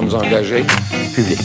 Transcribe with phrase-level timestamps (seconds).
[0.00, 0.64] sommes engagés.
[1.14, 1.38] Public.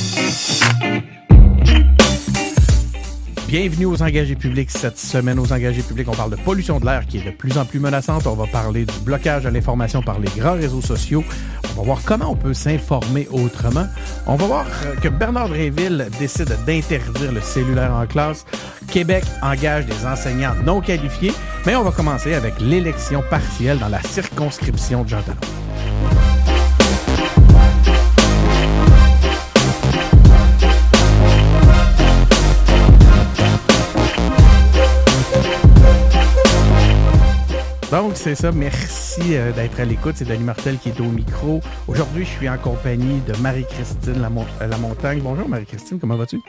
[3.47, 4.71] Bienvenue aux engagés publics.
[4.71, 7.57] Cette semaine, aux engagés publics, on parle de pollution de l'air qui est de plus
[7.57, 8.27] en plus menaçante.
[8.27, 11.23] On va parler du blocage de l'information par les grands réseaux sociaux.
[11.71, 13.87] On va voir comment on peut s'informer autrement.
[14.27, 18.45] On va voir euh, que Bernard Dréville décide d'interdire le cellulaire en classe.
[18.91, 21.31] Québec engage des enseignants non qualifiés.
[21.65, 25.60] Mais on va commencer avec l'élection partielle dans la circonscription de Jean Talon.
[38.11, 38.51] Donc, c'est ça.
[38.51, 40.15] Merci euh, d'être à l'écoute.
[40.17, 41.61] C'est Dani Martel qui est au micro.
[41.87, 44.21] Aujourd'hui, je suis en compagnie de Marie-Christine
[44.59, 45.21] Lamontagne.
[45.21, 45.97] Bonjour, Marie-Christine.
[45.97, 46.41] Comment vas-tu?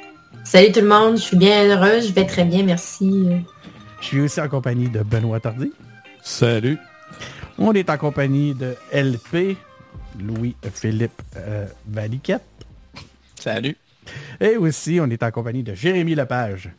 [0.42, 1.18] Salut tout le monde.
[1.18, 2.08] Je suis bien heureuse.
[2.08, 2.64] Je vais très bien.
[2.64, 3.28] Merci.
[4.00, 5.70] Je suis aussi en compagnie de Benoît Tardy.
[6.20, 6.78] Salut.
[7.58, 9.56] On est en compagnie de LP,
[10.18, 12.42] Louis-Philippe euh, Valiquette.
[13.38, 13.76] Salut.
[14.40, 16.70] Et aussi, on est en compagnie de Jérémy Lepage.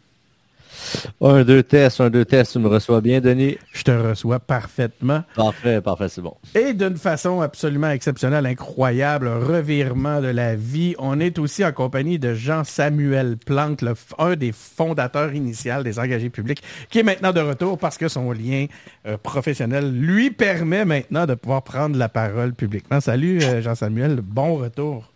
[1.21, 3.57] Un, deux tests, un, deux tests, tu me reçois bien, Denis?
[3.71, 5.23] Je te reçois parfaitement.
[5.35, 6.35] Parfait, parfait, c'est bon.
[6.55, 12.19] Et d'une façon absolument exceptionnelle, incroyable, revirement de la vie, on est aussi en compagnie
[12.19, 17.39] de Jean-Samuel Plante, le, un des fondateurs initiaux des engagés publics, qui est maintenant de
[17.39, 18.67] retour parce que son lien
[19.05, 22.99] euh, professionnel lui permet maintenant de pouvoir prendre la parole publiquement.
[22.99, 25.12] Salut euh, Jean-Samuel, bon retour.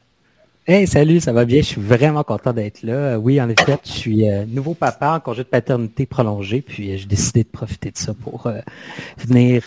[0.70, 1.62] Hey, salut, ça va bien?
[1.62, 3.18] Je suis vraiment content d'être là.
[3.18, 6.98] Oui, en effet, je suis euh, nouveau papa en congé de paternité prolongé, puis euh,
[6.98, 8.60] j'ai décidé de profiter de ça pour euh,
[9.18, 9.64] venir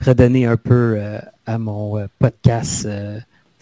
[0.00, 0.98] redonner un peu
[1.44, 2.88] à mon podcast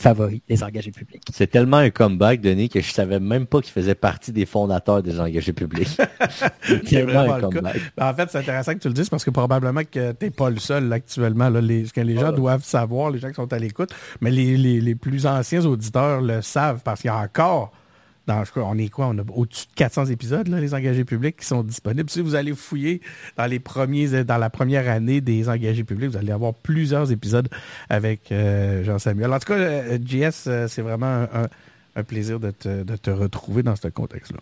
[0.00, 1.22] favori, les engagés publics.
[1.32, 5.02] C'est tellement un comeback, Denis, que je savais même pas qu'il faisait partie des fondateurs
[5.02, 5.88] des engagés publics.
[6.84, 7.76] c'est vraiment un comeback.
[7.96, 10.30] Ben, en fait, c'est intéressant que tu le dises parce que probablement que tu n'es
[10.30, 11.48] pas le seul actuellement.
[11.50, 13.90] Là, les, ce que les gens doivent savoir, les gens qui sont à l'écoute,
[14.20, 17.72] mais les, les plus anciens auditeurs le savent parce qu'il y a encore
[18.56, 19.08] on est quoi?
[19.08, 22.10] On a au-dessus de 400 épisodes, les engagés publics qui sont disponibles.
[22.10, 23.00] Si vous allez fouiller
[23.36, 27.48] dans les premiers, dans la première année des engagés publics, vous allez avoir plusieurs épisodes
[27.88, 29.32] avec euh, Jean-Samuel.
[29.32, 33.88] En tout cas, euh, JS, euh, c'est vraiment un, plaisir de te, retrouver dans ce
[33.88, 34.40] contexte-là.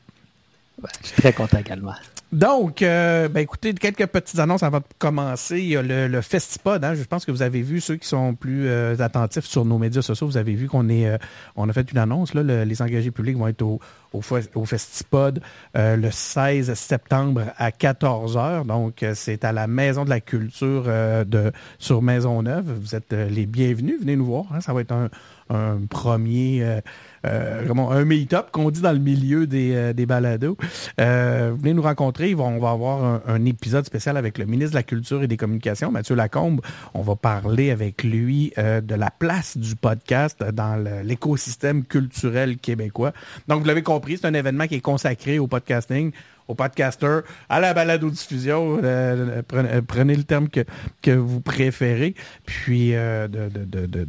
[1.02, 1.94] je suis très content également.
[2.30, 5.60] Donc, euh, ben écoutez, quelques petites annonces avant de commencer.
[5.60, 6.84] Il y a le, Festipod.
[6.84, 6.94] Hein.
[6.94, 10.02] je pense que vous avez vu ceux qui sont plus euh, attentifs sur nos médias
[10.02, 10.26] sociaux.
[10.26, 11.16] Vous avez vu qu'on est, euh,
[11.56, 12.34] on a fait une annonce.
[12.34, 13.80] Là, les engagés publics vont être au,
[14.12, 15.40] au, Festipod
[15.74, 21.50] le 16 septembre à 14 h Donc, c'est à la Maison de la Culture de
[21.78, 22.72] sur Maisonneuve.
[22.78, 24.00] Vous êtes les bienvenus.
[24.00, 24.44] Venez nous voir.
[24.52, 24.60] Hein.
[24.60, 25.08] Ça va être un,
[25.48, 26.82] un premier
[27.26, 30.56] euh, un meet-up qu'on dit dans le milieu des, euh, des balados.
[31.00, 32.34] Euh, venez nous rencontrer.
[32.34, 35.90] On va avoir un, épisode spécial avec le ministre de la Culture et des Communications,
[35.90, 36.60] Mathieu Lacombe.
[36.92, 43.12] On va parler avec lui de la place du podcast dans l'écosystème culturel québécois.
[43.46, 46.12] Donc, vous l'avez compris, c'est un événement qui est consacré au podcasting
[46.48, 48.80] aux podcasters, à la balado-diffusion.
[48.82, 50.64] Euh, euh, prenez, le terme que,
[51.02, 52.14] que vous préférez.
[52.46, 53.28] Puis, euh,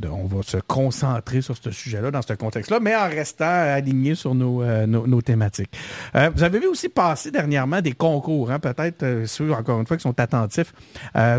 [0.09, 4.33] on va se concentrer sur ce sujet-là, dans ce contexte-là, mais en restant aligné sur
[4.33, 5.75] nos, nos, thématiques.
[6.13, 10.03] vous avez vu aussi passer dernièrement des concours, hein, peut-être ceux, encore une fois, qui
[10.03, 10.73] sont attentifs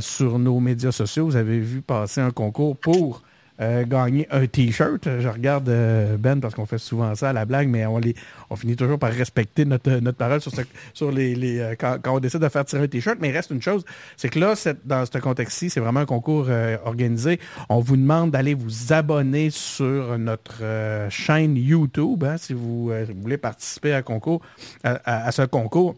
[0.01, 1.25] sur nos médias sociaux.
[1.25, 3.23] Vous avez vu passer un concours pour
[3.61, 5.07] euh, gagner un T-shirt.
[5.21, 8.15] Je regarde euh, Ben parce qu'on fait souvent ça à la blague, mais on, les,
[8.49, 10.53] on finit toujours par respecter notre, notre parole sur,
[10.95, 13.19] sur les, les euh, quand, on décide de faire tirer un T-shirt.
[13.21, 13.85] Mais il reste une chose,
[14.17, 14.55] c'est que là,
[14.85, 16.49] dans ce contexte-ci, c'est vraiment un concours
[16.85, 17.39] organisé.
[17.69, 20.63] On vous demande d'aller vous abonner sur notre
[21.11, 24.41] chaîne YouTube hein, si vous, voulez participer à, concours,
[24.85, 25.97] à, ce concours.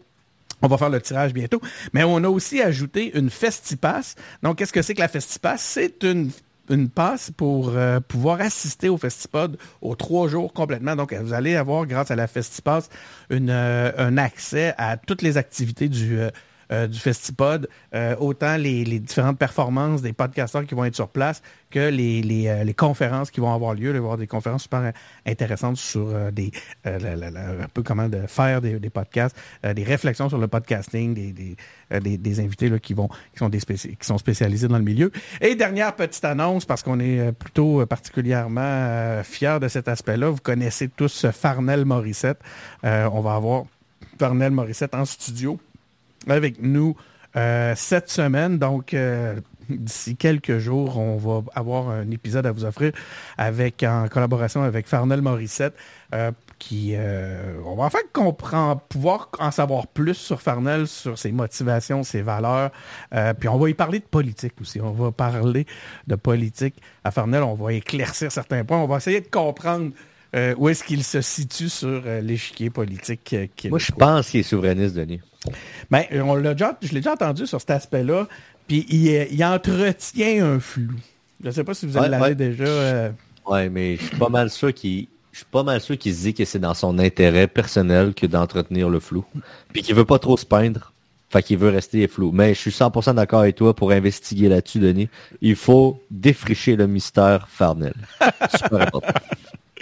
[0.61, 1.61] On va faire le tirage bientôt.
[1.93, 4.15] Mais on a aussi ajouté une Festipass.
[4.41, 5.61] Donc, qu'est-ce que c'est que la Festipass?
[5.61, 6.31] C'est une
[6.69, 10.95] une passe pour euh, pouvoir assister au Festipod aux trois jours complètement.
[10.95, 12.89] Donc, vous allez avoir, grâce à la Festipass,
[13.29, 16.17] une, euh, un accès à toutes les activités du,
[16.73, 21.43] euh, du Festipod, euh, autant les, différentes performances des podcasteurs qui vont être sur place
[21.69, 23.89] que les, euh, conférences qui vont avoir lieu.
[23.89, 24.91] Il va y avoir des conférences super
[25.25, 26.51] intéressantes sur des
[26.85, 32.79] un peu comment de faire des, podcasts, des réflexions sur le podcasting, des, invités là,
[32.79, 35.11] qui, vont, qui, sont qui sont spécialisés dans le milieu.
[35.41, 40.29] Et dernière petite annonce, parce qu'on est plutôt particulièrement fiers de cet aspect-là.
[40.29, 42.39] Vous connaissez tous Farnell Morissette.
[42.83, 43.65] on va avoir
[44.17, 45.59] Farnell Morissette en studio
[46.31, 46.95] avec nous
[47.35, 48.59] euh, cette semaine.
[48.59, 49.39] Donc, euh,
[49.69, 52.91] d'ici quelques jours, on va avoir un épisode à vous offrir
[53.37, 55.75] avec en collaboration avec Farnell Morissette.
[56.13, 56.95] Euh, qui
[57.65, 62.71] on va en comprendre, pouvoir en savoir plus sur Farnell, sur ses motivations, ses valeurs.
[63.37, 64.79] puis on va y parler de politique aussi.
[64.79, 65.65] On va parler
[66.07, 67.43] de politique à Farnell.
[67.43, 68.77] On va éclaircir certains points.
[68.77, 69.91] On va essayer de comprendre
[70.35, 74.39] euh, où est-ce qu'il se situe sur euh, l'échiquier politique euh, Moi, je pense qu'il
[74.39, 75.21] est souverainiste, Denis.
[75.91, 78.27] Ben, on l'a déjà, je l'ai déjà entendu sur cet aspect-là,
[78.67, 80.93] puis il, il, entretient un flou.
[81.41, 83.11] Je ne sais pas si vous l'avez ouais, déjà.
[83.45, 86.21] Oui, mais je suis pas mal sûr qu'il je suis pas mal sûr qu'il se
[86.21, 89.25] dit que c'est dans son intérêt personnel que d'entretenir le flou.
[89.73, 90.93] Puis qu'il veut pas trop se peindre.
[91.31, 92.31] Fait qu'il veut rester flou.
[92.31, 95.09] Mais je suis 100% d'accord avec toi pour investiguer là-dessus, Denis.
[95.41, 97.95] Il faut défricher le mystère Farnell.
[98.55, 99.19] Super important.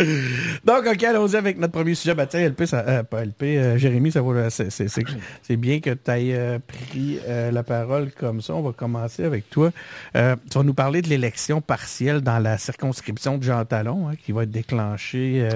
[0.65, 2.13] Donc, OK, allons-y avec notre premier sujet.
[2.13, 6.11] Ben, tiens, LP, ça, euh, pas LP, euh, Jérémy, ça vaut c'est bien que tu
[6.11, 7.19] aies euh, pris
[7.51, 8.53] la parole comme ça.
[8.53, 9.71] On va commencer avec toi.
[10.13, 14.31] tu vas nous parler de l'élection partielle dans la circonscription de Jean Talon, hein, qui
[14.31, 15.47] va être déclenchée.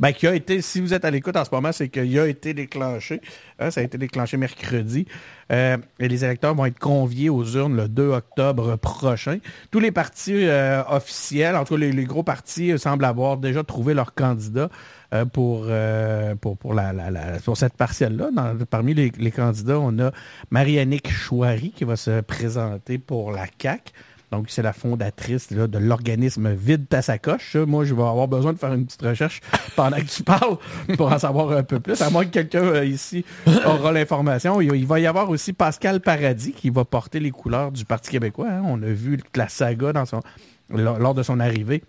[0.00, 2.26] ben, qui a été, si vous êtes à l'écoute en ce moment, c'est qu'il a
[2.26, 3.20] été déclenché.
[3.58, 5.06] Hein, ça a été déclenché mercredi.
[5.50, 9.38] Et les électeurs vont être conviés aux urnes le 2 octobre prochain.
[9.70, 10.46] Tous les partis
[10.88, 14.68] officiels, en tout cas les, gros partis, semblent avoir déjà trouvé leur candidat
[15.14, 16.92] euh, pour, euh, pour, pour, la,
[17.44, 18.30] pour cette partielle-là.
[18.68, 20.10] Parmi les, candidats, on a
[20.50, 23.92] Marianique Chouari qui va se présenter pour la CAC.
[24.32, 27.56] Donc, c'est la fondatrice de l'organisme Vide ta sacoche.
[27.56, 29.40] Moi, je vais avoir besoin de faire une petite recherche
[29.76, 30.56] pendant que tu parles
[30.96, 32.00] pour en savoir un peu plus.
[32.02, 33.24] À moins que quelqu'un euh, ici
[33.64, 34.60] aura l'information.
[34.60, 38.48] Il va y avoir aussi Pascal Paradis qui va porter les couleurs du Parti québécois.
[38.50, 38.62] Hein.
[38.64, 39.92] On a vu la saga
[40.70, 41.82] lors de son arrivée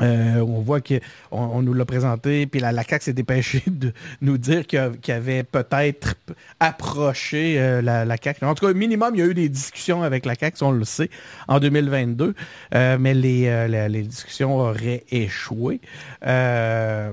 [0.00, 0.98] euh, on voit qu'on
[1.30, 5.44] on nous l'a présenté, puis la, la CAQ s'est dépêchée de nous dire qu'il avait
[5.44, 6.14] peut-être
[6.60, 8.44] approché euh, la, la CAQ.
[8.44, 10.84] En tout cas, minimum, il y a eu des discussions avec la CAQ, on le
[10.84, 11.10] sait,
[11.48, 12.34] en 2022,
[12.74, 15.80] euh, mais les, discussions auraient échoué.
[16.22, 17.12] ça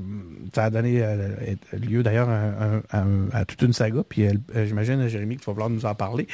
[0.55, 1.03] a donné
[1.73, 2.29] lieu d'ailleurs
[2.91, 4.27] à, toute une saga, puis
[4.65, 6.27] j'imagine, Jérémy, qu'il va falloir nous en parler.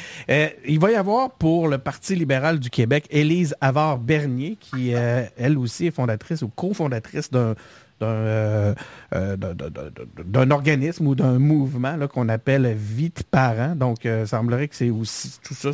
[0.67, 5.87] il va y avoir pour le Parti libéral du Québec, Élise Avard-Bernier, qui, elle aussi,
[5.87, 7.55] est fondatrice ou cofondatrice d'un
[8.01, 8.73] euh,
[9.13, 13.75] euh, d'un organisme ou d'un mouvement qu'on appelle Vite Parents.
[13.75, 15.71] Donc, euh, il semblerait que c'est aussi tout ça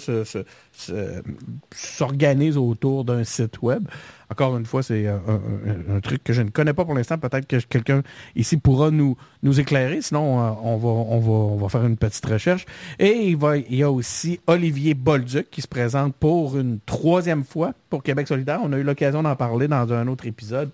[1.72, 3.88] s'organise autour d'un site web.
[4.32, 7.18] Encore une fois, c'est un, truc que je ne connais pas pour l'instant.
[7.18, 8.02] Peut-être que quelqu'un
[8.36, 10.02] ici pourra nous, nous éclairer.
[10.02, 12.66] Sinon, on, va, on, va, on va faire une petite recherche.
[12.98, 17.44] Et il, va, il y a aussi Olivier Bolduc qui se présente pour une troisième
[17.44, 18.60] fois pour Québec solidaire.
[18.64, 20.72] On a eu l'occasion d'en parler dans un autre épisode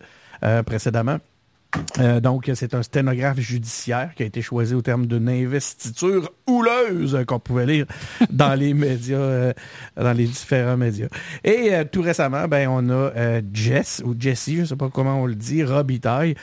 [0.66, 1.20] précédemment.
[2.00, 7.18] Euh, donc, c'est un sténographe judiciaire qui a été choisi au terme d'une investiture houleuse
[7.28, 7.86] qu'on pouvait lire
[8.30, 9.54] dans les médias, euh,
[9.96, 11.08] dans les différents médias.
[11.44, 13.12] Et euh, tout récemment, ben, on a
[13.54, 16.36] Jess, ou Jessie, je ne sais pas comment on le dit, Robitaille,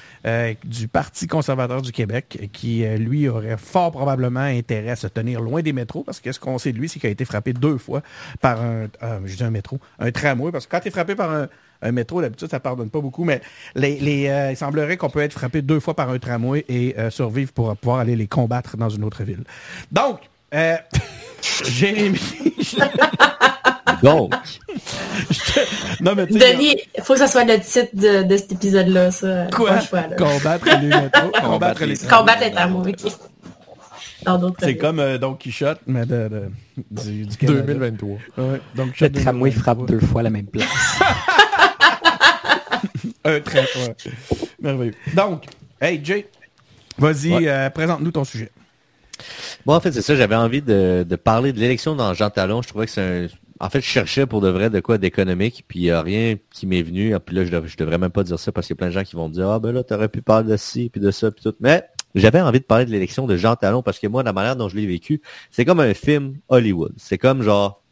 [0.65, 5.63] du Parti conservateur du Québec, qui, lui, aurait fort probablement intérêt à se tenir loin
[5.63, 7.79] des métros, parce que ce qu'on sait de lui, c'est qu'il a été frappé deux
[7.79, 8.03] fois
[8.41, 8.89] par un,
[9.25, 11.49] je dis un métro, un tramway, parce que quand tu es frappé par un
[11.83, 13.41] un métro, d'habitude, ça pardonne pas beaucoup, mais
[13.75, 17.11] les, euh, il semblerait qu'on peut être frappé deux fois par un tramway et euh,
[17.11, 19.45] survivre pour pouvoir aller les combattre dans une autre ville.
[19.93, 20.21] Donc,
[20.55, 20.77] euh,
[21.65, 22.21] Jérémy.
[24.03, 24.33] Donc?
[26.01, 29.47] non, mais Denis, il faut que ça soit le titre de, cet épisode-là, ça.
[29.55, 29.79] Quoi?
[30.17, 31.31] Combattre les métros?
[31.43, 32.19] combattre les tramways.
[32.19, 32.95] Combattre les tramways,
[34.61, 36.51] C'est comme Don Quichotte, mais de,
[36.91, 38.19] du, du 2023.
[38.37, 40.67] Ouais, donc, le tramway frappe deux fois la même place.
[43.29, 43.67] Un trait,
[44.59, 44.95] Merveilleux.
[45.15, 45.45] Donc,
[45.83, 46.27] hey Jay,
[46.97, 48.51] vas-y, euh, présente-nous ton sujet.
[49.67, 52.63] Bon, en fait, c'est ça, j'avais envie de, parler de l'élection dans Jean Talon.
[52.63, 53.27] Je trouvais que c'est un...
[53.61, 56.37] En fait, je cherchais pour de vrai de quoi d'économique, puis il n'y a rien
[56.55, 57.15] qui m'est venu.
[57.21, 58.93] Puis là, je, devrais, devrais même pas dire ça parce qu'il y a plein de
[58.93, 61.01] gens qui vont me dire Ah ben là, tu aurais pu parler de ci, puis
[61.01, 61.55] de ça, puis tout.
[61.61, 64.57] Mais j'avais envie de parler de l'élection de Jean Talon parce que moi, la manière
[64.57, 65.21] dont je l'ai vécu,
[65.51, 66.95] c'est comme un film Hollywood.
[66.97, 67.83] C'est comme genre,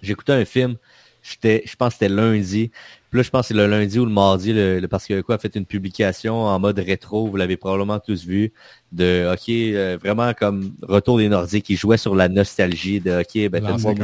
[0.00, 0.76] j'écoutais un film,
[1.22, 2.70] j'étais, je pense que c'était lundi,
[3.10, 5.34] puis là, je pense que c'est le lundi ou le mardi, le, le Parti québécois
[5.34, 8.52] a fait une publication en mode rétro, vous l'avez probablement tous vu,
[8.92, 13.50] de OK, euh, vraiment comme Retour des Nordiques, qui jouait sur la nostalgie de OK,
[13.50, 13.94] ben faites-moi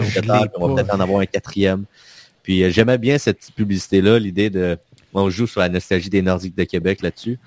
[0.56, 1.84] on va peut-être en avoir un quatrième.
[2.42, 4.76] Puis euh, j'aimais bien cette publicité-là, l'idée de
[5.14, 7.38] on joue sur la nostalgie des Nordiques de Québec là-dessus.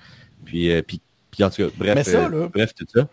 [0.44, 1.00] Puis, euh, puis,
[1.30, 2.08] puis en tout cas, bref,
[2.52, 3.06] bref, tout ça.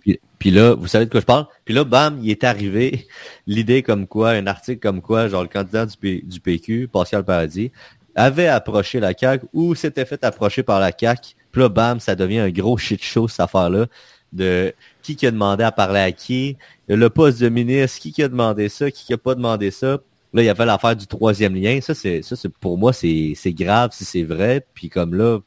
[0.00, 0.20] Puis,
[0.50, 1.46] là, vous savez de quoi je parle?
[1.64, 3.06] Puis là, bam, il est arrivé
[3.46, 7.72] l'idée comme quoi, un article comme quoi, genre le candidat du, du PQ, Pascal Paradis,
[8.14, 11.34] avait approché la CAQ ou s'était fait approcher par la CAQ.
[11.50, 13.86] Puis là, bam, ça devient un gros shit show, cette affaire-là,
[14.32, 16.56] de qui qui a demandé à parler à qui,
[16.88, 19.98] le poste de ministre, qui qui a demandé ça, qui qui a pas demandé ça.
[20.32, 21.80] Là, il y avait l'affaire du troisième lien.
[21.80, 24.66] Ça, c'est, ça, c'est, pour moi, c'est, c'est grave si c'est vrai.
[24.74, 25.38] Puis comme là,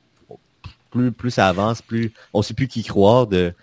[0.89, 3.54] plus, plus ça avance, plus on sait plus qui croire de,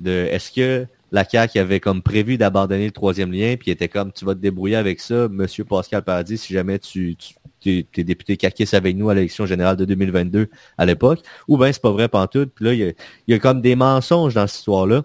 [0.00, 4.12] de est-ce que la CAQ avait comme prévu d'abandonner le troisième lien, puis était comme
[4.12, 7.16] tu vas te débrouiller avec ça, Monsieur Pascal Paradis, si jamais tu,
[7.60, 11.72] tu es, député caquiste avec nous à l'élection générale de 2022 à l'époque, ou bien
[11.72, 12.52] c'est pas vrai pantoute.
[12.54, 12.94] Puis là, il
[13.28, 15.02] y a, comme des mensonges dans cette histoire-là.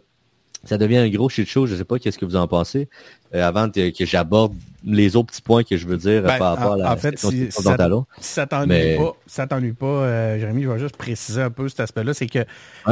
[0.63, 1.67] Ça devient un gros shit show.
[1.67, 2.89] Je sais pas qu'est-ce que vous en pensez.
[3.35, 4.53] Euh, avant que j'aborde
[4.85, 7.19] les autres petits points que je veux dire ben, par rapport à la en fait,
[7.19, 7.75] si, ça,
[8.19, 11.81] ça t'ennuie pas, ça t'ennuie pas, euh, Jérémy, je vais juste préciser un peu cet
[11.81, 12.45] aspect-là, c'est que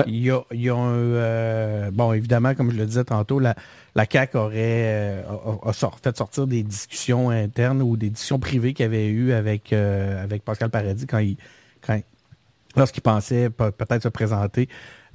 [0.07, 3.55] il y a, y a un euh, bon évidemment, comme je le disais tantôt, la,
[3.95, 5.23] la CAC aurait
[5.63, 10.43] a, fait sortir des discussions internes ou des discussions privées qu'il avait eues avec avec
[10.43, 11.37] Pascal Paradis quand il
[11.85, 12.01] quand
[12.75, 14.67] lorsqu'il pensait peut-être se présenter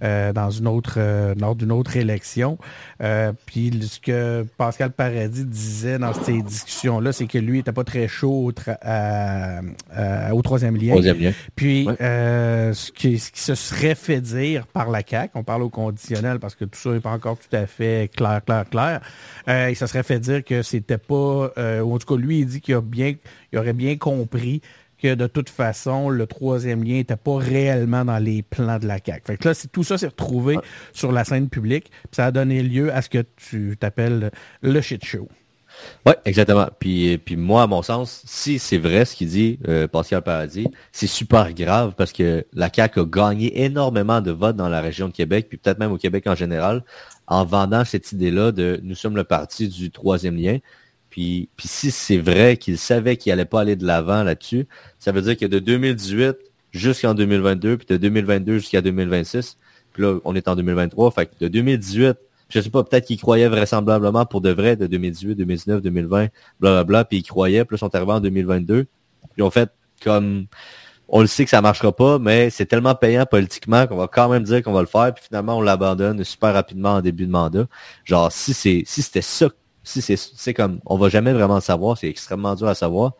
[0.05, 2.57] euh, dans une autre euh, lors d'une autre élection.
[3.03, 7.83] Euh, puis ce que Pascal Paradis disait dans ces discussions-là, c'est que lui n'était pas
[7.83, 8.53] très chaud au,
[10.43, 10.95] troisième lien.
[11.57, 15.69] Puis ce, qui, ce, qui, se serait fait dire par la CAC, on parle au
[15.69, 19.01] conditionnel parce que tout ça n'est pas encore tout à fait clair, clair, clair.
[19.69, 21.51] il se serait fait dire que c'était pas,
[21.83, 23.15] ou en tout cas lui il dit qu'il a bien,
[23.53, 24.63] il aurait bien compris
[25.01, 28.99] que de toute façon, le troisième lien n'était pas réellement dans les plans de la
[29.05, 29.23] CAQ.
[29.27, 30.59] Fait que là, tout ça s'est retrouvé
[30.93, 31.91] sur la scène publique.
[32.13, 34.31] ça a donné lieu à ce que tu t'appelles
[34.63, 35.29] le shit show.
[36.07, 36.69] Oui, exactement.
[36.79, 40.67] Puis, puis moi, à mon sens, si c'est vrai ce qu'il dit, euh, Pascal Paradis,
[40.93, 45.09] c'est super grave parce que la CAQ a gagné énormément de votes dans la région
[45.09, 46.85] de Québec, puis peut-être même au Québec en général,
[47.27, 50.59] en vendant cette idée-là de nous sommes le parti du troisième lien.
[51.19, 54.69] Puis, si c'est vrai qu'il savait qu'il allait pas aller de l'avant là-dessus,
[55.01, 56.37] ça veut dire que de 2018
[56.71, 59.57] jusqu'en 2022, puis de 2022 jusqu'à 2026,
[59.93, 62.17] puis là, on est en 2023, fait que de 2018,
[62.51, 66.29] je sais pas, peut-être qu'il croyait vraisemblablement pour de vrai de 2018, 2019, 2020,
[66.61, 68.87] blablabla, puis il croyait, puis là, sont arrivés en 2022,
[69.33, 69.71] puis en fait,
[70.05, 70.47] comme
[71.09, 74.29] on le sait que ça marchera pas, mais c'est tellement payant politiquement qu'on va quand
[74.29, 77.33] même dire qu'on va le faire, puis finalement on l'abandonne super rapidement en début de
[77.33, 77.67] mandat.
[78.05, 79.49] Genre si c'est si c'était ça
[79.89, 83.13] si c'est comme, on va jamais vraiment savoir, c'est extrêmement dur à savoir,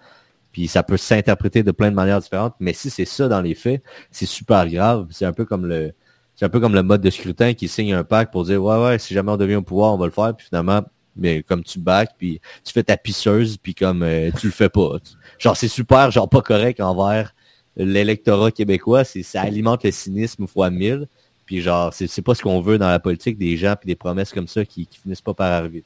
[0.53, 3.55] puis ça peut s'interpréter de plein de manières différentes, mais si c'est ça dans les
[3.55, 5.07] faits, c'est super grave.
[5.11, 5.93] C'est un peu comme le,
[6.35, 8.83] c'est un peu comme le mode de scrutin qui signe un pacte pour dire, ouais,
[8.83, 10.83] ouais, si jamais on devient au pouvoir, on va le faire, puis finalement,
[11.17, 14.69] mais comme tu back, puis tu fais ta pisseuse, puis comme euh, tu le fais
[14.69, 14.99] pas.
[15.39, 17.35] Genre, c'est super, genre pas correct envers
[17.77, 21.09] l'électorat québécois, ça alimente le cynisme fois mille.
[21.47, 24.33] Puis genre, c'est pas ce qu'on veut dans la politique des gens puis des promesses
[24.35, 25.83] comme ça qui, qui finissent pas par arriver.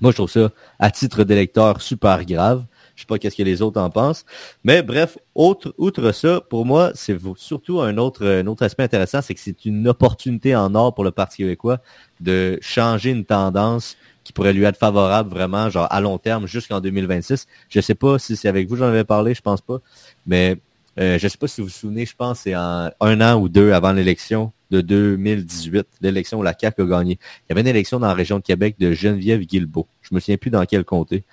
[0.00, 2.64] Moi, je trouve ça, à titre d'électeur, super grave.
[2.96, 4.26] Je sais pas qu'est-ce que les autres en pensent.
[4.62, 9.22] Mais bref, autre, outre ça, pour moi, c'est surtout un autre, un autre aspect intéressant,
[9.22, 11.78] c'est que c'est une opportunité en or pour le Parti québécois
[12.20, 16.80] de changer une tendance qui pourrait lui être favorable vraiment, genre à long terme, jusqu'en
[16.80, 17.46] 2026.
[17.70, 19.78] Je sais pas si c'est avec vous, j'en avais parlé, je pense pas.
[20.26, 20.58] Mais
[21.00, 23.48] euh, je sais pas si vous vous souvenez, je pense c'est en un an ou
[23.48, 27.12] deux avant l'élection de 2018, l'élection où la CAQ a gagné.
[27.12, 29.86] Il y avait une élection dans la région de Québec de Geneviève Guilbeault.
[30.02, 31.24] Je me souviens plus dans quel comté.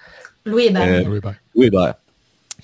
[0.45, 0.83] Louis Hébert.
[0.83, 1.19] Euh,
[1.55, 1.95] Louis Hébert.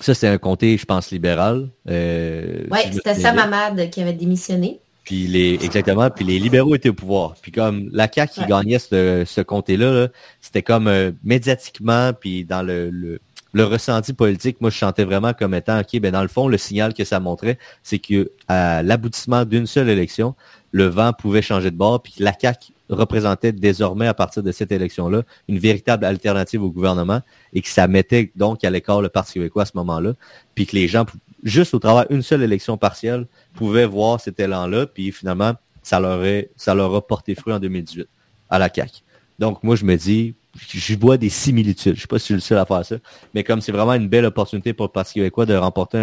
[0.00, 1.68] Ça, c'était un comté, je pense, libéral.
[1.88, 4.80] Euh, oui, c'était Sam Hamad qui avait démissionné.
[5.04, 7.34] Puis les, exactement, puis les libéraux étaient au pouvoir.
[7.40, 10.08] Puis comme la CAQ qui gagnait ce, ce comté-là,
[10.40, 13.20] c'était comme euh, médiatiquement, puis dans le le
[13.62, 16.92] ressenti politique, moi, je chantais vraiment comme étant, OK, ben dans le fond, le signal
[16.92, 20.34] que ça montrait, c'est que à l'aboutissement d'une seule élection,
[20.72, 24.50] le vent pouvait changer de bord, puis que la CAQ représentait désormais, à partir de
[24.50, 27.20] cette élection-là, une véritable alternative au gouvernement,
[27.52, 30.14] et que ça mettait donc à l'écart le Parti québécois à ce moment-là,
[30.54, 31.06] puis que les gens,
[31.44, 36.24] juste au travers d'une seule élection partielle, pouvaient voir cet élan-là, puis finalement, ça leur,
[36.24, 38.08] est, ça leur a porté fruit en 2018
[38.50, 39.02] à la CAQ.
[39.38, 41.96] Donc, moi, je me dis, je vois des similitudes.
[41.96, 42.96] Je sais pas si je suis le seul à faire ça,
[43.34, 45.98] mais comme c'est vraiment une belle opportunité pour le Parti québécois de remporter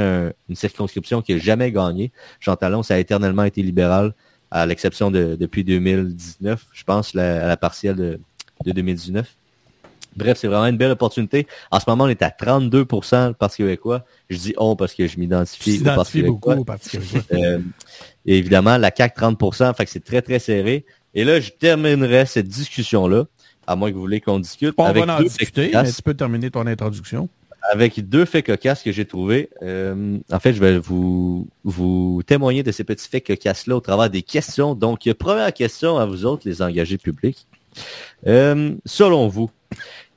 [0.49, 2.11] une circonscription qui n'a jamais gagné.
[2.39, 4.13] Jean Talon, ça a éternellement été libéral,
[4.51, 8.19] à l'exception de depuis 2019, je pense, la, à la partielle de,
[8.65, 9.27] 2019.
[10.17, 11.47] Bref, c'est vraiment une belle opportunité.
[11.71, 14.03] En ce moment, on est à 32 le Parti québécois.
[14.29, 16.55] Je dis on parce que je m'identifie au Parti québécois.
[16.55, 17.21] Beaucoup au Parti québécois.
[17.31, 17.59] Euh,
[18.25, 20.85] et évidemment, la CAC 30% fait que c'est très, très serré.
[21.13, 23.25] Et là, je terminerai cette discussion-là
[23.67, 24.73] à moins que vous voulez qu'on discute.
[24.77, 27.29] On avec va en discuter, mais tu peux terminer ton introduction.
[27.71, 29.49] Avec deux faits cocasses que j'ai trouvés.
[29.61, 34.09] Euh, en fait, je vais vous, vous témoigner de ces petits faits cocasses-là au travers
[34.09, 34.73] des questions.
[34.73, 37.45] Donc, première question à vous autres, les engagés publics.
[38.25, 39.51] Euh, selon vous,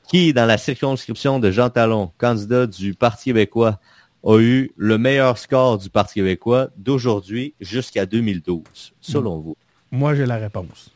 [0.08, 3.78] qui, dans la circonscription de Jean Talon, candidat du Parti québécois,
[4.24, 8.62] a eu le meilleur score du Parti québécois d'aujourd'hui jusqu'à 2012,
[9.00, 9.56] selon vous?
[9.90, 10.93] Moi, j'ai la réponse.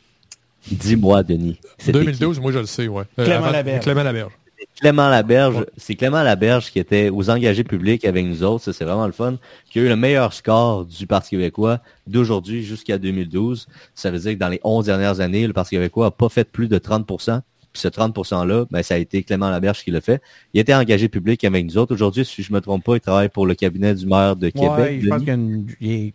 [0.71, 1.59] Dis-moi, Denis.
[1.87, 3.05] 2012, moi je le sais, ouais.
[3.19, 3.85] Euh, Clément Laberge.
[3.85, 4.33] Clément Laberge.
[4.81, 8.85] Clément Laberge, c'est Clément Laberge qui était aux engagés publics avec nous autres, ça c'est
[8.85, 9.37] vraiment le fun,
[9.71, 13.67] qui a eu le meilleur score du Parti québécois d'aujourd'hui jusqu'à 2012.
[13.95, 16.45] Ça veut dire que dans les 11 dernières années, le Parti québécois n'a pas fait
[16.45, 17.41] plus de 30%
[17.73, 20.23] Puis ce 30%-là, ben, ça a été Clément Laberge qui l'a fait.
[20.55, 21.93] Il était engagé public avec nous autres.
[21.93, 24.71] Aujourd'hui, si je me trompe pas, il travaille pour le cabinet du maire de Québec.
[24.79, 26.11] Ouais, je pense qu'il y a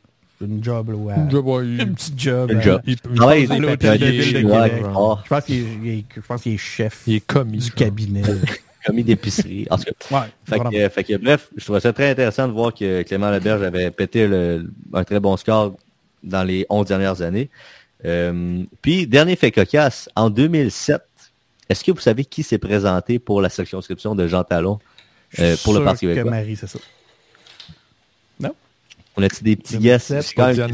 [0.45, 1.15] une, job, là, ouais.
[1.15, 2.51] Une job, ouais, il- Une petite job.
[2.51, 2.81] Une job.
[2.85, 4.69] il- il- Ah ouais, il- il à est l'hôtel fait de payer, ville de ouais,
[4.69, 4.85] Québec.
[5.23, 7.57] Je pense qu'il est, il est- je pense qu'il est chef il est commis.
[7.59, 8.21] du cabinet.
[8.85, 9.65] commis d'épicerie.
[9.69, 12.47] En tout cas, Ouais, Fait que, euh, fait que, bref, je trouvais ça très intéressant
[12.47, 15.75] de voir que Clément Leberge avait pété le- un très bon score
[16.23, 17.49] dans les 11 dernières années.
[18.05, 21.01] Euh, puis, dernier fait cocasse, en 2007,
[21.69, 24.79] est-ce que vous savez qui s'est présenté pour la circonscription de Jean Talon
[25.39, 26.31] euh, pour le Parti québécois?
[26.31, 26.79] Marie, c'est ça.
[29.17, 30.27] On a-tu des petits 2007, guesses?
[30.27, 30.71] C'est quand même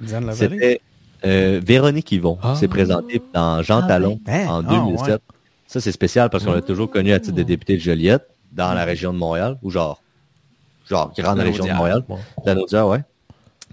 [0.00, 0.32] Diane.
[0.32, 0.80] C'était
[1.24, 2.54] euh, Véronique Yvon Ah.
[2.54, 4.20] s'est présentée dans Jean Ah Talon.
[4.26, 4.46] Hein?
[4.48, 5.08] en Ah, 2007.
[5.08, 5.18] ouais.
[5.66, 8.72] Ça, c'est spécial parce qu'on l'a toujours connu à titre de député de Joliette dans
[8.72, 10.00] la région de Montréal, ou genre,
[10.88, 12.04] genre grande région de Montréal.
[12.08, 12.18] Bon.
[12.44, 13.00] La Naudière, ouais.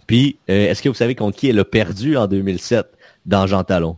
[0.08, 2.88] Puis, euh, est-ce que vous savez contre qui elle a perdu en 2007
[3.26, 3.98] dans Jean Talon?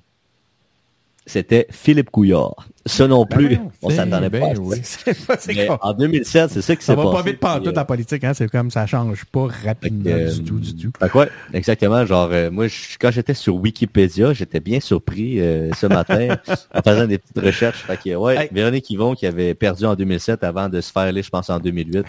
[1.28, 2.68] C'était Philippe Couillard.
[2.86, 4.62] Ça non plus, Ben non, on s'attendait ben ça.
[4.62, 4.78] oui.
[5.26, 7.16] Pas- Mais en 2007, c'est ça qui Ça s'est va passé.
[7.16, 8.34] pas vite par Puis, tout euh, la politique, hein?
[8.36, 10.92] C'est comme ça change pas rapidement Fait que, du euh, tout, du tout.
[11.00, 12.06] Fait que ouais, exactement.
[12.06, 16.38] Genre, euh, moi, je- quand j'étais sur Wikipédia, j'étais bien surpris euh, ce matin
[16.76, 17.82] en faisant des petites recherches.
[17.82, 18.50] Fait que, ouais, Hey.
[18.52, 21.58] Véronique Yvon qui avait perdu en 2007 avant de se faire aller, je pense, en
[21.60, 22.06] 2008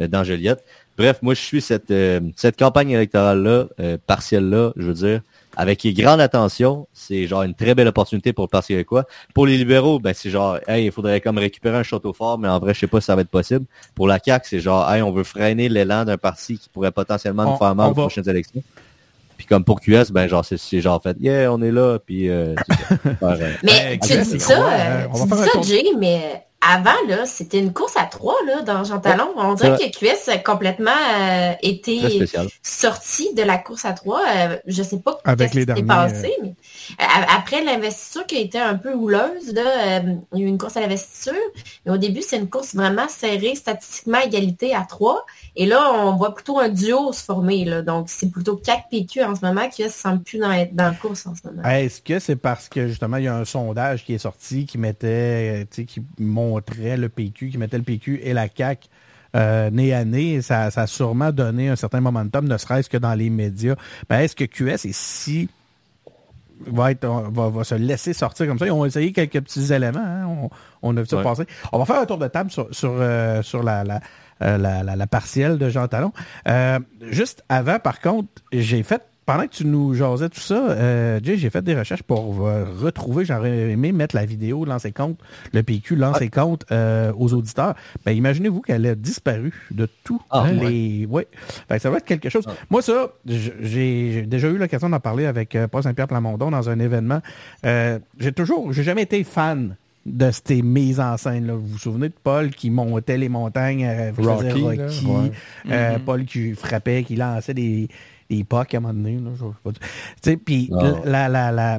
[0.00, 0.64] euh, dans Joliette.
[0.98, 5.20] Bref, moi, je suis cette, euh, cette campagne électorale-là, euh, partielle-là, je veux dire,
[5.56, 6.86] avec grande attention.
[6.92, 9.04] C'est genre une très belle opportunité pour le Parti québécois.
[9.34, 12.48] Pour les libéraux, ben c'est genre, hey, il faudrait comme récupérer un château fort, mais
[12.48, 13.64] en vrai, je sais pas si ça va être possible.
[13.94, 17.44] Pour la CAQ, c'est genre, hey, on veut freiner l'élan d'un parti qui pourrait potentiellement
[17.44, 18.62] On- nous faire mal aux va- prochaines élections.
[19.36, 22.30] Puis comme pour QS, ben genre, c'est- c'est genre fait, yeah, on est là, puis
[22.30, 22.96] euh, c'est ça.
[23.20, 25.60] Faire, euh, Mais Hey, tu dis c'est ça, euh, tu dis ça.
[25.62, 29.28] Jay, mais avant, là, c'était une course à trois, là, dans Jean Talon.
[29.36, 32.26] On dirait que QS a complètement euh, été
[32.62, 34.22] sorti de la course à trois.
[34.26, 36.54] Euh, je sais pas Avec les qui s'est passé, mais
[37.00, 37.04] euh,
[37.36, 40.58] après l'investiture qui a été un peu houleuse, là, euh, il y a eu une
[40.58, 41.34] course à l'investiture.
[41.84, 45.24] Mais au début, c'est une course vraiment serrée, statistiquement égalité à trois.
[45.54, 47.64] Et là, on voit plutôt un duo se former.
[47.64, 47.82] Là.
[47.82, 50.84] Donc, c'est plutôt 4 PQ en ce moment qui ne se semble plus dans, dans
[50.84, 51.62] la course en ce moment.
[51.68, 54.78] Est-ce que c'est parce que justement il y a un sondage qui est sorti qui
[54.78, 56.02] mettait, tu sais, qui
[56.50, 58.88] montrait le PQ, qui mettait le PQ et la CAQ
[59.34, 62.96] euh, nez à nez, ça, ça a sûrement donné un certain momentum, ne serait-ce que
[62.96, 63.74] dans les médias.
[64.08, 65.48] Ben, est-ce que QS est si
[66.66, 68.64] va, être, va, va se laisser sortir comme ça?
[68.66, 70.50] Ils ont essayé quelques petits éléments, hein, on,
[70.82, 71.22] on a vu ça Ouais.
[71.22, 71.44] passer.
[71.72, 74.00] On va faire un tour de table sur, sur, euh, sur la, la,
[74.42, 76.12] euh, la, la- la partielle de Jean Talon.
[76.48, 76.78] Euh,
[77.10, 81.36] juste avant, par contre, j'ai fait pendant que tu nous jasais tout ça, euh, Jay,
[81.36, 85.18] j'ai fait des recherches pour euh, retrouver, j'aurais aimé mettre la vidéo de lancer compte,
[85.52, 87.74] le PQ lancer compte euh, aux auditeurs.
[88.04, 91.06] Ben, imaginez-vous qu'elle a disparu de tous Ah, les...
[91.10, 91.26] Ouais.
[91.68, 92.46] Que ça va être quelque chose.
[92.70, 96.78] Moi, ça, j'ai déjà eu l'occasion d'en parler avec euh, Paul Saint-Pierre Plamondon dans un
[96.78, 97.20] événement.
[97.64, 99.74] Euh, j'ai toujours, j'ai jamais été fan
[100.06, 101.48] de ces mises en scène.
[101.48, 101.54] Là.
[101.54, 105.32] Vous vous souvenez de Paul qui montait les montagnes, euh, Rocky, Rocky, ouais.
[105.72, 107.88] euh, Paul qui frappait, qui lançait des,
[108.30, 109.16] des pucks à un moment donné.
[109.16, 109.72] Là, je sais pas.
[109.72, 109.78] Tu
[110.22, 110.70] sais, puis
[111.04, 111.78] la, la, la,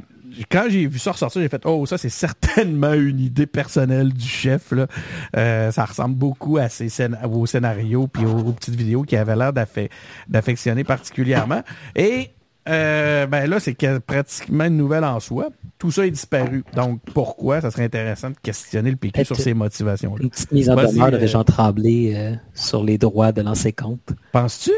[0.52, 4.28] quand j'ai vu ça ressortir, j'ai fait Oh, ça, c'est certainement une idée personnelle du
[4.28, 4.72] chef.
[4.72, 4.88] Là.
[5.36, 9.16] Euh, ça ressemble beaucoup à ses scén- aux scénarios puis aux, aux petites vidéos qui
[9.16, 9.90] avaient l'air d'affe-
[10.28, 11.62] d'affectionner particulièrement.
[11.96, 12.30] Et
[12.70, 15.48] euh, ben là, c'est que- pratiquement une nouvelle en soi.
[15.80, 16.64] Tout ça est disparu.
[16.76, 17.62] Donc, pourquoi?
[17.62, 20.24] Ça serait intéressant de questionner le PQ sur ces motivations-là.
[20.24, 23.72] Une petite mise en demeure de euh, Régent Tremblay euh, sur les droits de lancer
[23.72, 24.10] compte.
[24.34, 24.72] Penses-tu?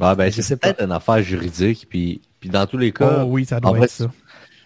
[0.00, 3.44] Ouais, ben, c'est peut-être une affaire juridique, puis, puis dans tous les cas, Oh oui,
[3.44, 4.10] ça doit en vrai, être ça.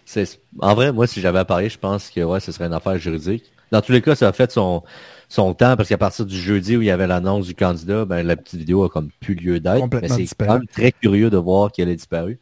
[0.05, 2.73] c'est, en vrai, moi, si j'avais à parler, je pense que ouais, ce serait une
[2.73, 3.43] affaire juridique.
[3.71, 4.83] Dans tous les cas, ça a fait son,
[5.27, 8.25] son temps, parce qu'à partir du jeudi où il y avait l'annonce du candidat, ben,
[8.25, 9.85] la petite vidéo a comme plus lieu d'être.
[10.01, 12.39] Mais c'est quand même très curieux de voir qu'elle est disparue.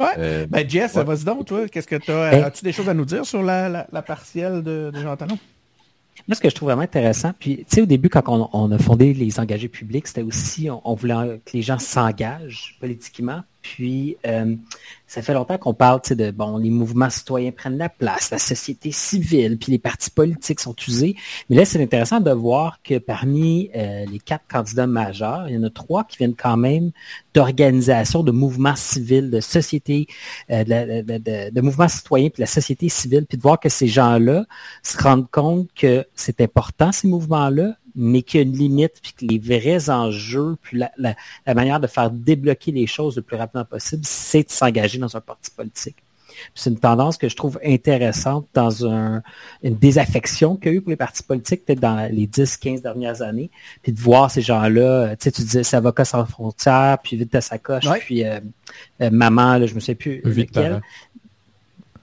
[0.00, 0.08] Ouais.
[0.18, 1.04] Euh, Ben, Jess, ouais.
[1.04, 1.68] vas-y donc, toi.
[1.68, 2.46] Qu'est-ce que tu as?
[2.46, 5.38] As-tu des choses à nous dire sur la, la, la partielle de, de Jean Talon?
[6.26, 8.78] Moi, ce que je trouve vraiment intéressant, puis tu sais, au début, quand on, a
[8.78, 13.42] fondé les engagés publics, c'était aussi, on, voulait que les gens s'engagent politiquement.
[13.64, 14.56] Puis, euh,
[15.06, 18.92] ça fait longtemps qu'on parle, de, bon, les mouvements citoyens prennent la place, la société
[18.92, 21.16] civile, puis les partis politiques sont usés.
[21.48, 25.58] Mais là, c'est intéressant de voir que parmi euh, les quatre candidats majeurs, il y
[25.58, 26.90] en a trois qui viennent quand même
[27.32, 30.08] d'organisations, de mouvements civils, de sociétés,
[30.50, 33.58] euh, de, de- de- de mouvements citoyens, puis de la société civile, puis de voir
[33.58, 34.44] que ces gens-là
[34.82, 39.12] se rendent compte que c'est important, ces mouvements-là, mais qu'il y a une limite, puis
[39.12, 41.14] que les vrais enjeux, puis la, la-
[41.46, 45.16] la manière de faire débloquer les choses le plus rapidement possible, c'est de s'engager dans
[45.16, 45.96] un parti politique.
[46.56, 49.22] C'est une tendance que je trouve intéressante dans un,
[49.62, 53.22] une désaffection qu'il y a eu pour les partis politiques, peut-être dans les 10-15 dernières
[53.22, 53.50] années,
[53.82, 57.30] puis de voir ces gens-là, tu sais, tu disais c'est avocat sans frontières, puis vite
[57.30, 58.00] ta sacoche, Ouais.
[58.00, 58.40] puis euh,
[59.00, 60.50] euh, maman, là, je me sais plus Vite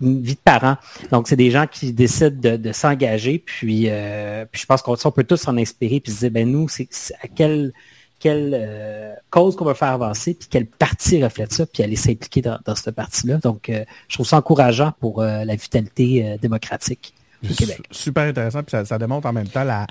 [0.02, 0.78] vie de parent.
[1.12, 5.24] Donc, c'est des gens qui décident de, s'engager, puis, euh, puis je pense qu'on peut
[5.24, 6.88] tous s'en inspirer, puis se dire, ben nous, c'est
[7.22, 7.74] à quelle,
[8.20, 12.42] quelle euh, cause qu'on veut faire avancer, puis quel parti reflète ça, puis aller s'impliquer
[12.42, 13.38] dans, dans cette partie-là.
[13.38, 17.82] Donc, euh, je trouve ça encourageant pour la vitalité démocratique du Québec.
[17.92, 19.88] Super intéressant, puis ça, démontre en même temps la,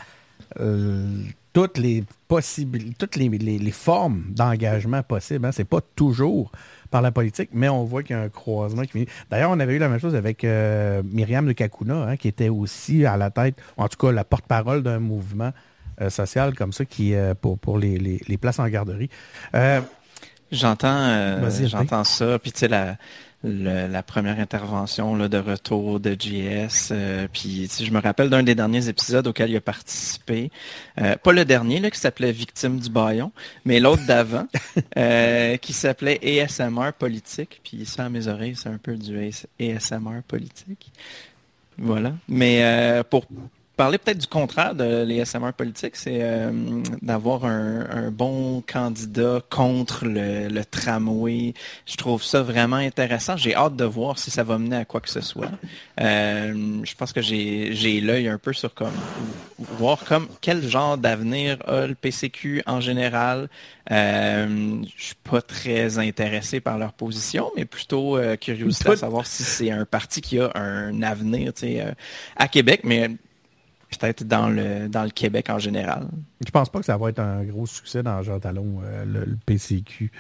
[1.52, 5.46] toutes les possibilités, toutes les, les, formes d'engagement possibles.
[5.46, 5.52] Hein.
[5.52, 6.52] C'est pas toujours
[6.90, 9.06] par la politique, mais on voit qu'il y a un croisement qui finit.
[9.30, 12.48] D'ailleurs, on avait eu la même chose avec euh, Myriam de Kakuna, hein, qui était
[12.48, 15.52] aussi à la tête, en tout cas la porte-parole d'un mouvement
[16.00, 19.10] euh, social comme ça qui euh, pour, pour les, les, places en garderie.
[20.50, 22.96] j'entends j'entends ça, puis tu sais la
[23.42, 26.90] la première intervention là, de retour de JS.
[26.90, 30.50] Euh, puis je me rappelle d'un des derniers épisodes auquel il a participé.
[31.00, 33.32] Euh, pas le dernier là, qui s'appelait Victime du baillon,
[33.64, 34.46] mais l'autre d'avant,
[34.98, 37.60] euh, qui s'appelait ASMR politique.
[37.64, 39.18] Puis ça à mes oreilles, c'est un peu du
[39.58, 40.92] ASMR politique.
[41.78, 42.12] Voilà.
[42.28, 43.26] Mais pour
[43.80, 46.50] parler peut-être du contraire de les SMR politiques, c'est euh,
[47.00, 51.54] d'avoir un, bon candidat contre le, tramway.
[51.86, 53.38] Je trouve ça vraiment intéressant.
[53.38, 55.50] J'ai hâte de voir si ça va mener à quoi que ce soit.
[55.98, 58.92] Euh, je pense que j'ai l'œil un peu sur comme
[59.58, 63.48] voir comme quel genre d'avenir a le PCQ en général.
[63.90, 69.26] Euh, je suis pas très intéressé par leur position, mais plutôt euh, curieux de savoir
[69.26, 71.52] si c'est un parti qui a un avenir
[72.36, 72.82] à Québec.
[72.84, 73.08] Mais
[73.90, 76.06] peut-être dans le, dans le Québec en général.
[76.44, 79.36] Je pense pas que ça va être un gros succès dans Jean Talon, euh, le,
[79.46, 80.10] PCQ.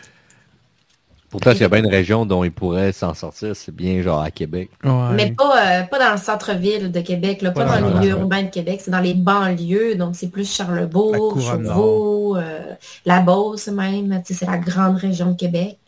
[1.30, 4.20] Pourtant, s'il y a bien une région dont il pourrait s'en sortir, c'est bien genre
[4.20, 4.70] à Québec.
[4.82, 8.48] Mais pas, euh, pas dans le centre-ville de Québec, pas, dans, le milieu urbain de
[8.48, 12.74] Québec, c'est dans les banlieues, donc c'est plus Charlebourg, Chauveau, euh,
[13.06, 15.78] la Beauce même, c'est la grande région de Québec.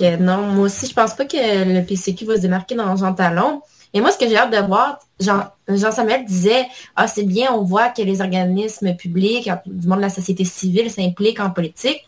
[0.00, 3.60] non, moi aussi, je pense pas que le PCQ va se démarquer dans Jean Talon.
[3.94, 7.62] Et moi, ce que j'ai hâte de voir, Jean, Jean-Samuel disait, ah, c'est bien, on
[7.62, 12.04] voit que les organismes publics, du monde de la société civile s'impliquent en politique,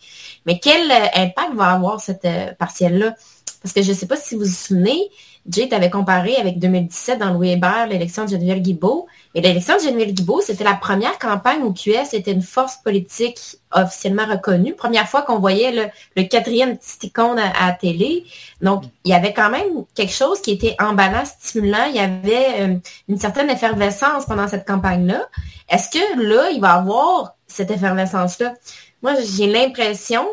[0.46, 3.14] mais quel euh, impact va avoir cette euh, partielle-là?
[3.62, 5.10] Parce que je ne sais pas si vous vous souvenez,
[5.48, 9.06] Jay avait comparé avec 2017 dans Louis Hébert l'élection de Geneviève Guibault.
[9.34, 13.38] Et l'élection de Geneviève Guibault, c'était la première campagne où QS était une force politique
[13.72, 14.74] officiellement reconnue.
[14.74, 18.24] Première fois qu'on voyait le, quatrième petit icône à, la télé.
[18.60, 21.86] Donc, il y avait quand même quelque chose qui était emballant, stimulant.
[21.88, 22.74] Il y avait euh,
[23.08, 25.28] une certaine effervescence pendant cette campagne-là.
[25.70, 28.54] Est-ce que là, il va y avoir cette effervescence-là?
[29.02, 30.26] Moi, j'ai l'impression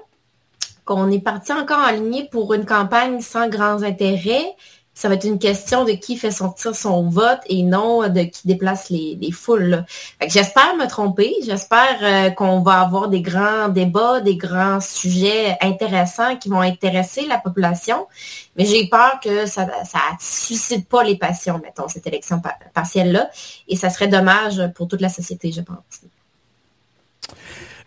[0.84, 4.56] qu'on est parti encore en ligne pour une campagne sans grands intérêts
[4.96, 8.48] ça va être une question de qui fait sortir son vote et non de qui
[8.48, 9.84] déplace les, foules.
[10.26, 11.36] J'espère me tromper.
[11.46, 17.26] J'espère euh, qu'on va avoir des grands débats, des grands sujets intéressants qui vont intéresser
[17.28, 18.08] la population.
[18.56, 22.42] Mais j'ai peur que ça ne suscite pas les passions, mettons, cette élection
[22.74, 23.30] partielle-là.
[23.68, 26.06] Et ça serait dommage pour toute la société, je pense.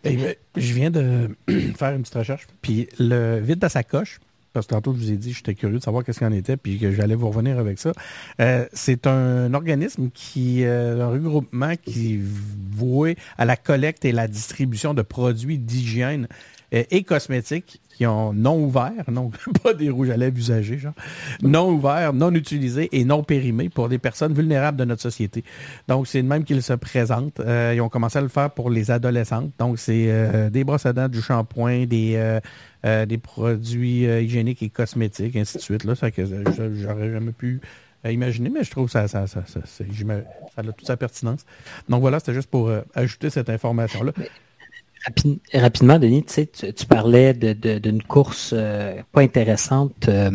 [0.05, 1.35] je viens de
[1.79, 2.47] faire une petite recherche.
[2.61, 4.21] Puis le vide de sa coche,
[4.59, 6.57] parce que tantôt je vous ai dit, j'étais curieux de savoir qu'est-ce qu'il en était,
[6.57, 7.93] puis que j'allais vous revenir avec ça.
[8.41, 12.19] Euh, c'est un organisme qui, euh, un regroupement qui
[12.73, 16.27] voué à la collecte et la distribution de produits d'hygiène
[16.75, 20.93] euh, et cosmétiques qui ont non ouvert, non pas des rouges à lèvres usagés, genre,
[21.43, 25.43] non ouverts, non utilisés et non périmés pour des personnes vulnérables de notre société.
[25.89, 27.41] Donc, c'est de même qu'ils se présentent.
[27.41, 29.51] Euh, ils ont commencé à le faire pour les adolescentes.
[29.59, 32.39] Donc, c'est euh, des brosses à dents, du shampoing, des, euh,
[32.85, 35.85] des produits hygiéniques et cosmétiques, ainsi de suite.
[35.85, 37.61] Là, ça que j'aurais jamais pu
[38.05, 39.85] imaginer, mais je trouve que ça, ça, ça, ça, ça
[40.57, 41.45] a toute sa pertinence.
[41.89, 44.13] Donc voilà, c'était juste pour ajouter cette information-là
[45.55, 50.31] rapidement, Denis, tu, sais, tu, parlais d'une course euh, pas intéressante, euh,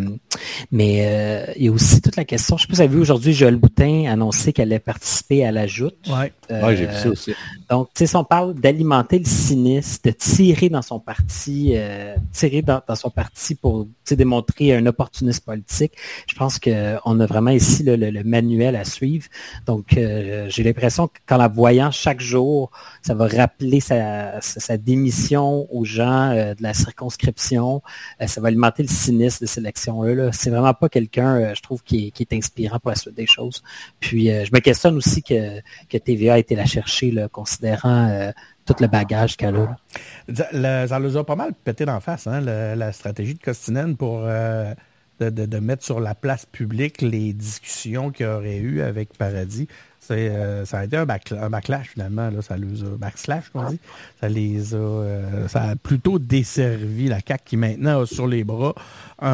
[0.72, 2.58] mais euh, il y a aussi toute la question.
[2.58, 5.46] Je ne sais pas si vous avez vu aujourd'hui, Joël Boutin annoncer qu'elle allait participer
[5.46, 5.96] à la joute.
[6.08, 7.34] Oui, ouais, j'ai vu ça aussi.
[7.70, 11.76] Donc, tu sais, si on parle d'alimenter le cynisme, de tirer dans son parti,
[12.32, 15.94] tirer dans, son parti pour démontrer un opportunisme politique,
[16.28, 19.28] je pense qu'on a vraiment ici le, manuel à suivre.
[19.66, 22.72] Donc, j'ai l'impression qu'en la voyant chaque jour,
[23.02, 27.82] ça va rappeler sa sa démission aux gens euh, de la circonscription.
[28.22, 30.32] Euh, ça va alimenter le cynisme de ces élections-là.
[30.32, 33.62] C'est vraiment pas quelqu'un, euh, je trouve, qui est, inspirant pour la suite des choses.
[34.00, 38.32] Puis je me questionne aussi que, que TVA a été la chercher, considérant
[38.66, 40.88] tout le bagage qu'elle a.
[40.88, 44.26] Ça nous a pas mal pété d'en face, hein, la stratégie de Costinène pour
[45.20, 49.68] de, mettre sur la place publique les discussions qu'il y aurait eu avec Paradis
[50.06, 52.30] C'est, euh, ça a été un, backla- un backlash finalement.
[52.30, 53.80] Là, ça les a, backslash, qu'on dit.
[54.20, 58.44] Ça les a, euh, ça a plutôt desservi la CAQ qui maintenant a sur les
[58.44, 58.76] bras
[59.22, 59.30] un,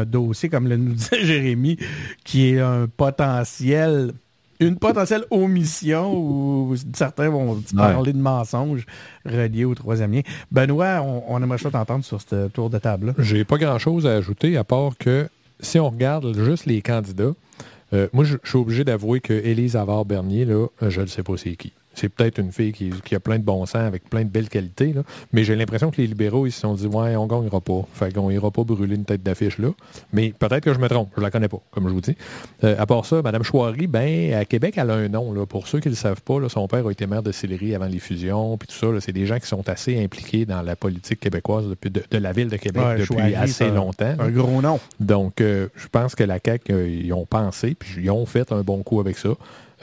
[0.00, 1.76] un dossier, comme le nous disait Jérémy,
[2.24, 4.12] qui est un potentiel,
[4.60, 8.86] une potentielle omission où certains vont parler de mensonges
[9.24, 10.22] reliés au troisième lien.
[10.52, 13.12] Benoît, on, on aimerait ça t'entendre sur ce tour de table-là.
[13.18, 15.28] J'ai pas grand-chose à ajouter à part que
[15.60, 17.32] si on regarde juste les candidats,
[17.92, 21.36] euh, moi, je suis obligé d'avouer que Élise Avard-Bernier, là, euh, je ne sais pas
[21.36, 21.72] c'est qui.
[21.96, 24.48] C'est peut-être une fille qui, qui a plein de bon sens, avec plein de belles
[24.48, 25.02] qualités, là.
[25.32, 27.82] mais j'ai l'impression que les libéraux, ils se sont dit, ouais, on gagnera pas.
[27.94, 29.68] Fait qu'on ira pas brûler une tête d'affiche là.
[30.12, 32.16] Mais peut-être que je me trompe, je la connais pas, comme je vous dis.
[32.64, 35.32] Euh, à part ça, Mme Chouari, ben, à Québec, elle a un nom.
[35.32, 35.46] Là.
[35.46, 37.74] Pour ceux qui ne le savent pas, là, son père a été maire de Sillery
[37.74, 39.00] avant les fusions, puis tout ça.
[39.00, 42.32] C'est des gens qui sont assez impliqués dans la politique québécoise depuis de, de la
[42.32, 44.14] ville de Québec Ouais, depuis Chouari, assez un- longtemps.
[44.18, 44.78] Un gros nom.
[45.00, 48.52] Donc, euh, je pense que la CAQ, euh, ils ont pensé, puis ils ont fait
[48.52, 49.30] un bon coup avec ça.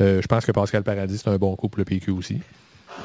[0.01, 2.41] Euh, je pense que Pascal Paradis, c'est un bon coup pour le PQ aussi.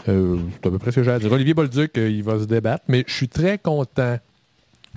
[0.09, 1.31] Euh, c'est à peu près ce que j'ai à dire.
[1.33, 4.19] Olivier Bolduc, euh, il va se débattre, mais je suis très content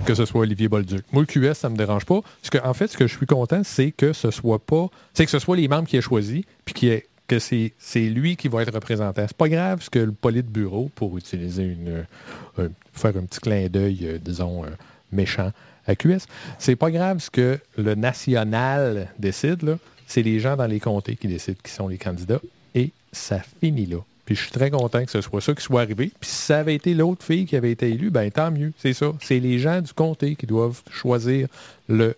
[0.06, 1.04] que ce soit Olivier Bolduc.
[1.12, 2.22] Moi, le QS, ça me dérange pas.
[2.22, 4.88] Parce en fait, ce que je suis content, c'est que ce soit pas.
[5.14, 6.92] C'est que ce soit les membres qui aient choisi, puis qui
[7.28, 9.24] que c'est c'est lui qui va être représentant.
[9.28, 12.06] C'est pas grave ce que le bureau, pour utiliser une.
[12.94, 14.64] faire un petit clin d'œil, disons,
[15.12, 15.52] méchant
[15.88, 16.26] à QS,
[16.58, 19.78] c'est pas grave ce que le national décide, là.
[20.12, 22.42] C'est les gens dans les comtés qui décident qui sont les candidats.
[22.76, 24.00] Et ça finit là.
[24.26, 26.12] Puis je suis très content que ce soit ça qui soit arrivé.
[26.20, 28.74] Puis si ça avait été l'autre fille qui avait été élue, ben tant mieux.
[28.78, 29.14] C'est ça.
[29.22, 31.48] C'est les gens du comté qui doivent choisir
[31.88, 32.14] le,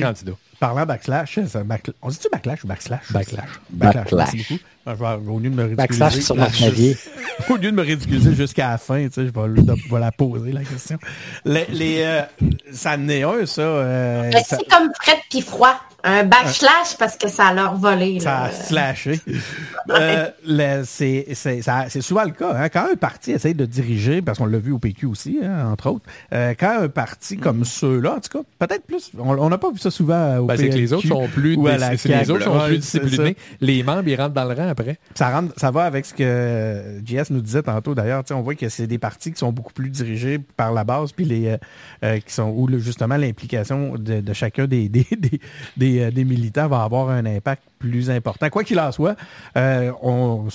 [0.00, 0.32] candidat.
[0.58, 3.12] Parlant backslash, c'est un backla- on dit-tu backlash ou backslash?
[3.12, 3.60] Backlash.
[3.68, 4.12] Backlash.
[4.12, 4.60] Merci Backlash.
[4.92, 6.20] Vais- au lieu de me ridiculiser.
[6.20, 6.96] Sur mon clavier.
[7.50, 10.00] Au lieu de me ridiculiser jusqu'à la fin, tu sais, je vais, le- je vais
[10.00, 10.96] la poser, la question.
[11.44, 12.22] Les, les, euh,
[12.72, 13.60] ça en est un, ça.
[13.60, 15.78] euh, Mais ça, C'est comme fret puis froid.
[16.08, 18.20] Un backslash parce que ça a leur volé.
[18.20, 19.20] ça a slashé.
[19.90, 20.26] Euh,
[20.84, 22.52] c'est souvent le cas.
[22.56, 22.68] hein.
[22.68, 25.90] Quand un parti essaye de diriger, parce qu'on l'a vu au PQ aussi, hein, entre
[25.90, 29.70] autres, euh, quand un parti comme ceux-là, en tout cas, peut-être plus, on n'a pas
[29.70, 31.96] vu ça souvent au Ben, c'est que les autres sont plus, ou à dis- la
[31.96, 33.36] c'est que les CAQ, autres sont ouais, plus disciplinés.
[33.60, 34.98] Les membres, ils rentrent dans le rang après.
[35.14, 38.22] ça, rentre, ça va avec ce que JS nous disait tantôt d'ailleurs.
[38.30, 41.24] On voit que c'est des partis qui sont beaucoup plus dirigés par la base, puis
[41.24, 41.56] les euh,
[42.04, 45.00] euh, qui sont où le- justement l'implication de, chacun des, des,
[45.80, 48.48] euh, des militants va avoir un impact plus important.
[48.48, 49.16] Quoi qu'il en soit,
[49.54, 50.48] on,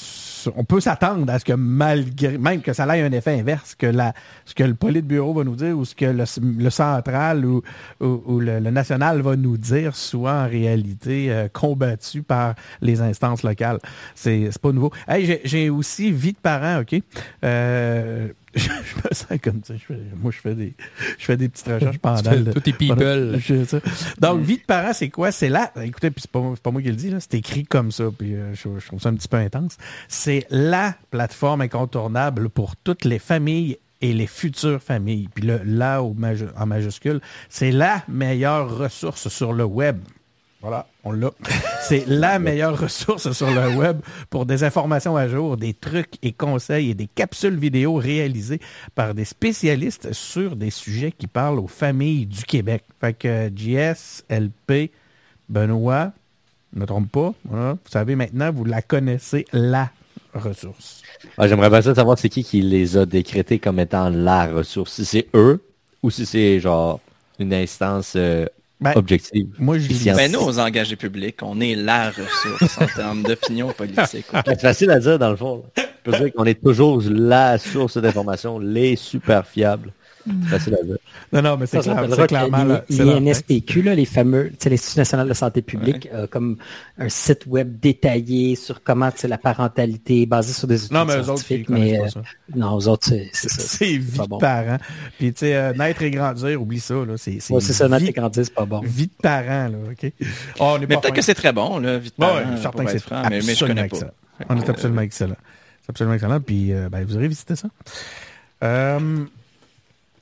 [0.67, 4.13] peut s'attendre à ce que malgré même que ça ait un effet inverse, que la
[4.45, 7.61] ce que le politburo va nous dire ou ce que le, central ou,
[7.99, 13.79] le, le national va nous dire soit en réalité combattu par les instances locales.
[14.15, 14.91] C'est pas nouveau.
[15.07, 17.01] Hey, j'ai- aussi vie de parents, OK?
[17.43, 19.73] Euh, je, me sens comme ça.
[19.75, 20.73] Je moi, je fais des,
[21.17, 22.51] je fais des petites recherches pendant le.
[22.51, 23.39] Tous tes people.
[24.19, 25.31] Donc, vie de parents, c'est quoi?
[25.31, 25.71] C'est là.
[25.81, 27.13] Écoutez, puis c'est pas, moi qui le dis.
[27.19, 28.05] C'est écrit comme ça.
[28.17, 29.77] Puis euh, je, je trouve ça un petit peu intense.
[30.09, 35.29] C'est la plateforme incontournable pour toutes les familles et les futures familles.
[35.33, 36.15] Puis le là au
[36.57, 39.99] en majuscule, c'est la meilleure ressource sur le web.
[40.61, 41.31] Voilà, on l'a.
[41.81, 46.31] C'est la meilleure ressource sur le web pour des informations à jour, des trucs et
[46.33, 48.59] conseils et des capsules vidéo réalisées
[48.93, 52.83] par des spécialistes sur des sujets qui parlent aux familles du Québec.
[52.99, 54.91] Fait que JS, LP,
[55.49, 56.11] Benoît,
[56.73, 59.89] ne me trompe pas, vous savez maintenant, vous la connaissez, la
[60.33, 61.01] ressource.
[61.37, 64.93] Ah, J'aimerais bien ça savoir c'est qui qui les a décrétés comme étant la ressource?
[64.93, 65.61] Si c'est eux
[66.03, 66.99] ou si c'est genre
[67.39, 68.45] une instance euh,
[68.81, 69.47] Ben, objective.
[69.59, 70.09] Moi, je dis.
[70.09, 74.25] Ben, nous, aux engagés publics, on est la ressource en termes d'opinion politique.
[74.45, 75.63] C'est facile à dire dans le fond.
[75.77, 75.83] là.
[76.03, 79.93] Je peux dire qu'on est toujours la source d'information, les super fiables.
[80.25, 80.97] C'est facile à dire.
[81.33, 82.79] Non, non, mais c'est Ça clair- clairement...
[82.89, 86.57] L'INSPQ, là, les fameux, l'Institut national de santé publique, euh, comme
[86.97, 91.19] un site web détaillé sur comment, la parentalité basée sur des études Non, mais eux
[91.29, 92.05] autres, ils scientifiques, mais euh,
[92.55, 93.47] non, aux autres, c'est ça.
[93.49, 94.37] C'est vie pas de bon.
[94.37, 94.77] parents.
[95.17, 97.13] Puis, tu sais, euh, naître et grandir, oublie ça, là.
[97.17, 98.81] C'est Ouais, ça, notre vie, écran c'est pas bon.
[98.81, 100.11] vie de parents, là, OK?
[100.59, 102.51] Oh, on est Mais peut-être que c'est très bon, là, vite Ouais, parent, ouais, je
[102.53, 103.97] suis certain que c'est franc, mais, mais je connais pas.
[104.49, 105.35] On est absolument excellent.
[105.81, 106.39] C'est absolument excellent.
[106.39, 107.67] Puis, euh, ben, vous aurez visité ça.
[108.63, 109.25] Euh,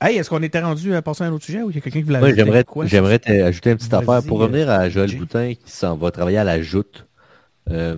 [0.00, 1.80] hey, est-ce qu'on était rendu à passer à un autre sujet ou il y a
[1.80, 2.86] quelqu'un qui voulait ajouter j'aimerais, quoi?
[2.86, 4.22] j'aimerais t'ajouter une petite affaire.
[4.22, 5.14] Pour euh, revenir à Joël.
[5.16, 7.06] Boutin qui s'en va travailler à la joute.
[7.70, 7.96] euh,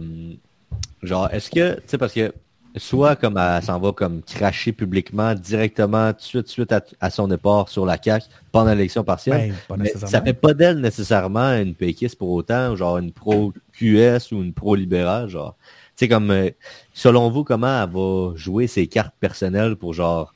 [1.03, 2.33] genre, est-ce que, tu sais, parce que
[2.77, 7.11] soit comme elle s'en va comme cracher publiquement directement tout de suite, suite à, à
[7.11, 9.55] son départ sur la CAQ pendant l'élection partielle.
[9.69, 14.43] Ben, Mais ça fait pas d'elle nécessairement une péquiste pour autant, genre une pro-QS ou
[14.43, 15.57] une pro-libérale, genre.
[15.97, 16.49] Tu sais, comme, euh,
[16.95, 20.35] selon vous, comment elle va jouer ses cartes personnelles pour genre,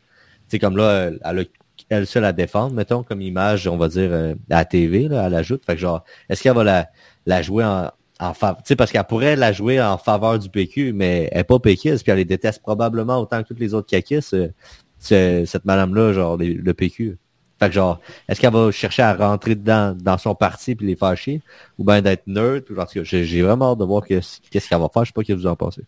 [0.49, 1.43] sais, comme là, elle, a
[1.89, 5.29] elle seule défendre, mettons, comme image, on va dire, euh, à la TV, là, à
[5.29, 5.65] la joute.
[5.65, 6.89] Fait que genre, est-ce qu'elle va la,
[7.27, 10.49] la jouer en, en faveur, tu sais, parce qu'elle pourrait la jouer en faveur du
[10.49, 13.75] PQ, mais elle n'est pas péquiste, puis elle les déteste probablement autant que toutes les
[13.75, 17.19] autres caquistes, euh, cette madame-là, genre, le PQ.
[17.59, 20.97] Fait que genre, est-ce qu'elle va chercher à rentrer dedans, dans son parti puis les
[20.97, 21.41] fâcher,
[21.79, 25.09] ou bien d'être neutre, ou j'ai vraiment hâte de voir qu'est-ce qu'elle va faire, je
[25.09, 25.83] sais pas ce que vous en pensez.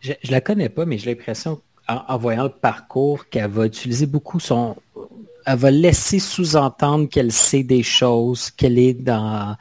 [0.00, 4.06] Je, je la connais pas, mais j'ai l'impression, en, voyant le parcours, qu'elle va utiliser
[4.06, 4.76] beaucoup son,
[5.46, 9.56] elle va laisser sous-entendre qu'elle sait des choses, qu'elle est dans,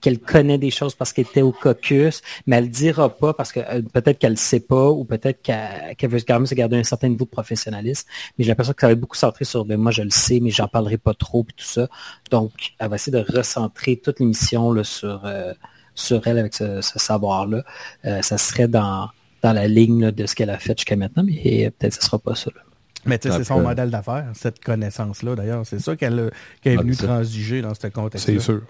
[0.00, 3.52] qu'elle connaît des choses parce qu'elle était au caucus, mais elle ne dira pas parce
[3.52, 6.76] que euh, peut-être qu'elle ne sait pas ou peut-être qu'elle veut quand même se garder
[6.76, 8.08] un certain niveau de professionnalisme.
[8.36, 10.40] Mais j'ai l'impression que ça va être beaucoup centré sur ben, moi je le sais,
[10.40, 11.88] mais j'en parlerai pas trop et tout ça.
[12.30, 15.52] Donc, elle va essayer de recentrer toute l'émission sur, euh,
[15.94, 17.64] sur elle avec ce, savoir-là.
[18.04, 19.08] Euh, ça serait dans,
[19.42, 22.04] dans la ligne de ce qu'elle a fait jusqu'à maintenant, mais peut-être que ce ne
[22.06, 22.50] sera pas ça.
[23.04, 25.64] Mais c'est son modèle d'affaires, cette connaissance-là, d'ailleurs.
[25.64, 26.30] C'est ça qu'elle
[26.64, 28.34] est venue transiger dans ce contexte-là.
[28.34, 28.62] C'est sûr.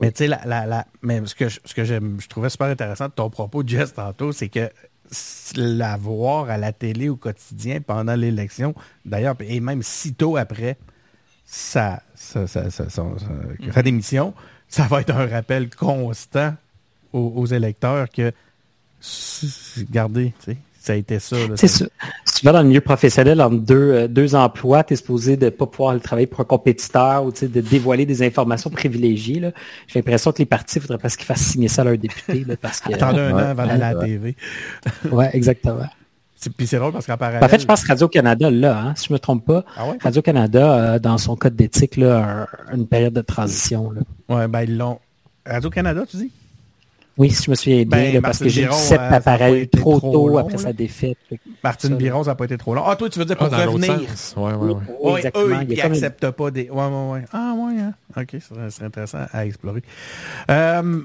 [0.00, 3.12] Mais tu sais, la, la, mais ce que, ce que je trouvais super intéressant de
[3.12, 4.68] ton propos, Jess, tantôt, c'est que
[5.56, 10.76] la voir à la télé au quotidien pendant l'élection, d'ailleurs, et même sitôt après
[11.46, 14.34] sa, sa, sa, sa, sa démission,
[14.68, 16.54] ça va être un rappel constant
[17.12, 18.32] aux, aux électeurs que,
[19.78, 21.36] regardez, tu sais, ça a été ça.
[21.56, 21.86] C'est ça.
[22.24, 25.36] Si tu vas dans le milieu professionnel entre deux, euh, deux emplois, tu es supposé
[25.36, 29.52] de ne pas pouvoir travailler pour un compétiteur ou de dévoiler des informations privilégiées.
[29.88, 32.46] J'ai l'impression que les partis, il faudrait presque qu'ils fassent signer ça à leurs députés.
[32.62, 34.36] parce que, Attendez un an avant d'aller à la TV.
[35.10, 35.88] oui, exactement.
[36.56, 37.42] Puis c'est drôle parce qu'en parallèle...
[37.42, 39.86] En fait, je pense que Radio-Canada, là, hein, si je ne me trompe pas, ah
[40.00, 43.92] Radio-Canada, dans son code d'éthique, là, une période de transition.
[44.28, 45.00] Oui, ben ils l'ont.
[45.44, 46.30] Radio-Canada, tu dis?
[47.18, 50.00] Oui, si je me souviens bien, ben, parce que j'ai eu sept euh, appareils trop,
[50.00, 51.16] tôt après sa défaite.
[51.64, 52.82] Martine Biron, ça n'a pas été trop long.
[52.86, 53.98] Ah, toi, tu veux dire pour ah, revenir?
[54.36, 55.12] Oui, oui, oui.
[55.16, 55.60] exactement.
[55.60, 56.68] Eux, ils n'acceptent pas des...
[56.68, 57.24] Ouais, ouais, ouais.
[57.32, 57.94] Ah, ouais, hein?
[58.16, 59.82] OK, ça serait intéressant à explorer.
[60.50, 61.00] Euh,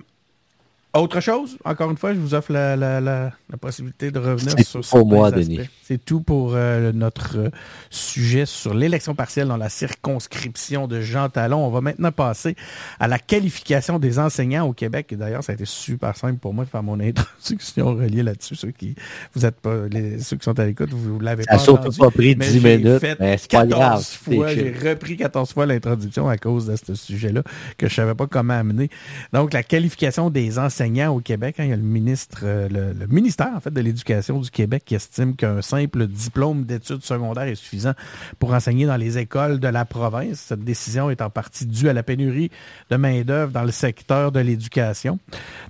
[0.93, 4.81] autre chose, encore une fois, je vous offre la, la, la, possibilité de revenir sur
[4.81, 5.61] pour moi, Denis.
[5.83, 7.49] C'est tout pour euh, notre euh,
[7.89, 11.65] sujet sur l'élection partielle dans la circonscription de Jean Talon.
[11.65, 12.55] On va maintenant passer
[12.99, 15.13] à la qualification des enseignants au Québec.
[15.13, 18.55] Et d'ailleurs, ça a été super simple pour moi de faire mon introduction reliée là-dessus.
[18.55, 18.95] Ceux qui
[19.33, 21.97] vous êtes pas, les, ceux qui sont à l'écoute, vous, ne l'avez pas Ça entendu.
[21.97, 24.05] pas pris 10 minutes, mais c'est pas grave.
[24.29, 27.43] J'ai repris 14 fois l'introduction à cause de ce sujet-là
[27.77, 28.89] que je savais pas comment amener.
[29.31, 31.55] Donc, la qualification des enseignants au Québec.
[31.59, 31.65] Hein.
[31.65, 34.95] il y a le ministre, euh, le, ministère en fait de l'Éducation du Québec qui
[34.95, 37.93] estime qu'un simple diplôme d'études secondaires est suffisant
[38.39, 40.39] pour enseigner dans les écoles de la province.
[40.39, 42.49] Cette décision est en partie due à la pénurie
[42.89, 45.19] de main-d'œuvre dans le secteur de l'éducation.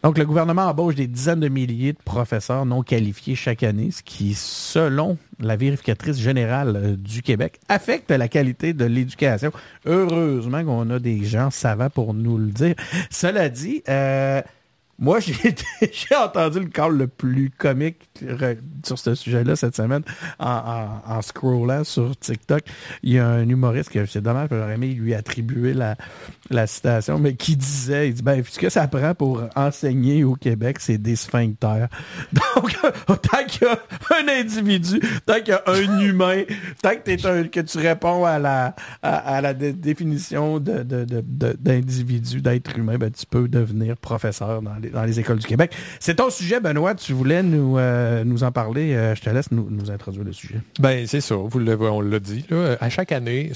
[0.04, 4.04] Donc, le gouvernement embauche des dizaines de milliers de professeurs non qualifiés chaque année, ce
[4.04, 9.52] qui, selon la vérificatrice générale euh, du Québec, affecte la qualité de l'éducation.
[9.86, 12.76] Heureusement qu'on a des gens savants pour nous le dire.
[13.10, 14.42] Cela dit, euh,
[15.02, 18.08] moi, j'ai entendu le call le plus comique
[18.86, 20.04] sur ce sujet-là cette semaine
[20.40, 22.62] en, scrollant sur TikTok.
[23.02, 25.96] Il y a un humoriste que c'est dommage, j'aurais aimé lui attribuer la,
[26.52, 30.36] la citation, mais qui disait, il dit, ben, ce que ça prend pour enseigner au
[30.36, 31.88] Québec, c'est des sphincters.
[32.32, 33.80] Donc, tant qu'il y a
[34.20, 36.44] un individu, tant qu'il y a un humain,
[36.84, 42.50] tant que, es un, que tu réponds à la, à, la définition d'individu, de, de,
[42.50, 45.74] d'être humain, ben, tu peux devenir professeur dans les dans les écoles du Québec.
[46.00, 46.96] C'est ton sujet, Benoît.
[46.96, 48.94] Tu voulais nous, euh, nous en parler.
[48.94, 50.60] Euh, je te laisse nous, nous, introduire le sujet.
[50.80, 51.36] Ben c'est ça.
[51.36, 52.46] Vous on l'a dit.
[52.50, 52.78] Là.
[52.80, 53.52] À chaque année,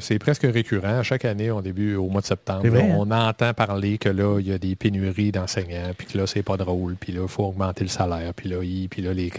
[0.00, 0.98] c'est presque récurrent.
[0.98, 2.94] À chaque année, au début, au mois de septembre, hein?
[2.96, 6.42] on entend parler que là, il y a des pénuries d'enseignants, puis que là, c'est
[6.42, 8.58] pas drôle, puis là, il faut augmenter le salaire, puis là,
[8.90, 9.30] puis là, les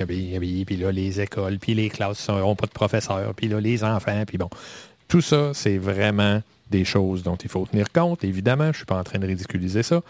[0.65, 4.23] puis là, les écoles, puis les classes n'ont pas de professeurs, puis là, les enfants,
[4.27, 4.49] puis bon.
[5.07, 8.23] Tout ça, c'est vraiment des choses dont il faut tenir compte.
[8.23, 10.01] Évidemment, je ne suis pas en train de ridiculiser ça.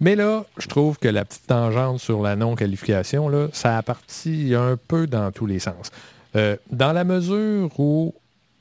[0.00, 4.54] Mais là, je trouve que la petite tangente sur la non-qualification, là, ça a parti
[4.54, 5.90] un peu dans tous les sens.
[6.36, 8.14] Euh, dans la mesure où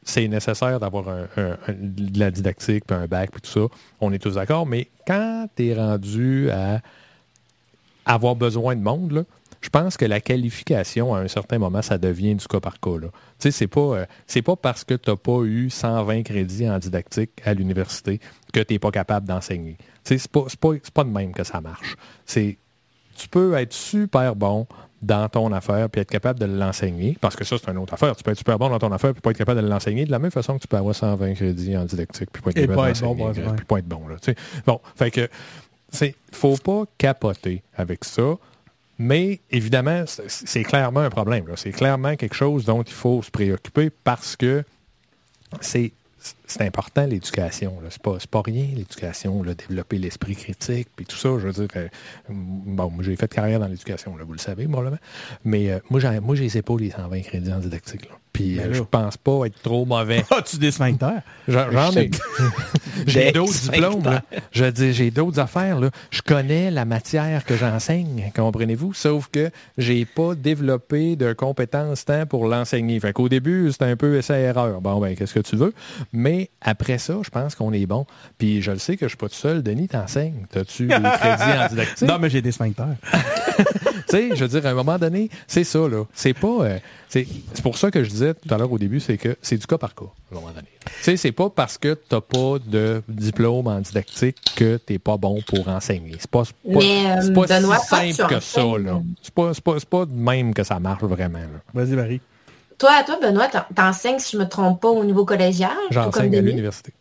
[0.03, 1.05] c'est nécessaire d'avoir
[1.37, 5.47] de la didactique, puis un bac, puis tout ça, on est tous d'accord, mais quand
[5.55, 6.81] tu es rendu à
[8.05, 9.25] avoir besoin de monde,
[9.63, 12.97] je pense que la qualification, à un certain moment, ça devient du cas par cas.
[12.99, 13.07] Tu
[13.39, 16.77] sais, c'est pas, euh, c'est pas parce que tu n'as pas eu 120 crédits en
[16.77, 18.19] didactique à l'université
[18.51, 19.77] que tu n'es pas capable d'enseigner.
[20.03, 21.95] C'est pas, pas, de même que ça marche.
[22.25, 22.57] C'est
[23.15, 24.67] tu peux être super bon
[25.01, 28.15] dans ton affaire puis être capable de l'enseigner, parce que ça, c'est une autre affaire.
[28.17, 30.11] Tu peux être super bon dans ton affaire puis pas être capable de l'enseigner de
[30.11, 32.75] la même façon que tu peux avoir 120 crédits en didactique puis pas être capable
[32.75, 33.53] d'enseigner.
[33.55, 34.07] Puis pas être bon.
[34.09, 34.15] Là,
[34.65, 35.29] bon, fait que
[35.89, 38.35] c'est faut pas capoter avec ça.
[38.97, 41.45] Mais évidemment, c'est clairement un problème.
[41.55, 44.63] C'est clairement quelque chose dont il faut se préoccuper parce que
[45.61, 45.91] c'est
[46.53, 47.73] c'est important l'éducation.
[47.89, 51.29] C'est pas, pas rien l'éducation, développer l'esprit critique, puis tout ça.
[51.39, 51.87] Je veux dire, euh,
[52.29, 54.99] bon, j'ai fait carrière dans l'éducation, vous le savez probablement.
[55.43, 58.07] Mais euh, moi, j'ai, moi, les épaules les 120 crédits en didactique.
[58.33, 60.25] Puis ben euh, je pense pas être trop mauvais.
[60.31, 61.21] As-tu des sphincters?
[61.47, 62.09] J'en ai.
[63.07, 64.21] j'ai d'autres diplômes.
[64.51, 65.79] Je dis, j'ai d'autres affaires.
[65.79, 65.91] Là.
[66.09, 68.93] Je connais la matière que j'enseigne, comprenez-vous?
[68.95, 72.99] Sauf que j'ai pas développé de compétences tant pour l'enseigner.
[72.99, 74.81] Fait qu'au début, c'était un peu essai-erreur.
[74.81, 75.73] Bon, ben, qu'est-ce que tu veux?
[76.11, 78.05] Mais après ça, je pense qu'on est bon.
[78.37, 79.63] Puis je le sais que je suis pas tout seul.
[79.63, 80.45] Denis, t'enseignes.
[80.49, 82.07] T'as-tu des crédits en didactique?
[82.07, 82.95] Non, mais j'ai des sphincters.
[83.57, 83.63] tu
[84.07, 86.03] sais, je veux dire, à un moment donné, c'est ça, là.
[86.13, 86.47] C'est pas...
[86.47, 86.79] Euh,
[87.09, 89.67] c'est pour ça que je disais tout à l'heure au début, c'est que c'est du
[89.67, 90.67] cas par cas, à un moment donné.
[90.85, 94.93] Tu sais, c'est pas parce que tu n'as pas de diplôme en didactique que tu
[94.93, 96.15] n'es pas bon pour enseigner.
[96.19, 99.01] C'est pas, pas, euh, pas si simple que ça, là.
[99.21, 101.39] C'est pas, pas, pas de même que ça marche vraiment,
[101.73, 102.21] Vas-y, Marie.
[102.77, 105.71] Toi, toi, Benoît, t'enseignes, si je me trompe pas, au niveau collégial?
[105.91, 106.93] J'enseigne à l'université.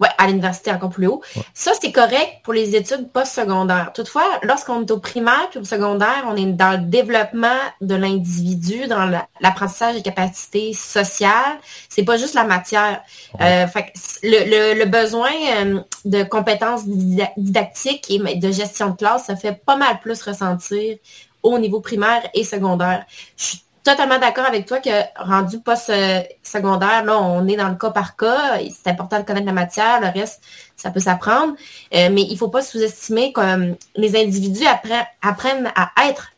[0.00, 1.20] Oui, à l'université encore plus haut.
[1.52, 3.90] Ça, c'est correct pour les études post-secondaires.
[3.94, 8.86] Toutefois, lorsqu'on est au primaire puis au secondaire, on est dans le développement de l'individu,
[8.86, 9.04] dans
[9.40, 11.58] l'apprentissage des capacités sociales.
[11.90, 13.02] C'est pas juste la matière.
[13.42, 13.66] Euh,
[14.22, 19.76] le, le, besoin euh, de compétences didactiques et de gestion de classe, ça fait pas
[19.76, 20.96] mal plus ressentir
[21.42, 23.04] au niveau primaire et secondaire.
[23.36, 27.90] Je suis totalement d'accord avec toi que rendu post-secondaire, là, on est dans le cas
[27.90, 28.58] par cas.
[28.58, 30.42] C'est important de connaître la matière, le reste,
[30.76, 31.54] ça peut s'apprendre.
[31.94, 34.64] Euh, mais il ne faut pas sous-estimer que euh, les individus
[35.22, 36.32] apprennent, à être,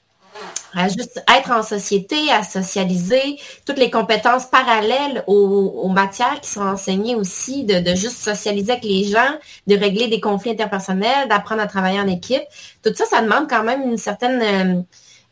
[0.74, 6.62] à juste être en société, à socialiser, toutes les compétences parallèles aux, matières qui sont
[6.62, 11.66] enseignées aussi, de, juste socialiser avec les gens, de régler des conflits interpersonnels, d'apprendre à
[11.66, 12.42] travailler en équipe.
[12.82, 14.84] Tout ça, ça demande quand même une certaine...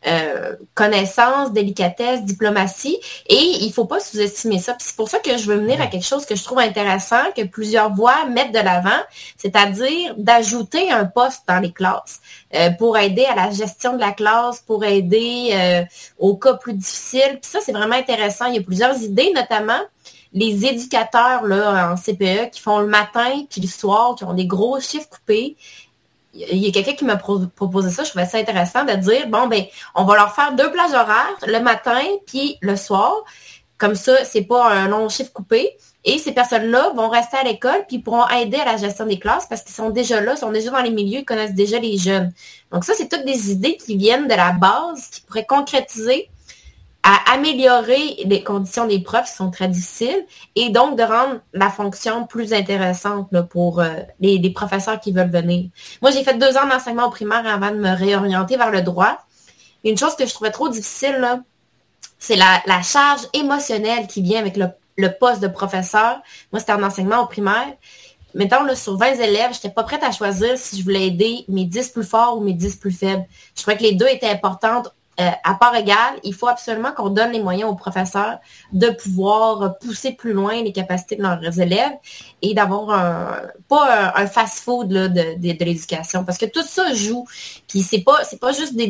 [0.07, 2.97] Euh, connaissance, délicatesse, diplomatie.
[3.27, 4.75] Et il ne faut pas sous-estimer ça.
[4.79, 7.43] C'est pour ça que je veux venir à quelque chose que je trouve intéressant, que
[7.43, 8.89] plusieurs voix mettent de l'avant,
[9.37, 12.19] c'est-à-dire d'ajouter un poste dans les classes
[12.55, 15.83] euh, pour aider à la gestion de la classe, pour aider euh,
[16.17, 17.37] aux cas plus difficiles.
[17.39, 18.45] Puis ça, c'est vraiment intéressant.
[18.47, 19.81] Il y a plusieurs idées, notamment
[20.33, 24.45] les éducateurs là, en CPE qui font le matin puis le soir, qui ont des
[24.45, 25.57] gros chiffres coupés
[26.33, 29.47] il y a quelqu'un qui m'a proposé ça, je trouvais ça intéressant de dire, bon,
[29.47, 29.63] ben,
[29.95, 33.13] on va leur faire deux plages horaires, le matin puis le soir.
[33.77, 35.75] Comme ça, c'est pas un long chiffre coupé.
[36.03, 39.45] Et ces personnes-là vont rester à l'école puis pourront aider à la gestion des classes
[39.47, 42.31] parce qu'ils sont déjà là, sont déjà dans les milieux, ils connaissent déjà les jeunes.
[42.71, 46.29] Donc ça, c'est toutes des idées qui viennent de la base, qui pourraient concrétiser
[47.03, 50.25] à améliorer les conditions des profs qui sont très difficiles
[50.55, 55.69] et donc de rendre la fonction plus intéressante pour euh, les, professeurs qui veulent venir.
[56.01, 59.17] Moi, j'ai fait deux ans d'enseignement au primaire avant de me réorienter vers le droit.
[59.83, 61.41] Une chose que je trouvais trop difficile,
[62.19, 66.21] c'est la, charge émotionnelle qui vient avec le, poste de professeur.
[66.51, 67.73] Moi, c'était en enseignement au primaire.
[68.35, 71.65] Mettons, sur 20 élèves, je n'étais pas prête à choisir si je voulais aider mes
[71.65, 73.25] 10 plus forts ou mes 10 plus faibles.
[73.55, 77.09] Je trouvais que les deux étaient importantes euh, à part égale, il faut absolument qu'on
[77.09, 78.39] donne les moyens aux professeurs
[78.71, 81.93] de pouvoir pousser plus loin les capacités de leurs élèves
[82.41, 86.23] et d'avoir un, pas un, fast-food de, l'éducation.
[86.23, 87.25] Parce que tout ça joue.
[87.67, 88.87] Puis c'est pas, c'est pas juste des,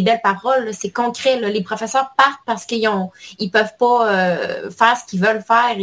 [0.00, 1.38] belles paroles, c'est concret.
[1.38, 5.76] Les professeurs partent parce qu'ils ont ils peuvent pas euh, faire ce qu'ils veulent faire.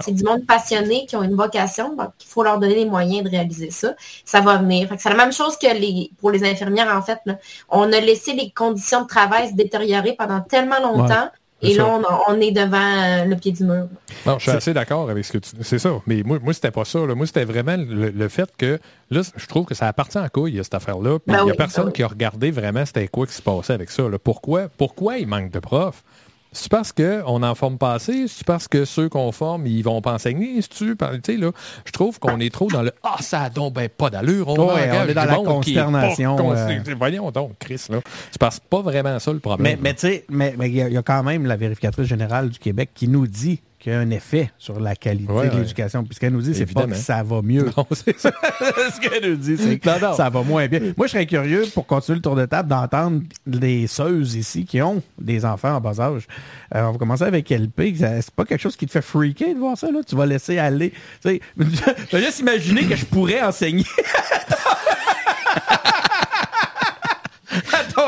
[0.00, 1.94] C'est du monde passionné qui ont une vocation.
[1.96, 3.94] Donc, il faut leur donner les moyens de réaliser ça.
[4.24, 4.88] Ça va venir.
[4.98, 7.20] C'est la même chose que pour les infirmières, en fait.
[7.68, 11.28] On a laissé les conditions de travail se détériorer pendant tellement longtemps.
[11.60, 13.88] Et là, on, est devant euh, le pied du mur.
[14.24, 15.90] Non, je suis assez d'accord avec ce que tu C'est ça.
[16.06, 17.00] Mais moi, moi c'était pas ça.
[17.00, 18.78] Moi, c'était vraiment le, fait que
[19.10, 21.18] là, je trouve que ça appartient à couille, cette affaire-là?
[21.26, 23.72] Ben il n'y a personne ben qui a regardé vraiment c'était quoi qui se passait
[23.72, 24.04] avec ça.
[24.22, 26.04] Pourquoi, pourquoi il manque de profs?
[26.52, 28.26] C'est parce qu'on n'en forme pas assez?
[28.26, 30.60] C'est parce que ceux qu'on forme, ils vont pas enseigner?
[30.62, 30.94] Tu
[31.24, 31.50] sais, là,
[31.84, 34.48] je trouve qu'on est trop dans le Ah, ça a donc ben, pas d'allure.
[34.48, 36.52] On, est dans la consternation.
[36.52, 36.80] Euh.
[36.96, 37.84] Voyons donc, Chris.
[37.90, 38.00] Là.
[38.30, 39.78] C'est parce pas vraiment ça le problème.
[39.80, 43.08] Mais, tu sais, mais il y, a quand même la vérificatrice générale du Québec qui
[43.08, 46.04] nous dit qu'il y a un effet sur la qualité de l'éducation.
[46.04, 47.70] Puis ce qu'elle nous dit, c'est pas que ça va mieux.
[47.90, 50.80] ce qu'elle nous dit, c'est que ça va moins bien.
[50.96, 54.82] Moi, je serais curieux, pour continuer le tour de table, d'entendre les seuses ici qui
[54.82, 56.26] ont des enfants en bas âge.
[56.74, 57.94] Euh, on va commencer avec LP.
[57.96, 60.00] C'est pas quelque chose qui te fait freaker de voir ça, là?
[60.06, 60.92] Tu vas laisser aller.
[61.22, 61.40] Tu sais,
[62.18, 63.84] juste imaginer que je pourrais enseigner.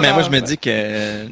[0.01, 1.27] Mais moi, je me dis que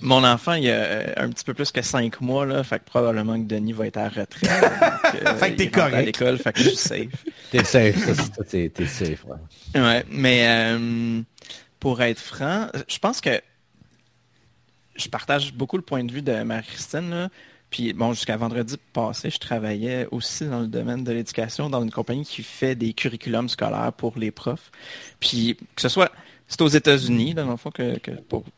[0.00, 2.78] mon enfant, il y a euh, un petit peu plus que cinq mois, là, fait
[2.78, 4.50] que probablement que Denis va être à retraite.
[5.24, 5.94] Euh, fait que t'es correct.
[5.94, 7.24] à l'école, fait que je suis safe.
[7.50, 9.80] T'es safe, ça, t'es, safe, ouais.
[9.80, 11.22] Ouais, mais euh,
[11.80, 13.40] pour être franc, je pense que
[14.96, 17.30] je partage beaucoup le point de vue de Marie-Christine,
[17.70, 21.90] Puis bon, jusqu'à vendredi passé, je travaillais aussi dans le domaine de l'éducation dans une
[21.90, 24.70] compagnie qui fait des curriculums scolaires pour les profs.
[25.20, 26.12] Puis que ce soit
[26.48, 27.98] c'est aux États-Unis, dans le fond, que,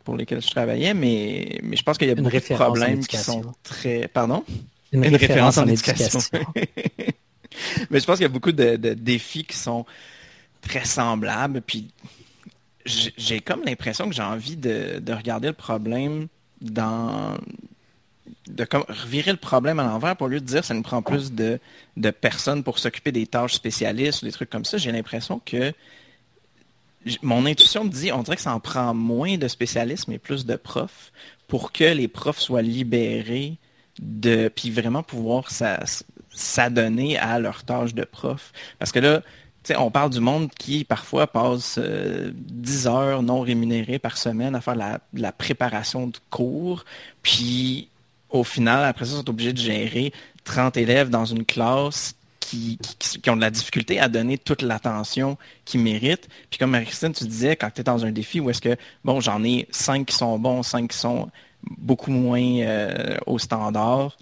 [0.04, 3.16] pour, lesquels je travaillais, mais, mais je pense qu'il y a beaucoup de problèmes qui
[3.16, 4.06] sont très...
[4.06, 4.44] Pardon?
[4.92, 6.20] Une, référence, en, éducation.
[7.90, 9.84] mais je pense qu'il y a beaucoup de, défis qui sont
[10.60, 11.62] très semblables.
[11.62, 11.88] Puis
[12.86, 16.28] j'ai comme l'impression que j'ai envie de, regarder le problème
[16.60, 17.36] dans
[18.48, 21.32] de comme revirer le problème à l'envers pour lieu de dire ça nous prend plus
[21.32, 21.60] de,
[21.96, 24.76] de personnes pour s'occuper des tâches spécialistes ou des trucs comme ça.
[24.76, 25.72] J'ai l'impression que
[27.22, 30.44] mon intuition me dit, on dirait que ça en prend moins de spécialistes, mais plus
[30.44, 31.12] de profs,
[31.48, 33.58] pour que les profs soient libérés
[34.00, 35.48] de, puis vraiment pouvoir
[36.30, 38.52] s'adonner à leur tâche de prof.
[38.78, 39.22] Parce que là,
[39.78, 44.60] on parle du monde qui parfois passe 10 euh, heures non rémunérées par semaine à
[44.60, 46.84] faire la, la préparation de cours,
[47.22, 47.88] puis
[48.30, 50.12] au final, après ça, ils sont obligés de gérer
[50.44, 52.14] 30 élèves dans une classe
[52.50, 56.28] qui, ont de la difficulté à donner toute l'attention qu'ils méritent.
[56.50, 59.20] Puis comme Marie-Christine, tu disais, quand tu es dans un défi où est-ce que, bon,
[59.20, 61.30] j'en ai cinq qui sont bons, cinq qui sont
[61.62, 64.16] beaucoup moins euh, au standard,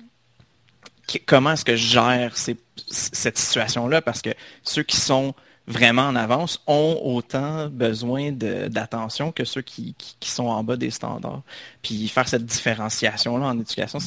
[1.26, 4.02] comment est-ce que je gère cette situation-là?
[4.02, 4.30] Parce que
[4.62, 5.34] ceux qui sont
[5.68, 11.42] vraiment en avance ont autant besoin d'attention que ceux qui, sont en bas des standards.
[11.82, 13.98] Puis faire cette différenciation-là en éducation,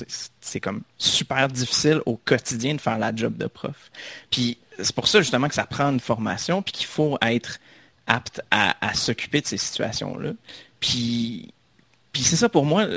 [0.41, 3.91] c'est comme super difficile au quotidien de faire la job de prof.
[4.31, 7.59] Puis c'est pour ça justement que ça prend une formation, puis qu'il faut être
[8.07, 10.31] apte à, s'occuper de ces situations-là.
[10.79, 11.53] Puis,
[12.11, 12.87] puis c'est ça pour moi,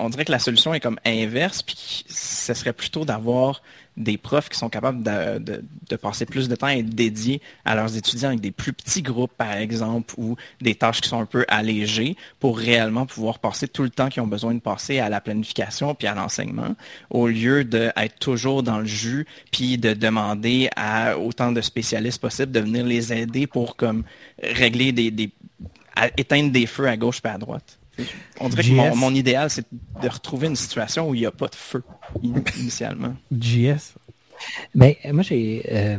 [0.00, 3.62] on dirait que la solution est comme inverse, puis ce serait plutôt d'avoir
[3.98, 8.28] des profs qui sont capables de, passer plus de temps et dédiés à leurs étudiants
[8.28, 12.16] avec des plus petits groupes, par exemple, ou des tâches qui sont un peu allégées
[12.40, 15.94] pour réellement pouvoir passer tout le temps qu'ils ont besoin de passer à la planification
[15.94, 16.76] puis à l'enseignement,
[17.10, 22.52] au lieu d'être toujours dans le jus puis de demander à autant de spécialistes possibles
[22.52, 23.76] de venir les aider pour
[24.42, 25.30] régler des,
[26.16, 27.77] éteindre des feux à gauche et à droite.
[28.40, 29.66] On dirait que mon, idéal, c'est
[30.02, 31.82] de retrouver une situation où il n'y a pas de feu
[32.22, 33.14] initialement.
[33.32, 33.94] JS?
[34.74, 35.98] Ben, moi, j'ai euh,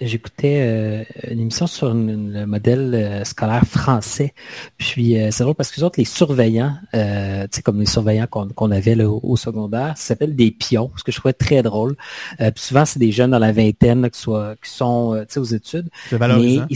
[0.00, 4.34] j'écoutais euh, une émission sur le modèle euh, scolaire français.
[4.78, 8.70] Puis c'est drôle parce que les autres, les surveillants, tu sais, comme les surveillants qu'on
[8.70, 11.96] avait au, secondaire, ça s'appelle des pions, ce que je trouvais très drôle.
[12.38, 15.88] puis souvent, c'est des jeunes dans la vingtaine qui, sont aux études.
[16.08, 16.66] C'est valorisant.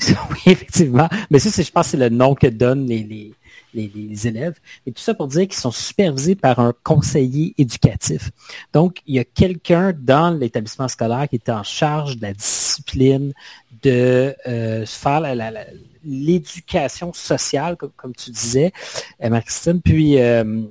[0.30, 1.08] oui, effectivement.
[1.30, 3.32] Mais ça, je pense, c'est le nom que donnent les, les,
[3.74, 4.58] élèves.
[4.86, 8.30] Et tout ça pour dire qu'ils sont supervisés par un conseiller éducatif.
[8.72, 13.32] Donc, il y a quelqu'un dans l'établissement scolaire qui est en charge de la discipline,
[13.82, 15.22] de euh, faire
[16.04, 18.72] l'éducation sociale, comme, tu disais,
[19.22, 19.80] euh, Marc-Christine.
[19.80, 20.62] Puis, euh,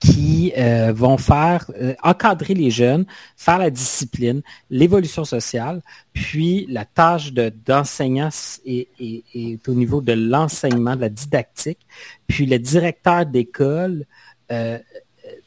[0.00, 3.04] qui euh, vont faire euh, encadrer les jeunes,
[3.36, 4.40] faire la discipline,
[4.70, 5.82] l'évolution sociale,
[6.14, 8.30] puis la tâche d'enseignant
[8.64, 11.80] est, au niveau de l'enseignement, de la didactique,
[12.26, 14.06] puis le directeur d'école
[14.50, 14.78] euh,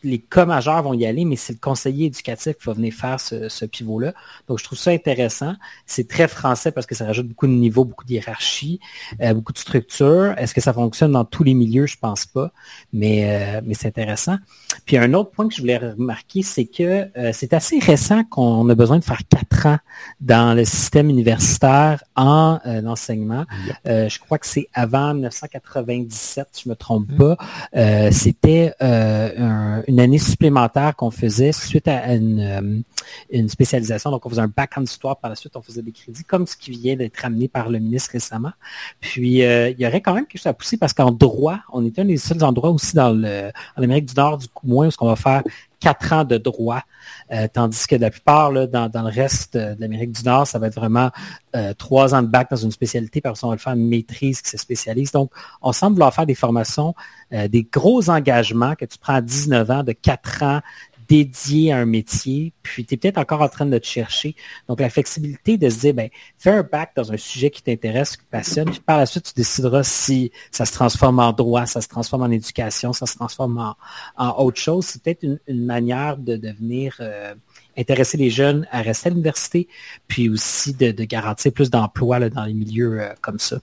[0.04, 3.20] les cas majeurs vont y aller, mais c'est le conseiller éducatif qui va venir faire
[3.20, 4.14] ce, pivot-là.
[4.48, 5.56] Donc, je trouve ça intéressant.
[5.86, 8.80] C'est très français parce que ça rajoute beaucoup de niveaux, beaucoup de hiérarchie,
[9.22, 10.34] euh, beaucoup de structure.
[10.38, 11.86] Est-ce que ça fonctionne dans tous les milieux?
[11.86, 12.52] Je pense pas,
[12.92, 14.38] mais, euh, mais c'est intéressant.
[14.86, 18.68] Puis, un autre point que je voulais remarquer, c'est que euh, c'est assez récent qu'on
[18.70, 19.80] a besoin de faire quatre ans
[20.20, 23.46] dans le système universitaire en enseignement.
[23.86, 27.18] je crois que c'est avant 1997, si je me trompe mm.
[27.18, 28.12] pas.
[28.12, 32.82] C'était un une année supplémentaire qu'on faisait suite à euh,
[33.32, 34.12] une, spécialisation.
[34.12, 35.18] Donc, on faisait un bac en histoire.
[35.18, 37.80] Par la suite, on faisait des crédits, comme ce qui vient d'être amené par le
[37.80, 38.52] ministre récemment.
[39.00, 41.86] Puis, euh, il y aurait quand même quelque chose à pousser parce qu'en droit, on
[41.86, 44.88] était un des seuls endroits aussi dans le, en Amérique du Nord, du coup, moins,
[44.88, 45.44] où on va faire
[45.84, 46.82] quatre ans de droit,
[47.34, 50.76] euh, tandis que la plupart, dans, le reste de l'Amérique du Nord, ça va être
[50.76, 51.12] vraiment
[51.58, 54.42] euh, trois ans de bac dans une spécialité, parce on va le faire une maîtrise
[54.42, 55.12] qui se spécialise.
[55.12, 55.30] Donc,
[55.62, 56.96] on semble vouloir faire des formations,
[57.34, 60.62] euh, des gros engagements que tu prends à 19 ans, de quatre ans,
[61.14, 64.36] dédié à un métier, puis tu es peut-être encore en train de te chercher.
[64.68, 66.10] Donc, la flexibilité de se dire, ben,
[66.40, 69.26] fais un bac dans un sujet qui t'intéresse, qui te passionne, puis par la suite,
[69.26, 73.16] tu décideras si ça se transforme en droit, ça se transforme en éducation, ça se
[73.16, 73.76] transforme
[74.18, 74.86] en, autre chose.
[74.88, 76.96] C'est peut-être une, manière de devenir...
[77.00, 77.36] Euh,
[77.76, 79.68] intéresser les jeunes à rester à l'université,
[80.08, 83.58] puis aussi de, garantir plus d'emplois dans les milieux euh, comme ça.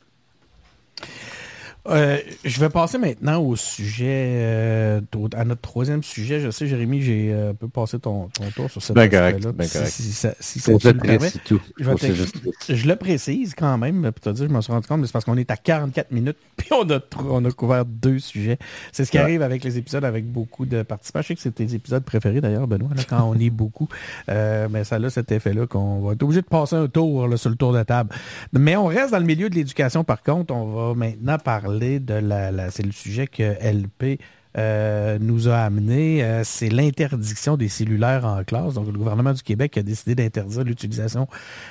[1.88, 5.00] Euh, je vais passer maintenant au sujet, euh,
[5.34, 6.40] à notre troisième sujet.
[6.40, 9.88] Je sais, Jérémy, j'ai un peu passé ton, tour sur cette ben correct, ben correct.
[9.88, 11.30] Si, ça, si ça te permet,
[11.78, 15.06] je, je, le précise quand même, pour te dire, je me suis rendu compte, mais
[15.06, 18.58] c'est parce qu'on est à 44 minutes, puis on a, on a couvert deux sujets.
[18.92, 21.22] C'est ce qui arrive avec les épisodes avec beaucoup de participants.
[21.22, 23.88] Je sais que c'est tes épisodes préférés d'ailleurs, Benoît, là, quand on est beaucoup.
[24.28, 27.38] Euh, mais ça a cet effet-là qu'on va être obligé de passer un tour là,
[27.38, 28.10] sur le tour de table.
[28.52, 30.52] Mais on reste dans le milieu de l'éducation, par contre.
[30.52, 34.20] On va maintenant parler de la, c'est le sujet que LP
[34.58, 38.74] euh, nous a amené, euh, c'est l'interdiction des cellulaires en classe.
[38.74, 41.28] Donc, le gouvernement du Québec a décidé d'interdire l'utilisation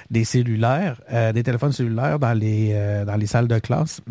[0.09, 2.49] des cellulaires, euh, des téléphones cellulaires dans les
[3.05, 4.01] dans les salles de classe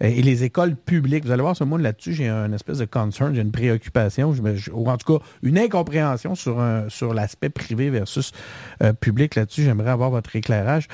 [0.00, 1.24] et les écoles publiques.
[1.24, 4.34] Vous allez voir ce mot là-dessus, j'ai un espèce de concern, j'ai une préoccupation,
[4.72, 8.32] ou en tout cas une incompréhension sur un, sur l'aspect privé versus
[9.00, 9.62] public là-dessus.
[9.62, 10.88] J'aimerais avoir votre éclairage.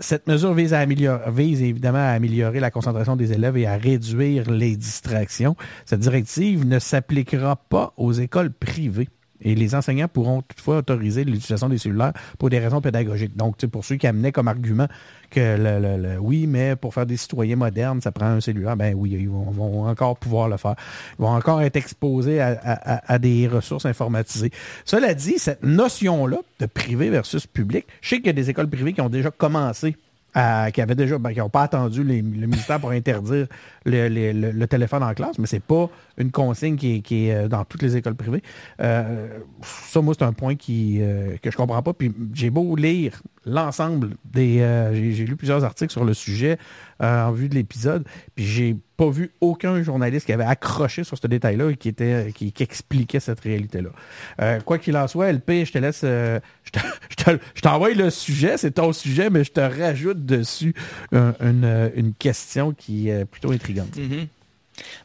[0.00, 3.76] cette mesure vise à améliorer, vise évidemment à améliorer la concentration des élèves et à
[3.76, 5.56] réduire les distractions.
[5.86, 9.08] Cette directive ne s'appliquera pas aux écoles privées.
[9.40, 13.36] Et les enseignants pourront toutefois autoriser l'utilisation des cellulaires pour des raisons pédagogiques.
[13.36, 14.88] Donc, pour ceux qui amenaient comme argument
[15.30, 19.10] que le, oui, mais pour faire des citoyens modernes, ça prend un cellulaire, ben oui,
[19.12, 20.74] ils vont, encore pouvoir le faire.
[21.18, 24.50] Ils vont encore être exposés à, des ressources informatisées.
[24.84, 28.68] Cela dit, cette notion-là de privé versus public, je sais qu'il y a des écoles
[28.68, 29.94] privées qui ont déjà commencé
[30.34, 33.46] qui avaient déjà, ben, qui n'ont pas attendu le ministère pour interdire
[33.88, 37.96] le, téléphone en classe, mais c'est pas une consigne qui est, euh, dans toutes les
[37.96, 38.42] écoles privées.
[38.80, 39.28] Euh,
[39.62, 41.92] ça, moi, c'est un point qui, euh, que je comprends pas.
[41.92, 44.58] Puis j'ai beau lire l'ensemble des...
[44.92, 46.58] j'ai lu plusieurs articles sur le sujet
[47.00, 48.04] en vue de l'épisode,
[48.34, 52.32] puis j'ai pas vu aucun journaliste qui avait accroché sur ce détail-là et qui, était,
[52.34, 54.58] qui, expliquait cette réalité-là.
[54.60, 56.02] quoi qu'il en soit, LP, je te laisse...
[56.04, 60.74] je t'envoie le sujet, c'est ton sujet, mais je te rajoute dessus
[61.12, 63.96] une, une question qui est plutôt intrigante.
[63.96, 64.26] Mm-hmm.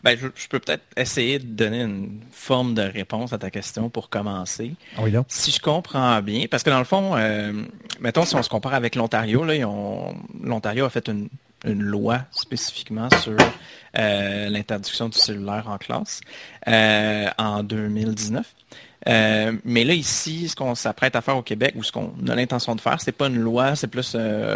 [0.04, 4.10] Ben, je, peux peut-être essayer de donner une forme de réponse à ta question pour
[4.10, 4.74] commencer.
[4.98, 7.54] Ah oui, Si je comprends bien, parce que dans le fond, euh,
[8.00, 9.46] mettons si on se compare avec l'Ontario,
[10.42, 11.30] l'Ontario a fait une,
[11.64, 13.38] loi spécifiquement sur
[13.98, 16.22] euh, l'interdiction du cellulaire en classe
[16.68, 18.46] euh, en 2019.
[19.06, 22.76] mais là, ici, ce qu'on s'apprête à faire au Québec, ou ce qu'on a l'intention
[22.76, 24.16] de faire, c'est pas une loi, c'est plus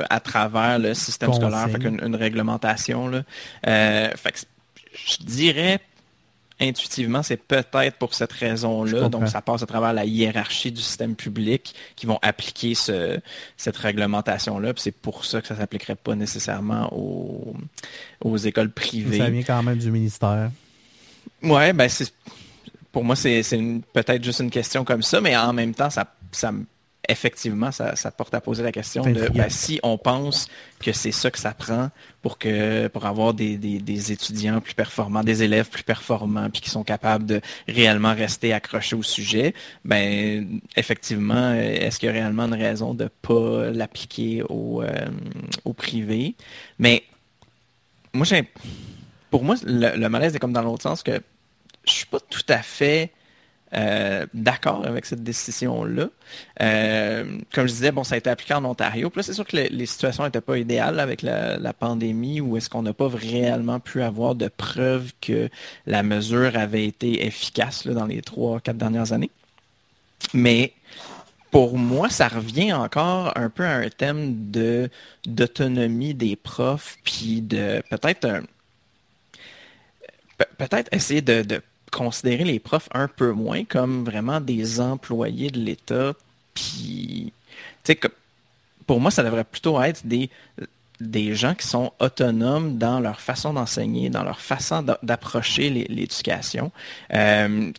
[0.10, 3.08] à travers le système scolaire, fait une, réglementation.
[3.08, 3.24] Là.
[3.64, 4.40] fait que
[4.94, 5.80] je dirais
[6.60, 9.10] intuitivement, c'est peut-être pour cette raison-là.
[9.10, 14.74] Donc, ça passe à travers la hiérarchie du système public qui vont appliquer cette réglementation-là.
[14.78, 19.18] c'est pour ça que ça ne s'appliquerait pas nécessairement aux, écoles privées.
[19.18, 20.52] Ça vient quand même du ministère.
[21.44, 21.90] Oui, ben
[22.92, 23.44] pour moi, c'est
[23.94, 26.52] peut-être juste une question comme ça, mais en même temps, ça, ça
[27.08, 30.48] effectivement, ça, porte à poser la question de ben, si on pense
[30.80, 31.90] que c'est ça que ça prend
[32.22, 36.84] pour que pour avoir des, étudiants plus performants, des élèves plus performants, puis qui sont
[36.84, 39.54] capables de réellement rester accrochés au sujet,
[39.86, 45.08] ben effectivement, est-ce qu'il y a réellement une raison de pas l'appliquer au, euh,
[45.66, 46.36] au privé?
[46.80, 47.04] Mais
[48.14, 48.50] moi, j'ai
[49.30, 51.22] pour moi, le, le malaise est comme dans l'autre sens que
[51.86, 53.12] je suis pas tout à fait
[53.74, 56.08] euh, d'accord avec cette décision-là.
[56.62, 59.10] Euh, comme je disais, bon, ça a été appliqué en Ontario.
[59.10, 62.70] Puis là, c'est sûr que les, situations n'étaient pas idéales avec la, pandémie, où est-ce
[62.70, 65.50] qu'on n'a pas réellement pu avoir de preuves que
[65.86, 69.32] la mesure avait été efficace dans les trois, quatre dernières années.
[70.34, 70.74] Mais
[71.52, 74.90] pour moi, ça revient encore un peu à un thème de
[75.26, 78.44] d'autonomie des profs, puis de peut-être
[80.58, 81.62] peut-être essayer de
[81.92, 86.14] considérer les profs un peu moins comme vraiment des employés de l'État.
[86.54, 87.32] Puis,
[87.84, 88.00] tu sais,
[88.86, 90.30] pour moi, ça devrait plutôt être des,
[91.00, 96.72] des gens qui sont autonomes dans leur façon d'enseigner, dans leur façon d'approcher l'éducation.
[97.14, 97.72] Euh,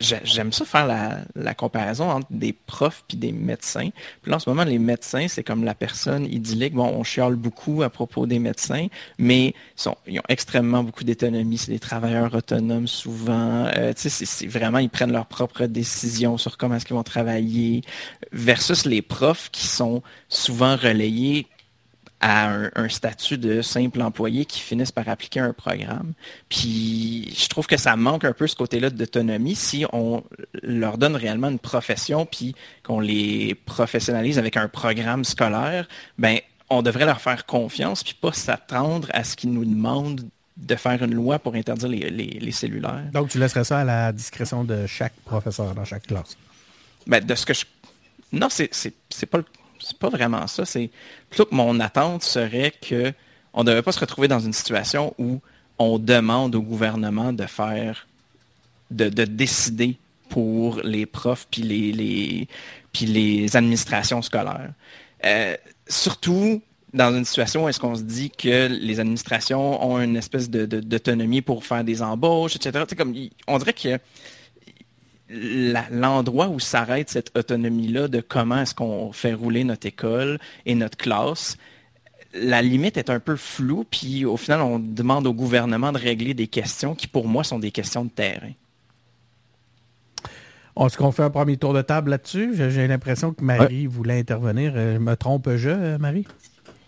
[0.00, 3.90] j'aime ça faire la, comparaison entre des profs puis des médecins.
[4.22, 6.74] Puis là, en ce moment, les médecins, c'est comme la personne idyllique.
[6.74, 8.86] Bon, on chiale beaucoup à propos des médecins,
[9.18, 11.58] mais ils, sont, ils ont extrêmement beaucoup d'autonomie.
[11.58, 13.66] C'est des travailleurs autonomes souvent.
[13.76, 17.02] Euh, tu sais, c'est vraiment, ils prennent leurs propres décisions sur comment est-ce qu'ils vont
[17.02, 17.82] travailler,
[18.32, 21.46] versus les profs qui sont souvent relayés
[22.20, 26.12] à un, statut de simple employé qui finissent par appliquer un programme.
[26.48, 30.22] Puis je trouve que ça manque un peu ce côté-là d'autonomie si on
[30.62, 36.82] leur donne réellement une profession puis qu'on les professionnalise avec un programme scolaire, ben on
[36.82, 41.14] devrait leur faire confiance puis pas s'attendre à ce qu'ils nous demandent de faire une
[41.14, 43.04] loi pour interdire les, cellulaires.
[43.12, 46.36] Donc tu laisserais ça à la discrétion de chaque professeur dans chaque classe?
[47.06, 47.64] Ben, de ce que je...
[48.32, 49.44] Non, c'est pas le
[49.90, 50.64] c'est pas vraiment ça.
[50.64, 50.90] C'est
[51.50, 53.12] mon attente serait que
[53.52, 55.40] on ne devait pas se retrouver dans une situation où
[55.78, 58.06] on demande au gouvernement de faire,
[58.90, 59.96] de, décider
[60.28, 62.48] pour les profs puis les, les,
[62.92, 64.72] puis les administrations scolaires.
[65.24, 65.56] Euh,
[65.88, 66.62] surtout
[66.92, 71.42] dans une situation où est-ce qu'on se dit que les administrations ont une espèce d'autonomie
[71.42, 72.84] pour faire des embauches, etc.
[72.96, 73.14] comme,
[73.46, 73.98] on dirait que
[75.30, 80.96] l'endroit où s'arrête cette autonomie-là de comment est-ce qu'on fait rouler notre école et notre
[80.96, 81.56] classe,
[82.34, 86.34] la limite est un peu floue, puis au final, on demande au gouvernement de régler
[86.34, 88.52] des questions qui, pour moi, sont des questions de terrain.
[90.78, 92.54] Est-ce qu'on fait un premier tour de table là-dessus?
[92.54, 94.72] J'ai l'impression que Marie voulait intervenir.
[94.76, 96.26] Euh, me trompe-je, euh, Marie?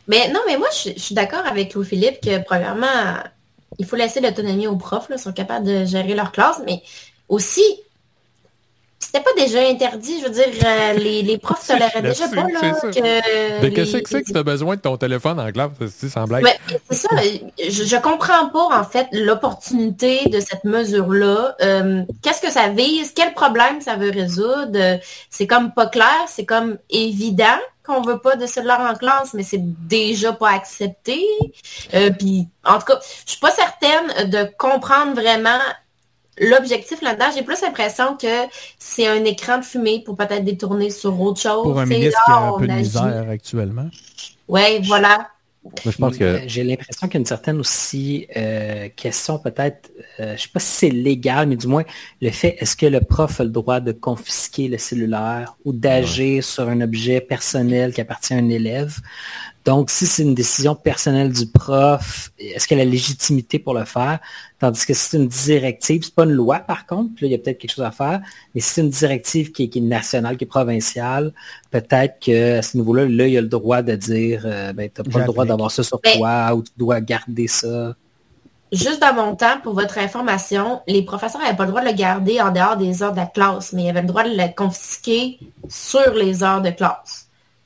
[0.09, 3.17] Mais non, mais moi, je, suis d'accord avec Louis-Philippe que, premièrement,
[3.79, 5.09] il faut laisser l'autonomie aux profs.
[5.09, 6.83] Là, ils sont capables de gérer leur classe, mais
[7.29, 7.63] aussi,
[9.03, 12.73] c'était pas déjà interdit, je veux dire, euh, les, les profs toléraient déjà pas là,
[12.81, 13.61] que...
[13.63, 15.71] Mais qu'est-ce que c'est que tu as besoin de ton téléphone en classe,
[16.09, 16.47] sans blague?
[16.91, 17.09] c'est ça,
[17.59, 21.57] je, je, comprends pas, en fait, l'opportunité de cette mesure-là.
[21.63, 23.13] Euh, qu'est-ce que ça vise?
[23.15, 25.01] Quel problème ça veut résoudre?
[25.31, 29.43] C'est comme pas clair, c'est comme évident qu'on veut pas de cellulaire en classe, mais
[29.43, 31.21] c'est déjà pas accepté.
[31.95, 35.59] Euh, puis, en tout cas, je suis pas certaine de comprendre vraiment
[36.43, 38.47] l'objectif là-dedans, j'ai plus l'impression que
[38.79, 41.63] c'est un écran de fumée pour peut-être détourner sur autre chose.
[41.63, 43.89] Pour un ministre qui a un peu de misère actuellement.
[44.49, 45.29] Oui, voilà.
[45.85, 46.41] je pense que...
[46.47, 49.91] J'ai l'impression qu'il y a une certaine aussi euh, question peut-être,
[50.21, 51.85] euh, je ne sais pas si c'est légal, mais du moins
[52.21, 56.43] le fait, est-ce que le prof a le droit de confisquer le cellulaire ou d'agir
[56.43, 58.99] sur un objet personnel qui appartient à un élève?
[59.65, 63.85] Donc, si c'est une décision personnelle du prof, est-ce qu'elle a la légitimité pour le
[63.85, 64.19] faire?
[64.59, 67.35] Tandis que si c'est une directive, c'est pas une loi par contre, là, il y
[67.35, 68.21] a peut-être quelque chose à faire,
[68.55, 71.33] mais si c'est une directive qui est, nationale, qui est provinciale,
[71.71, 74.91] peut-être que à ce niveau-là, là, il y a le droit de dire, euh, ben,
[74.93, 77.95] tu n'as pas le droit d'avoir ça sur toi ou tu dois garder ça.
[78.73, 81.95] Juste dans mon temps, pour votre information, les professeurs n'avaient pas le droit de le
[81.95, 85.39] garder en dehors des heures de classe, mais ils avaient le droit de le confisquer
[85.69, 87.22] sur les heures de classe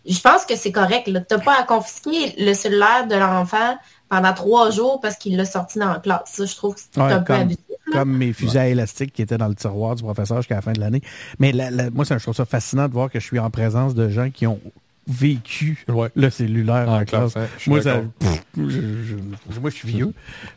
[0.09, 1.05] je pense que c'est correct.
[1.05, 3.77] Tu n'as pas à confisquer le cellulaire de l'enfant
[4.09, 6.23] pendant trois jours parce qu'il l'a sorti dans la classe.
[6.27, 7.61] Ça, je trouve que c'est un peu abusif.
[7.93, 10.73] Comme mes fusées à élastique qui étaient dans le tiroir du professeur jusqu'à la fin
[10.73, 11.03] de l'année.
[11.39, 11.53] Mais
[11.93, 14.31] moi, c'est je trouve ça fascinant de voir que je suis en présence de gens
[14.31, 14.61] qui ont
[15.07, 15.85] vécu
[16.17, 17.37] le cellulaire en, classe.
[17.37, 20.13] Hein, moi, je, suis vieux.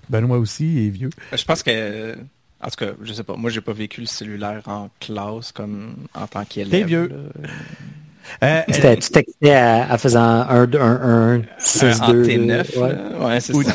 [0.09, 1.11] Benoît aussi est vieux.
[1.33, 2.15] Je pense que
[2.61, 3.37] en tout cas, je sais pas.
[3.37, 6.71] Moi, j'ai pas vécu le cellulaire en classe comme en tant qu'élève.
[6.71, 7.09] T'es vieux.
[8.43, 12.23] Euh, euh, tu textais à, faisant un, un, un 6, 2.
[12.23, 13.25] T9.
[13.25, 13.73] Ouais, c'est ça.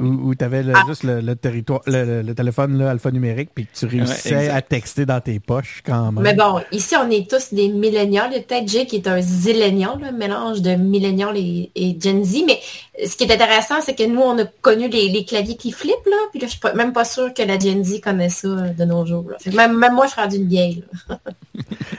[0.00, 0.82] Où tu avais ah.
[0.88, 5.38] juste le, territoire, le, téléphone là, alphanumérique, puis que tu réussissais à texter dans tes
[5.38, 6.24] poches quand même.
[6.24, 8.30] Mais bon, ici, on est tous des millénials.
[8.30, 12.44] Peut-être qui est un zillénial, un mélange de millénial et, et, Gen Z.
[12.46, 12.58] Mais
[13.06, 16.06] ce qui est intéressant, c'est que nous, on a connu les, les, claviers qui flippent,
[16.06, 16.16] là.
[16.30, 19.04] Puis là, je suis même pas sûre que la Gen Z connaît ça de nos
[19.06, 19.26] jours.
[19.54, 20.84] Même, même, moi, je suis rendue une vieille.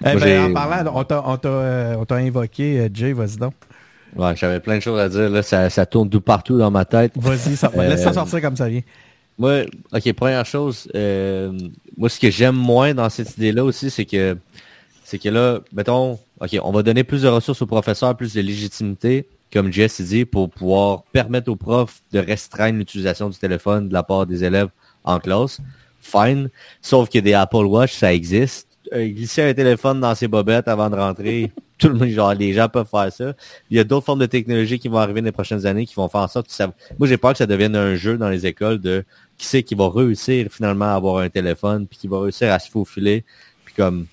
[0.05, 3.53] eh ben, en parlant, on t'a euh, on t'a invoqué, euh, Jay, vas-y donc.
[4.15, 5.30] Ouais, j'avais plein de choses à dire.
[5.30, 7.11] Là, ça, ça tourne tout partout dans ma tête.
[7.15, 8.82] Vas-y, ça, laisse ça euh, sortir comme ça vient.
[9.38, 14.36] Moi, ok, première chose, moi, ce que j'aime moins dans cette idée-là aussi, c'est que,
[15.03, 18.41] c'est que là, mettons, ok, on va donner plus de ressources aux professeurs, plus de
[18.41, 23.93] légitimité, comme Jess dit, pour pouvoir permettre aux profs de restreindre l'utilisation du téléphone de
[23.93, 24.69] la part des élèves
[25.03, 25.59] en classe.
[25.99, 26.49] Fine.
[26.82, 30.89] Sauf que des Apple Watch, ça existe euh, glisser un téléphone dans ses bobettes avant
[30.89, 31.51] de rentrer.
[31.77, 33.33] Tout le monde, genre, les gens peuvent faire ça.
[33.69, 35.93] Il y a d'autres formes de technologies qui vont arriver dans les prochaines années qui
[35.93, 36.73] vont faire en sorte que ça...
[36.97, 39.03] Moi, j'ai peur que ça devienne un jeu dans les écoles de
[39.38, 42.57] qui sait qui va réussir finalement à avoir un téléphone, puis qui va réussir à
[42.59, 43.23] se faufiler,
[43.63, 44.07] puis comme...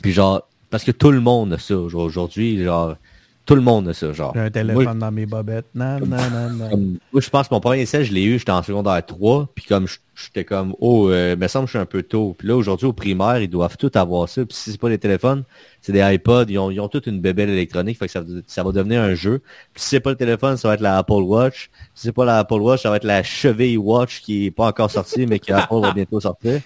[0.00, 2.96] Puis genre, parce que tout le monde a ça aujourd'hui, genre...
[3.44, 4.32] Tout le monde a ça, genre.
[4.34, 5.66] J'ai un téléphone dans mes bobettes.
[5.74, 6.78] Non, non, non, non.
[7.12, 9.64] moi, je pense que mon premier essai, je l'ai eu, j'étais en secondaire 3, puis
[9.64, 12.36] comme j'étais comme, oh, euh, me semble que je suis un peu tôt.
[12.38, 14.44] Puis là, aujourd'hui, au primaire, ils doivent tout avoir ça.
[14.44, 15.42] Puis si c'est pas des téléphones,
[15.80, 18.62] c'est des iPods, ils ont, ils ont toute une bébelle électronique, fait que ça, ça
[18.62, 19.40] va devenir un jeu.
[19.74, 21.70] Puis si c'est pas le téléphone, ça va être la Apple Watch.
[21.94, 24.66] Si c'est pas la Apple Watch, ça va être la cheville Watch qui est pas
[24.66, 26.60] encore sortie, mais qui Apple va bientôt sortir.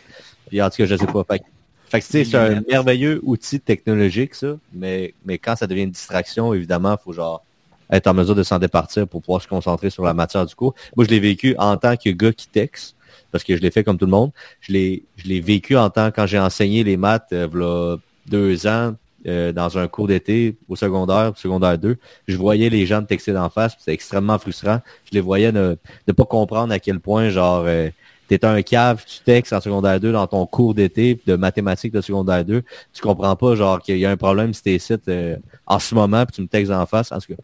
[0.49, 1.25] Puis en tout cas, je sais pas.
[1.25, 1.43] Fait
[1.87, 6.53] fait que c'est un merveilleux outil technologique, ça, mais, mais quand ça devient une distraction,
[6.55, 7.43] évidemment, il faut genre
[7.91, 10.75] être en mesure de s'en départir pour pouvoir se concentrer sur la matière du cours.
[10.97, 12.97] Moi, je l'ai vécu en tant que gars qui texte,
[13.31, 14.33] parce que je l'ai fait comme tout le monde.
[14.61, 18.67] Je l'ai, je l'ai vécu en tant quand j'ai enseigné les maths euh, voilà deux
[18.67, 18.95] ans
[19.27, 21.97] euh, dans un cours d'été au secondaire, secondaire 2.
[22.29, 24.81] Je voyais les gens texter d'en face, c'était extrêmement frustrant.
[25.05, 25.77] Je les voyais ne,
[26.07, 27.89] ne pas comprendre à quel point genre euh,
[28.29, 32.01] t'es un cave, tu textes en secondaire 2 dans ton cours d'été de mathématiques de
[32.01, 32.63] secondaire 2,
[32.93, 35.95] tu comprends pas genre qu'il y a un problème si t'es ici euh, en ce
[35.95, 37.13] moment puis tu me textes en face.
[37.13, 37.43] En tout cas,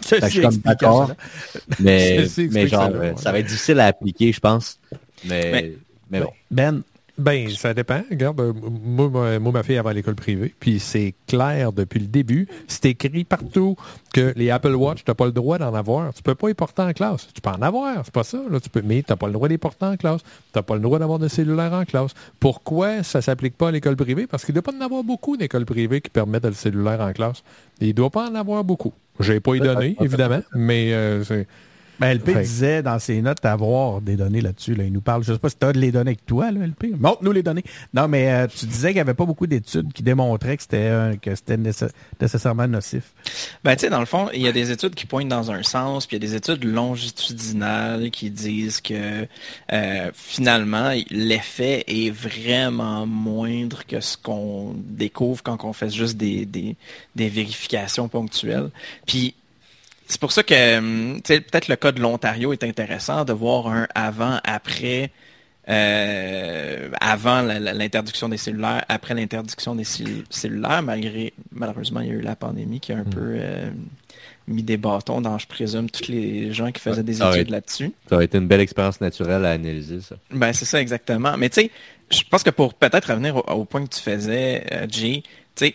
[0.00, 1.10] Fait que je suis comme d'accord.
[1.80, 3.12] Mais, mais genre, ça, euh, ouais.
[3.16, 4.78] ça va être difficile à appliquer, je pense.
[5.24, 5.72] Mais, Mais-
[6.10, 6.30] mais bon.
[6.50, 6.82] Ben,
[7.18, 8.02] Ben, ça dépend.
[8.10, 12.06] Regarde, euh, moi, moi, moi, ma fille à l'école privée, puis c'est clair depuis le
[12.06, 12.48] début.
[12.68, 13.76] C'est écrit partout
[14.14, 16.14] que les Apple Watch, tu n'as pas le droit d'en avoir.
[16.14, 17.28] Tu peux pas les porter en classe.
[17.34, 18.38] Tu peux en avoir, c'est pas ça.
[18.50, 20.22] Là, tu peux, mais tu n'as pas le droit de les porter en classe.
[20.22, 22.12] Tu n'as pas le droit d'avoir de cellulaire en classe.
[22.40, 24.26] Pourquoi ça s'applique pas à l'école privée?
[24.26, 27.12] Parce qu'il ne doit pas en avoir beaucoup d'écoles privées qui permettent le cellulaire en
[27.12, 27.42] classe.
[27.80, 28.94] Il ne doit pas en avoir beaucoup.
[29.20, 31.46] Je n'ai pas y donné, évidemment, mais euh, c'est...
[32.02, 34.74] ben, LP Fait- disait dans ses notes avoir des données là-dessus.
[34.74, 34.84] Là.
[34.84, 36.88] Il nous parle, je sais pas si tu as les données avec toi, là, LP.
[36.98, 37.64] Montre-nous les données.
[37.94, 40.76] Non, mais euh, tu disais qu'il n'y avait pas beaucoup d'études qui démontraient que c'était
[40.78, 43.12] euh, que c'était nécess- nécessairement nocif.
[43.64, 45.62] Ben, tu sais, dans le fond, il y a des études qui pointent dans un
[45.62, 49.26] sens, puis il y a des études longitudinales qui disent que
[49.72, 56.46] euh, finalement, l'effet est vraiment moindre que ce qu'on découvre quand on fait juste des,
[56.46, 56.76] des,
[57.16, 58.70] des vérifications ponctuelles.
[59.06, 59.34] Puis,
[60.12, 63.88] c'est pour ça que, hum, peut-être le cas de l'Ontario est intéressant de voir un
[63.94, 65.10] avant-après
[65.68, 72.10] euh, avant la- l'interdiction des cellulaires, après l'interdiction des cellu- cellulaires, malgré, malheureusement, il y
[72.10, 73.70] a eu la pandémie qui a un peu euh,
[74.48, 77.92] mis des bâtons dans, je présume, tous les gens qui faisaient des études là-dessus.
[78.08, 80.16] Ça aurait été une belle expérience naturelle à analyser, ça.
[80.30, 81.36] Ben, c'est ça exactement.
[81.38, 81.70] Mais tu sais,
[82.10, 85.22] je pense que pour peut-être revenir au, au point que tu faisais, euh, Jay,
[85.54, 85.74] tu sais,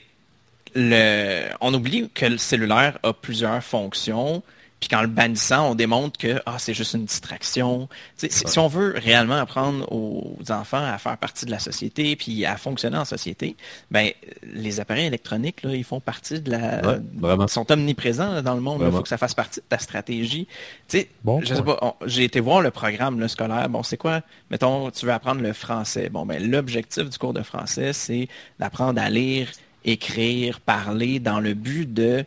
[0.78, 4.43] le, on oublie que le cellulaire a plusieurs fonctions.
[4.80, 7.89] Puis qu'en le bannissant, on démontre que ah, c'est juste une distraction.
[8.15, 11.57] Tu sais, si, si on veut réellement apprendre aux enfants à faire partie de la
[11.57, 13.55] société puis à fonctionner en société,
[13.89, 14.11] ben
[14.43, 16.88] les appareils électroniques, là, ils font partie de la.
[16.88, 17.47] Ouais, vraiment.
[17.47, 18.84] Ils sont omniprésents là, dans le monde.
[18.86, 20.47] Il faut que ça fasse partie de ta stratégie.
[20.88, 23.67] Tu sais, Bon je sais pas, on- j'ai été voir le programme le scolaire.
[23.69, 24.21] Bon, c'est quoi?
[24.51, 26.09] Mettons, tu veux apprendre le français.
[26.09, 28.28] Bon, ben l'objectif du cours de français, c'est
[28.59, 29.49] d'apprendre à lire,
[29.88, 32.25] écrire, parler dans le but de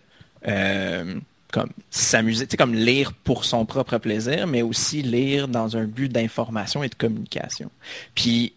[0.48, 1.20] euh,
[1.90, 6.11] s'amuser, tu sais, comme lire pour son propre plaisir, mais aussi lire dans un but
[6.11, 7.70] d'information et de communication.
[8.14, 8.54] Puis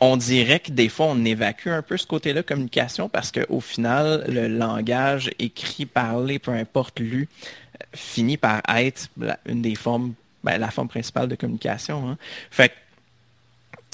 [0.00, 4.24] on dirait que des fois, on évacue un peu ce côté-là, communication, parce qu'au final,
[4.28, 7.28] le langage écrit, parlé, peu importe lu,
[7.74, 9.08] euh, finit par être
[9.46, 10.14] une des formes,
[10.44, 12.10] ben, la forme principale de communication.
[12.10, 12.18] hein.
[12.50, 12.74] Fait que,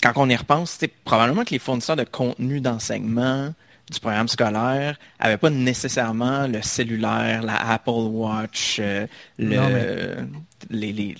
[0.02, 3.54] quand on y repense, probablement que les fournisseurs de contenu d'enseignement
[3.90, 9.06] du programme scolaire n'avaient pas nécessairement le cellulaire, la Apple Watch, euh,
[9.38, 10.16] le, Non, mais-
[10.70, 11.16] les, les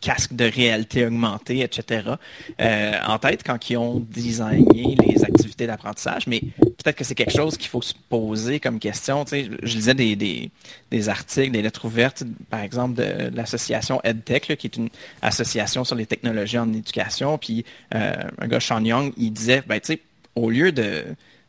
[0.00, 2.12] casques de réalité augmentée, etc.
[2.60, 6.26] euh, en tête quand ils ont designé les activités d'apprentissage.
[6.26, 9.24] Mais peut-être que c'est quelque chose qu'il faut se poser comme question.
[9.24, 10.50] Tu sais, je lisais des, des,
[10.90, 14.88] des articles, des lettres ouvertes, par exemple, de, l'association EdTech, là, qui est une
[15.20, 17.36] association sur les technologies en éducation.
[17.36, 17.64] Puis
[17.94, 20.00] euh, un gars, Sean Young, il disait, ben, tu sais,
[20.34, 21.04] au lieu de,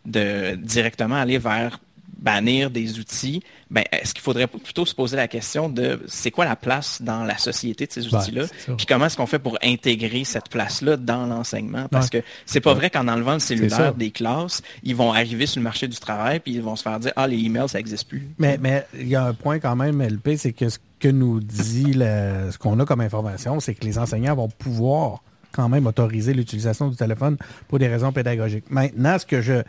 [0.05, 1.79] de directement aller vers
[2.17, 6.45] bannir des outils, ben, est-ce qu'il faudrait plutôt se poser la question de c'est quoi
[6.45, 8.45] la place dans la société de ces Ben, outils-là,
[8.77, 11.87] puis comment est-ce qu'on fait pour intégrer cette place-là dans l'enseignement?
[11.91, 12.21] Parce Ouais.
[12.21, 15.65] que c'est pas vrai qu'en enlevant le cellulaire des classes, ils vont arriver sur le
[15.65, 18.27] marché du travail, puis ils vont se faire dire Ah, les emails, ça n'existe plus.
[18.39, 21.41] Mais mais il y a un point quand même, LP, c'est que ce que nous
[21.41, 25.85] dit le- ce qu'on a comme information, c'est que les enseignants vont pouvoir quand même
[25.85, 27.37] autoriser l'utilisation du téléphone
[27.67, 28.65] pour des raisons pédagogiques.
[28.71, 29.61] Maintenant, ce que je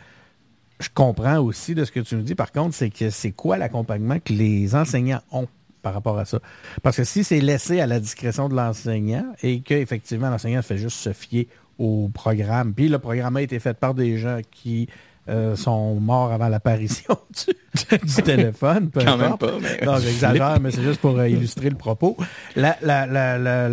[0.79, 3.57] je comprends aussi de ce que tu nous dis, par contre, c'est que c'est quoi
[3.57, 5.47] l'accompagnement que les enseignants ont
[5.81, 6.39] par rapport à ça?
[6.83, 10.97] Parce que si c'est laissé à la discrétion de l'enseignant et qu'effectivement l'enseignant fait juste
[10.97, 11.47] se fier
[11.79, 14.87] au programme, puis le programme a été fait par des gens qui
[15.29, 17.17] euh, sont morts avant l'apparition
[17.89, 21.27] du, du téléphone, peu Quand même pas, mais- Non, j'exagère, mais c'est juste pour euh,
[21.27, 22.15] illustrer le propos.
[22.55, 23.69] La- la- la- la-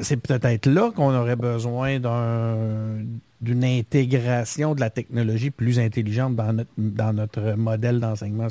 [0.00, 3.04] c'est peut-être là qu'on aurait besoin d'un
[3.46, 8.48] d'une intégration de la technologie plus intelligente dans notre, dans notre modèle d'enseignement.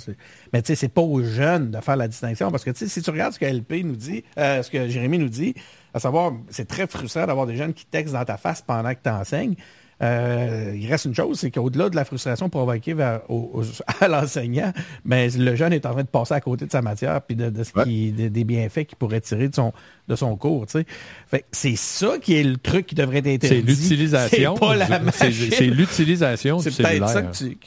[0.53, 2.87] Mais tu sais, c'est pas aux jeunes de faire la distinction parce que tu sais,
[2.87, 5.53] si tu regardes ce que LP nous dit, euh, ce que Jérémy nous dit,
[5.93, 8.99] à savoir, c'est très frustrant d'avoir des jeunes qui textent dans ta face pendant que
[9.03, 9.55] tu enseignes.
[10.01, 13.63] Euh, il reste une chose, c'est qu'au-delà de la frustration provoquée vers, au- au-
[14.03, 14.73] à l'enseignant,
[15.05, 17.49] ben, le jeune est en train de passer à côté de sa matière puis de,
[17.49, 19.71] de ce qui, de- des bienfaits qu'il pourrait tirer de son,
[20.09, 20.67] de son cours.
[20.67, 20.83] tu
[21.31, 21.45] sais.
[21.53, 23.55] C'est ça qui est le truc qui devrait être interdit.
[23.55, 24.55] C'est l'utilisation.
[24.59, 27.09] C'est l'utilisation du C'est peut-être cellulaire.
[27.09, 27.57] ça que tu.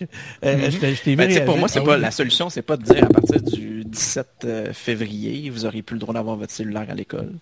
[0.44, 0.78] euh, je
[1.10, 3.40] vu Ben, pour moi, c'est Ah pas la solution, c'est pas de dire à partir
[3.40, 7.32] du 17 euh, février, vous aurez plus le droit d'avoir votre cellulaire à l'école.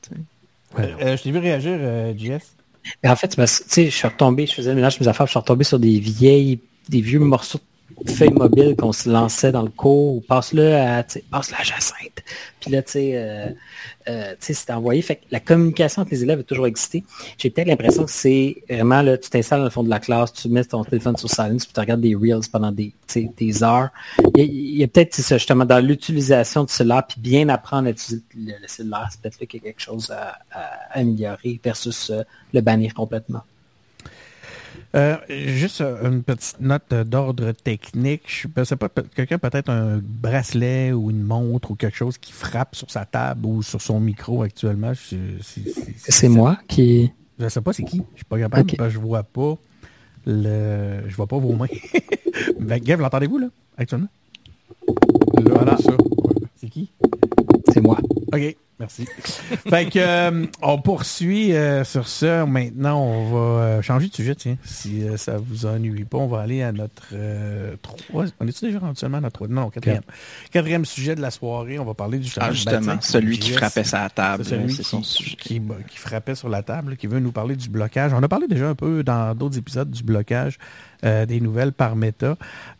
[0.79, 2.56] Euh, je t'ai vu réagir, euh, JS.
[3.03, 5.27] Mais en fait, tu sais, je suis retombé, je faisais le ménage de mes affaires,
[5.27, 6.59] je suis retombé sur des vieilles,
[6.89, 7.65] des vieux morceaux de
[8.07, 12.23] feuille mobile qu'on se lançait dans le cours, ou passe-le à, passe-le à Jacinthe.
[12.61, 13.47] Puis là, tu sais, euh,
[14.09, 15.03] euh, c'est envoyé.
[15.03, 17.05] Fait que la communication entre les élèves a toujours existé.
[17.39, 20.33] J'ai peut-être l'impression que c'est vraiment, là, tu t'installes dans le fond de la classe,
[20.33, 23.91] tu mets ton téléphone sur silence, puis tu regardes des reels pendant des, des heures.
[24.37, 28.53] Il y a, peut-être, justement, dans l'utilisation de cela, puis bien apprendre à utiliser le,
[28.67, 30.39] cellulaire, c'est peut-être qu'il y a quelque chose à,
[30.91, 32.23] améliorer versus euh,
[32.53, 33.43] le bannir complètement.
[34.97, 38.23] Euh, juste euh, une petite note d'ordre technique.
[38.27, 42.33] Je ne sais pas, quelqu'un peut-être un bracelet ou une montre ou quelque chose qui
[42.33, 44.93] frappe sur sa table ou sur son micro actuellement.
[44.95, 47.13] C'est moi qui.
[47.39, 48.03] Je ne sais pas c'est qui.
[48.15, 49.59] Je suis pas capable Je je vois pas
[50.25, 51.07] le.
[51.07, 51.67] Je vois pas vos mains.
[52.61, 54.09] ben, Gav, l'entendez-vous là, actuellement?
[55.45, 55.77] voilà.
[56.57, 56.91] C'est qui?
[57.73, 57.99] C'est moi.
[58.33, 58.57] OK.
[58.79, 59.07] Merci.
[59.69, 62.45] fait que euh, on poursuit euh, sur ça.
[62.45, 64.59] Maintenant, on va euh, changer de sujet, tiens.
[64.65, 67.15] Si ça vous ennuie pas, on va aller à notre
[67.81, 68.25] trois.
[68.39, 70.03] On est déjà rendu seulement à notre Non, quatrième.
[70.51, 71.79] Quatrième sujet de la soirée.
[71.79, 74.45] On va parler du ah, justement, celui qui frappait sa table.
[74.45, 74.77] Celui
[75.39, 78.13] qui, qui, frappait sur la table, qui veut nous parler du blocage.
[78.13, 80.59] On a parlé déjà un peu dans d'autres épisodes du blocage
[81.05, 82.37] euh, des nouvelles par Meta.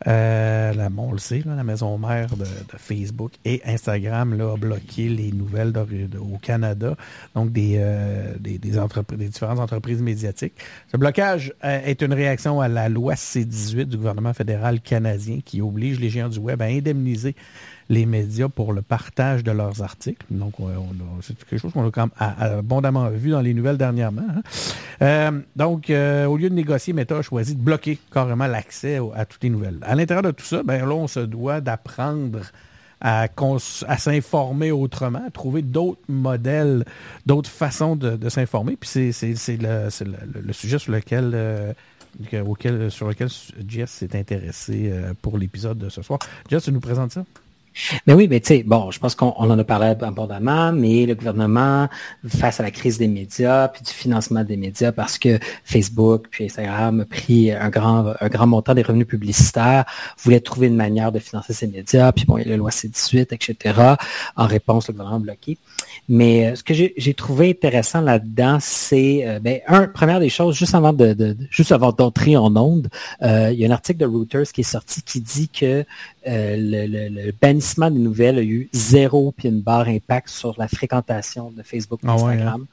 [0.07, 2.45] Euh, la, on le sait, la maison mère de,
[2.77, 5.73] Facebook et Instagram là, a bloqué les nouvelles
[6.19, 6.95] au Canada,
[7.35, 8.71] donc des, euh, des, des,
[9.17, 10.53] des, différentes entreprises médiatiques.
[10.91, 15.99] Ce blocage est une réaction à la loi C-18 du gouvernement fédéral canadien qui oblige
[15.99, 17.35] les géants du web à indemniser
[17.89, 20.25] les médias pour le partage de leurs articles.
[20.29, 20.55] Donc,
[21.21, 24.27] c'est quelque chose qu'on a quand même abondamment vu dans les nouvelles dernièrement.
[24.29, 24.41] Hein.
[25.01, 29.25] Euh, donc, euh, au lieu de négocier, Meta a choisi de bloquer carrément l'accès à
[29.25, 29.77] toutes les nouvelles.
[29.83, 32.39] À l'intérieur de tout ça, ben là, on se doit d'apprendre
[32.99, 33.27] à,
[33.97, 36.83] s'informer autrement, à trouver d'autres modèles,
[37.25, 38.75] d'autres façons de, s'informer.
[38.75, 41.73] Puis c'est le, sujet sur lequel, euh,
[42.89, 43.29] sur lequel
[43.67, 46.19] Jess s'est intéressé pour l'épisode de ce soir.
[46.49, 47.23] Jess, tu nous présentes ça?
[48.05, 51.15] Mais oui, mais tu sais, bon, je pense qu'on en a parlé abondamment, mais le
[51.15, 51.87] gouvernement,
[52.27, 56.45] face à la crise des médias, puis du financement des médias, parce que Facebook puis
[56.45, 59.85] Instagram a pris un grand, un grand montant des revenus publicitaires,
[60.23, 62.71] voulait trouver une manière de financer ces médias, puis bon, il y a la loi
[62.71, 63.95] C-18, etc.
[64.35, 65.57] En réponse, le gouvernement a bloqué.
[66.09, 70.55] Mais euh, ce que j'ai trouvé intéressant là-dedans, c'est, euh, ben, un, première des choses,
[70.55, 72.89] juste avant de, juste avant d'entrer en onde,
[73.21, 75.85] euh, il y a un article de Reuters qui est sorti qui dit que
[76.25, 81.63] le, bannissement des nouvelles a eu zéro puis une barre impact sur la fréquentation de
[81.63, 82.15] Facebook et ah hein.
[82.15, 82.65] Instagram.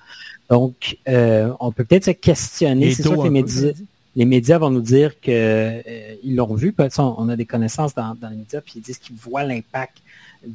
[0.51, 2.93] Donc, on peut peut-être se questionner.
[2.93, 3.73] C'est sûr que les médias,
[4.17, 6.75] les médias vont nous dire qu'ils l'ont vu.
[6.99, 9.99] On a des connaissances dans, dans les médias, puis ils disent qu'ils voient l'impact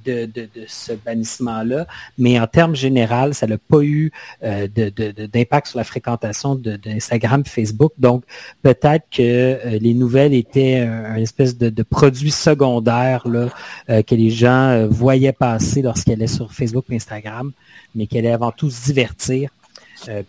[0.05, 0.29] de,
[0.67, 1.87] ce bannissement-là,
[2.17, 4.11] mais en termes généraux, ça n'a pas eu
[4.43, 7.93] euh, d'impact sur la fréquentation d'Instagram Facebook.
[7.97, 8.23] Donc,
[8.61, 13.47] peut-être que euh, les nouvelles étaient un, espèce de, produit secondaire là,
[13.89, 17.51] euh, que les gens voyaient passer lorsqu'elles allaient sur Facebook et Instagram,
[17.95, 19.58] mais qu'elle allait avant tout se divertir euh,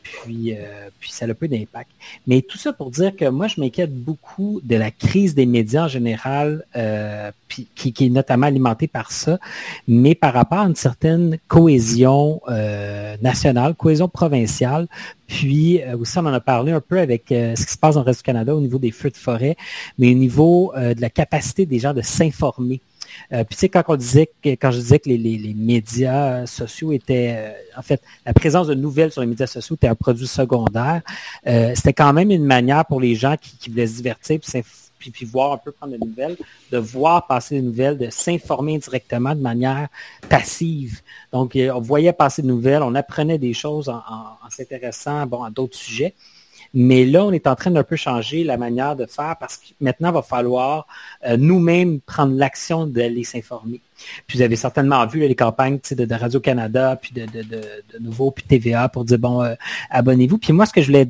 [0.03, 1.91] puis, euh, puis ça a peu d'impact.
[2.27, 5.85] Mais tout ça pour dire que moi, je m'inquiète beaucoup de la crise des médias
[5.85, 9.39] en général, euh, puis, qui, est notamment alimentée par ça,
[9.89, 12.41] mais par rapport à une certaine cohésion
[13.21, 14.87] nationale, cohésion provinciale,
[15.27, 18.07] puis aussi, on en a parlé un peu avec ce qui se passe dans le
[18.07, 19.57] reste du Canada au niveau des feux de forêt,
[19.99, 22.81] mais au niveau de la capacité des gens de s'informer.
[23.33, 26.93] Euh, puis tu sais, quand on disait que, quand je disais que les, médias sociaux
[26.93, 30.27] étaient, euh, en fait, la présence de nouvelles sur les médias sociaux était un produit
[30.27, 31.03] secondaire,
[31.47, 34.41] euh, c'était quand même une manière pour les gens qui, voulaient se divertir
[34.99, 36.37] puis, puis, voir un peu prendre des nouvelles,
[36.71, 39.89] de voir passer des nouvelles, de s'informer directement de manière
[40.29, 41.01] passive.
[41.33, 45.49] Donc, on voyait passer des nouvelles, on apprenait des choses en, en s'intéressant bon, à
[45.49, 46.14] d'autres sujets.
[46.73, 49.66] Mais là, on est en train d'un peu changer la manière de faire parce que
[49.81, 50.87] maintenant, il va falloir
[51.27, 53.81] euh, nous-mêmes prendre l'action d'aller s'informer.
[54.27, 58.89] Puis vous avez certainement vu les campagnes de, Radio-Canada, puis de, de, Nouveau, puis TVA
[58.89, 59.55] pour dire, bon, euh,
[59.91, 60.39] abonnez-vous.
[60.39, 61.09] Puis moi, ce que je voulais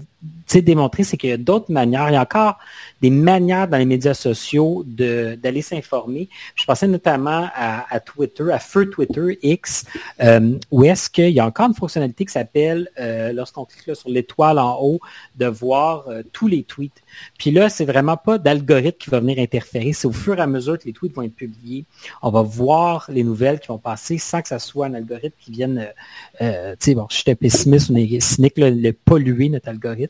[0.55, 2.09] démontrer, c'est qu'il y a d'autres manières.
[2.11, 2.59] Il y a encore
[3.01, 6.29] des manières dans les médias sociaux d'aller s'informer.
[6.55, 9.85] Je pensais notamment à, Twitter, à Feu Twitter X,
[10.23, 14.11] euh, où est-ce qu'il y a encore une fonctionnalité qui s'appelle, euh, lorsqu'on clique sur
[14.11, 15.01] l'étoile en haut,
[15.37, 17.03] de voir tous les tweets.
[17.39, 19.93] Puis là, c'est vraiment pas d'algorithme qui va venir interférer.
[19.93, 21.85] C'est au fur et à mesure que les tweets vont être publiés,
[22.23, 25.53] on va voir les nouvelles qui vont passer sans que ça soit un algorithme qui
[25.53, 30.10] vienne, euh, euh tu sais, bon, je suis pessimiste ou cynique, le polluer notre algorithme.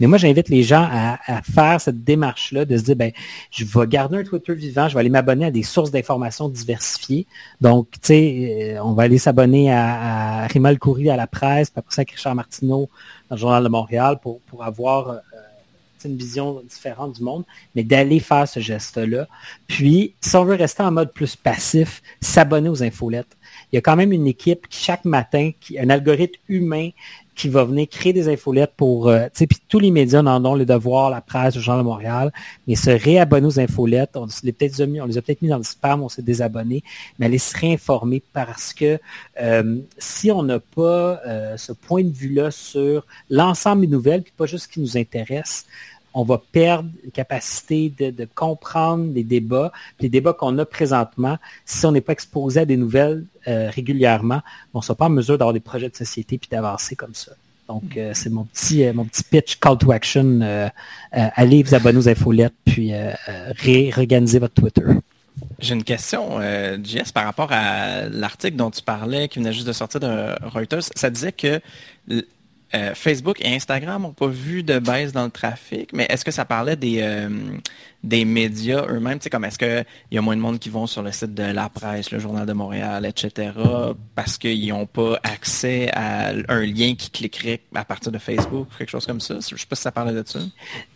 [0.00, 3.12] Mais moi, j'invite les gens à, faire cette démarche-là, de se dire, ben,
[3.50, 7.26] je vais garder un Twitter vivant, je vais aller m'abonner à des sources d'informations diversifiées.
[7.60, 11.78] Donc, tu sais, euh, on va aller s'abonner à, Rimal Coury à la presse, puis
[11.78, 12.88] après ça, à Richard Martineau
[13.28, 15.18] dans le Journal de Montréal pour, pour avoir euh,
[16.04, 17.44] une vision différente du monde,
[17.74, 19.26] mais d'aller faire ce geste-là.
[19.66, 23.36] Puis, si on veut rester en mode plus passif, s'abonner aux infolettes.
[23.72, 26.90] Il y a quand même une équipe qui, chaque matin, qui, un algorithme humain
[27.40, 30.44] qui va venir créer des infolettes pour, euh, tu sais, puis tous les médias en
[30.44, 32.32] ont le devoir, la presse, le Journal de Montréal,
[32.66, 35.62] mais se réabonner aux infolettes, on les, peut-être on les a peut-être mis dans le
[35.62, 36.82] spam, on s'est désabonné,
[37.18, 38.98] mais aller se réinformer parce que
[39.40, 44.34] euh, si on n'a pas euh, ce point de vue-là sur l'ensemble des nouvelles, puis
[44.36, 45.64] pas juste ce qui nous intéresse,
[46.14, 51.86] on va perdre la capacité de, comprendre les débats, les débats qu'on a présentement, si
[51.86, 54.40] on n'est pas exposé à des nouvelles euh, régulièrement,
[54.74, 57.32] on ne sera pas en mesure d'avoir des projets de société puis d'avancer comme ça.
[57.68, 60.40] Donc, euh, c'est mon petit, euh, mon petit pitch call to action.
[61.12, 62.92] allez vous abonner aux infolettes, puis
[63.56, 64.82] réorganiser votre Twitter.
[65.60, 66.40] J'ai une question,
[66.82, 70.82] Jess, par rapport à l'article dont tu parlais, qui venait juste de sortir de Reuters.
[70.94, 71.60] Ça disait que
[72.74, 76.30] euh, Facebook et Instagram n'ont pas vu de baisse dans le trafic, mais est-ce que
[76.30, 77.28] ça parlait des, euh,
[78.02, 79.18] des médias eux-mêmes?
[79.18, 81.34] Tu sais, comme est-ce qu'il y a moins de monde qui vont sur le site
[81.34, 83.52] de la presse, le Journal de Montréal, etc.,
[84.14, 88.78] parce qu'ils n'ont pas accès à un lien qui cliquerait à partir de Facebook ou
[88.78, 89.34] quelque chose comme ça?
[89.34, 90.38] Je ne sais pas si ça parlait de ça.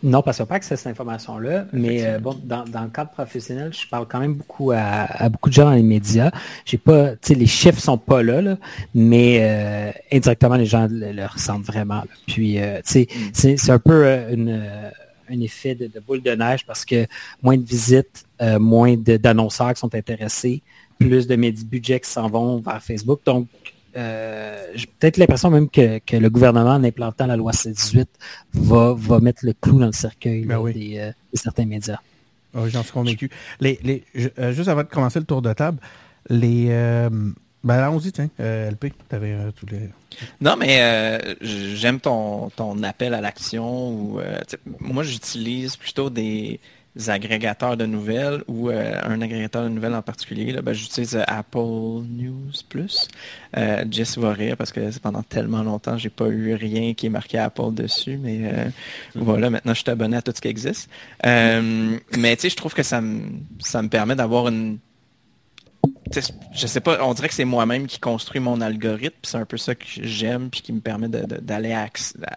[0.03, 3.11] Non, parce qu'ils n'ont pas accès à cette information-là, mais euh, bon, dans, le cadre
[3.11, 6.31] professionnel, je parle quand même beaucoup à, beaucoup de gens dans les médias.
[6.65, 8.57] J'ai pas, tu sais, les chiffres sont pas là,
[8.93, 12.03] mais indirectement, les gens le ressentent vraiment.
[12.27, 13.31] Puis, euh, mm.
[13.33, 14.89] c'est un peu euh, euh,
[15.29, 17.07] un effet de, boule de neige parce que
[17.41, 18.25] moins de visites,
[18.59, 20.61] moins d'annonceurs qui sont intéressés,
[20.99, 23.21] plus de budgets qui s'en vont vers Facebook.
[23.25, 23.47] Donc,
[23.95, 28.05] j'ai peut-être l'impression même que, le gouvernement, en implantant la loi C-18,
[28.53, 31.99] va, va mettre le clou dans le cercueil ben des, certains médias.
[32.53, 33.29] Ah j'en suis convaincu.
[33.59, 35.79] Les, juste avant de commencer le tour de table,
[36.29, 36.69] les,
[37.65, 38.29] ben allons-y, tiens.
[38.39, 39.89] Euh, LP, tu avais euh, tous les.
[40.39, 43.89] Non, mais euh, j'aime ton, ton appel à l'action.
[43.89, 44.19] Ou,
[44.79, 46.59] moi, j'utilise plutôt des
[47.07, 50.51] agrégateurs de nouvelles ou un agrégateur de nouvelles en particulier.
[50.53, 53.07] Là, ben, j'utilise Apple News Plus.
[53.89, 57.39] Jess va rire parce que pendant tellement longtemps, j'ai pas eu rien qui est marqué
[57.39, 58.71] Apple dessus, mais mm-hmm.
[59.15, 60.89] voilà, maintenant je suis abonné à tout ce qui existe.
[61.23, 61.99] mais
[62.35, 63.01] tu sais, je trouve que ça
[63.59, 64.77] ça me permet d'avoir une
[66.11, 69.57] je sais pas, on dirait que c'est moi-même qui construis mon algorithme, c'est un peu
[69.57, 71.75] ça que j'aime, puis qui me permet d'aller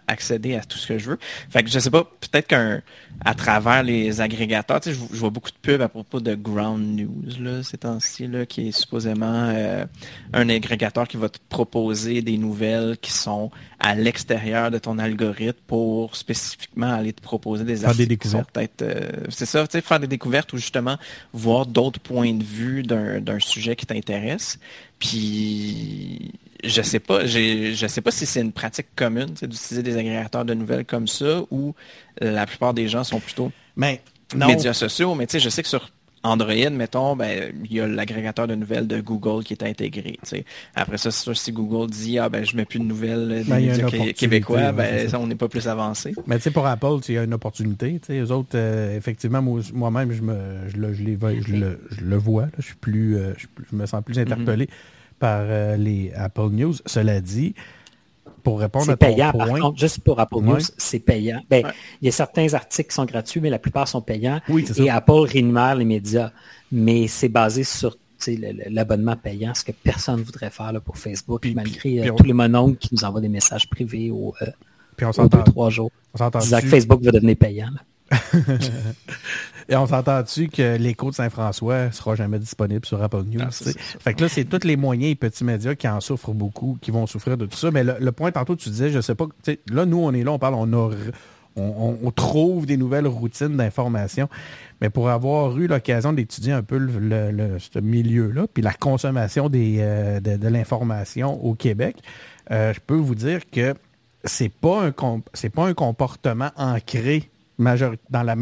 [0.07, 1.19] accéder à tout ce que je veux.
[1.49, 5.81] Fait que je sais pas, peut-être qu'à travers les agrégateurs, je, vois beaucoup de pubs
[5.81, 9.85] à propos de Ground News là, ces temps-ci, qui est supposément euh,
[10.33, 15.59] un agrégateur qui va te proposer des nouvelles qui sont à l'extérieur de ton algorithme
[15.67, 18.07] pour spécifiquement aller te proposer des articles.
[18.07, 18.51] Des découvertes.
[18.51, 20.97] Peut-être, euh, c'est ça, faire des découvertes ou justement
[21.33, 24.59] voir d'autres points de vue d'un sujet qui t'intéresse.
[24.99, 30.43] Puis je sais pas, je sais pas si c'est une pratique commune d'utiliser des agrégateurs
[30.43, 31.73] de nouvelles comme ça ou
[32.19, 34.01] la plupart des gens sont plutôt mais,
[34.35, 35.15] médias sociaux.
[35.15, 35.89] Mais tu sais, je sais que sur
[36.23, 40.17] Android, mettons, ben, il y a l'agrégateur de nouvelles de Google qui est intégré.
[40.75, 44.13] Après ça, si Google dit ah ben je mets plus de nouvelles des ben, médias
[44.13, 46.13] québécois, ben, on n'est pas plus avancé.
[46.27, 47.99] Mais tu sais, pour Apple, il y a une opportunité.
[48.09, 49.41] Les autres, euh, effectivement,
[49.73, 50.35] moi-même, je, me,
[50.67, 52.47] je, le, je, le, je, le, vois.
[52.57, 54.21] je, suis plus, euh, je, me sens plus mm-hmm.
[54.21, 54.69] interpellé
[55.19, 56.75] par euh, les Apple News.
[56.85, 57.55] Cela dit,
[58.39, 61.41] pour répondre à ton payant, Par contre, juste pour Apple News, c'est payant.
[61.49, 61.71] Ben,
[62.01, 64.39] Il y a certains articles qui sont gratuits, mais la plupart sont payants.
[64.77, 66.31] et Apple rémunère les médias.
[66.71, 67.97] Mais c'est basé sur
[68.69, 72.33] l'abonnement payant, ce que personne ne voudrait faire là, pour Facebook, malgré euh, tous les
[72.33, 74.45] mononcles qui nous envoient des messages privés au, euh,
[74.97, 75.91] puis on deux, trois jours.
[76.19, 77.69] On que Facebook va devenir payant.
[79.69, 83.41] Et on s'entend-tu que l'écho de Saint-François ne sera jamais disponible sur Apple News?
[83.41, 83.51] Ah,
[83.99, 86.89] fait que là, c'est tous les moyens et petits médias qui en souffrent beaucoup, qui
[86.89, 87.69] vont souffrir de tout ça.
[87.69, 89.27] Mais le, point, tantôt, tu disais, je sais pas,
[89.71, 90.65] là, nous, on est là, on parle, on,
[91.55, 94.27] on, trouve des nouvelles routines d'information.
[94.81, 99.77] Mais pour avoir eu l'occasion d'étudier un peu le, ce milieu-là, puis la consommation des,
[99.79, 101.97] euh, de, l'information au Québec,
[102.51, 103.75] euh, je peux vous dire que
[104.23, 104.93] c'est pas un
[105.33, 107.29] c'est pas un comportement ancré
[107.59, 108.35] dans la,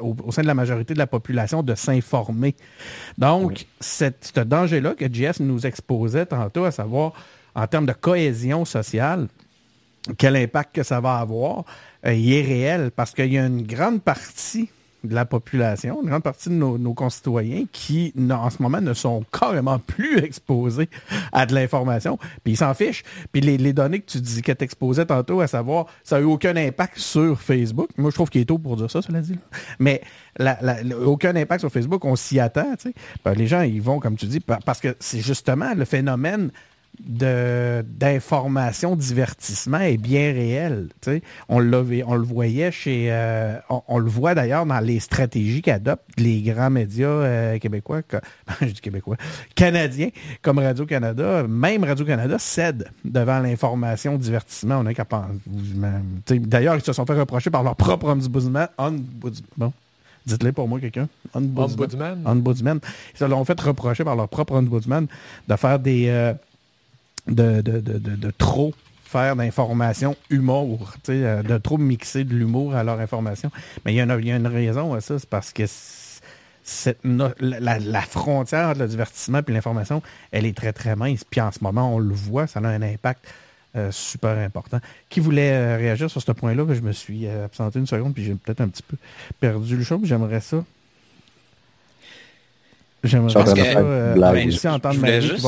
[0.00, 2.54] au, sein de la majorité de la population de s'informer.
[3.18, 7.12] Donc, cette, ce danger-là que JS nous exposait tantôt, à savoir
[7.54, 9.28] en termes de cohésion sociale,
[10.18, 11.64] quel impact que ça va avoir,
[12.06, 14.70] euh, il est réel parce qu'il y a une grande partie
[15.04, 19.24] de la population, une grande partie de nos, concitoyens qui, en ce moment, ne sont
[19.32, 20.88] carrément plus exposés
[21.32, 23.04] à de l'information, puis ils s'en fichent.
[23.32, 26.24] Puis les, données que tu dis que tu exposais tantôt, à savoir, ça n'a eu
[26.24, 27.88] aucun impact sur Facebook.
[27.96, 29.38] Moi, je trouve qu'il est tôt pour dire ça, cela dit.
[29.78, 30.02] Mais
[31.04, 32.74] aucun impact sur Facebook, on s'y attend.
[33.24, 36.50] Ben, les gens, ils vont, comme tu dis, parce que c'est justement le phénomène
[37.06, 40.88] d'information, divertissement est bien réel.
[41.48, 43.08] On, on le voyait chez...
[43.10, 48.02] Euh, on, le voit d'ailleurs dans les stratégies qu'adoptent les grands médias euh, québécois,
[48.60, 49.16] je dis québécois,
[49.54, 50.10] canadiens,
[50.42, 51.44] comme Radio-Canada.
[51.48, 54.78] Même Radio-Canada cède devant l'information, divertissement.
[54.78, 55.38] On est capable...
[56.28, 58.68] D'ailleurs, ils se sont fait reprocher par leur propre ombudsman.
[59.56, 59.72] bon.
[60.26, 61.08] Dites-le pour moi, quelqu'un.
[61.34, 62.22] Ombudsman.
[62.26, 62.80] Ombudsman.
[63.14, 65.06] Ils se l'ont fait reprocher par leur propre ombudsman
[65.48, 66.08] de faire des...
[66.08, 66.34] Euh,
[67.30, 68.74] de, de, de, de, trop
[69.04, 73.50] faire d'informations humour, euh, de trop mixer de l'humour à leur information.
[73.84, 75.64] Mais il y, a une, y a une raison à ça, c'est parce que
[77.42, 81.24] la, la, frontière entre le divertissement et l'information, elle est très, très mince.
[81.24, 83.26] Puis en ce moment, on le voit, ça a un impact
[83.76, 84.78] euh, super important.
[85.08, 86.64] Qui voulait euh, réagir sur ce point-là?
[86.72, 88.96] Je me suis absenté une seconde, puis j'ai peut-être un petit peu
[89.40, 90.64] perdu le show, j'aimerais ça.
[93.02, 93.40] J'aimerais ça,
[94.46, 95.38] aussi entendre Marie qui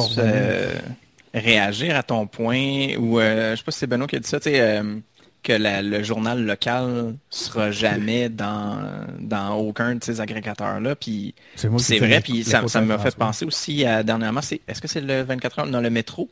[1.34, 4.28] réagir à ton point, ou euh, je sais pas si c'est Benoît qui a dit
[4.28, 4.98] ça, euh,
[5.42, 10.94] que le journal local sera jamais dans, dans aucun de ces agrégateurs-là.
[10.94, 14.88] Puis c'est vrai, puis ça, ça m'a fait penser aussi à dernièrement, c'est est-ce que
[14.88, 16.28] c'est le 24 heures dans le métro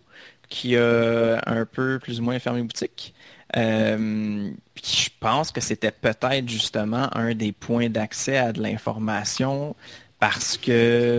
[0.48, 3.14] qui a un peu plus ou moins fermé boutique?
[3.56, 4.50] Euh,
[4.82, 9.74] je pense que c'était peut-être justement un des points d'accès à de l'information
[10.20, 11.18] parce que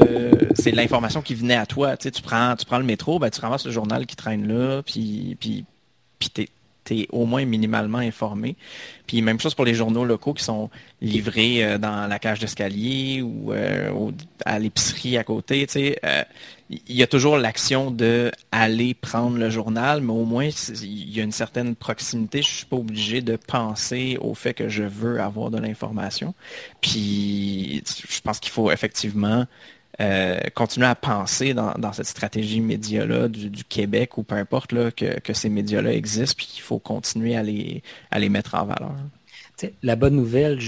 [0.56, 1.98] c'est l'information qui venait à toi.
[1.98, 5.36] Tu, prends, tu prends le métro, ben, tu ramasses le journal qui traîne là, puis,
[5.40, 5.66] puis,
[6.20, 6.50] puis t'es
[6.90, 8.56] es au moins minimalement informé.
[9.08, 10.70] Puis même chose pour les journaux locaux qui sont
[11.02, 14.12] livrés euh, dans la cage d'escalier ou euh,
[14.46, 15.68] à l'épicerie à côté.
[16.04, 16.24] Euh,
[16.88, 21.20] il y a toujours l'action de aller prendre le journal, mais au moins il y
[21.20, 22.42] a une certaine proximité.
[22.42, 26.34] Je suis pas obligé de penser au fait que je veux avoir de l'information.
[26.80, 29.46] Puis je pense qu'il faut effectivement
[30.00, 35.34] euh, continuer à penser dans, cette stratégie média-là du, Québec ou peu importe là, que,
[35.34, 38.96] ces médias-là existent, puis qu'il faut continuer à les, à les mettre en valeur.
[39.84, 40.60] La bonne nouvelle,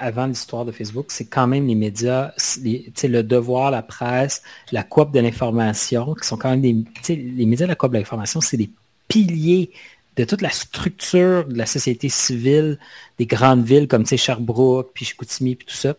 [0.00, 2.32] avant l'histoire de Facebook, c'est quand même les médias,
[2.62, 4.42] le devoir, la presse,
[4.72, 6.74] la coop de l'information, qui sont quand même des...
[7.08, 8.70] Les médias de la coop de l'information, c'est des
[9.08, 9.70] piliers
[10.16, 12.78] de toute la structure de la société civile
[13.18, 15.94] des grandes villes comme Sherbrooke, puis Chicoutimi, puis tout ça,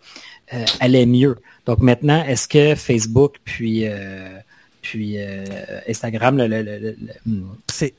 [0.53, 1.37] euh, allait mieux.
[1.65, 4.37] Donc maintenant, est-ce que Facebook puis euh,
[4.81, 5.45] puis euh,
[5.87, 7.93] Instagram, le, le, le, fait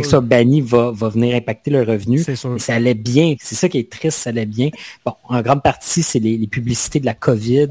[0.00, 2.22] que ça banni va, va venir impacter le revenu.
[2.58, 3.34] Ça allait bien.
[3.40, 4.70] C'est ça qui est triste, ça allait bien.
[5.04, 7.68] Bon, en grande partie, c'est les, publicités de la COVID,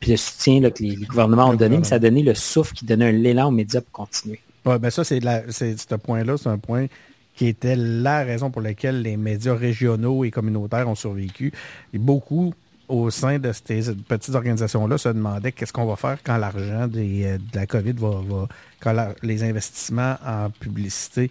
[0.00, 2.84] puis le soutien que les, gouvernements ont donné, mais ça a donné le souffle qui
[2.84, 4.40] donnait un élan aux médias pour continuer.
[4.64, 6.86] Oui, ben ça, c'est ce point-là, c'est un point
[7.34, 11.52] qui était la raison pour laquelle les médias régionaux et communautaires ont survécu.
[11.92, 12.54] Et beaucoup
[12.94, 17.38] au sein de ces petites organisations-là se demandaient qu'est-ce qu'on va faire quand l'argent euh,
[17.38, 18.48] de la COVID va,
[18.80, 21.30] quand les investissements en publicité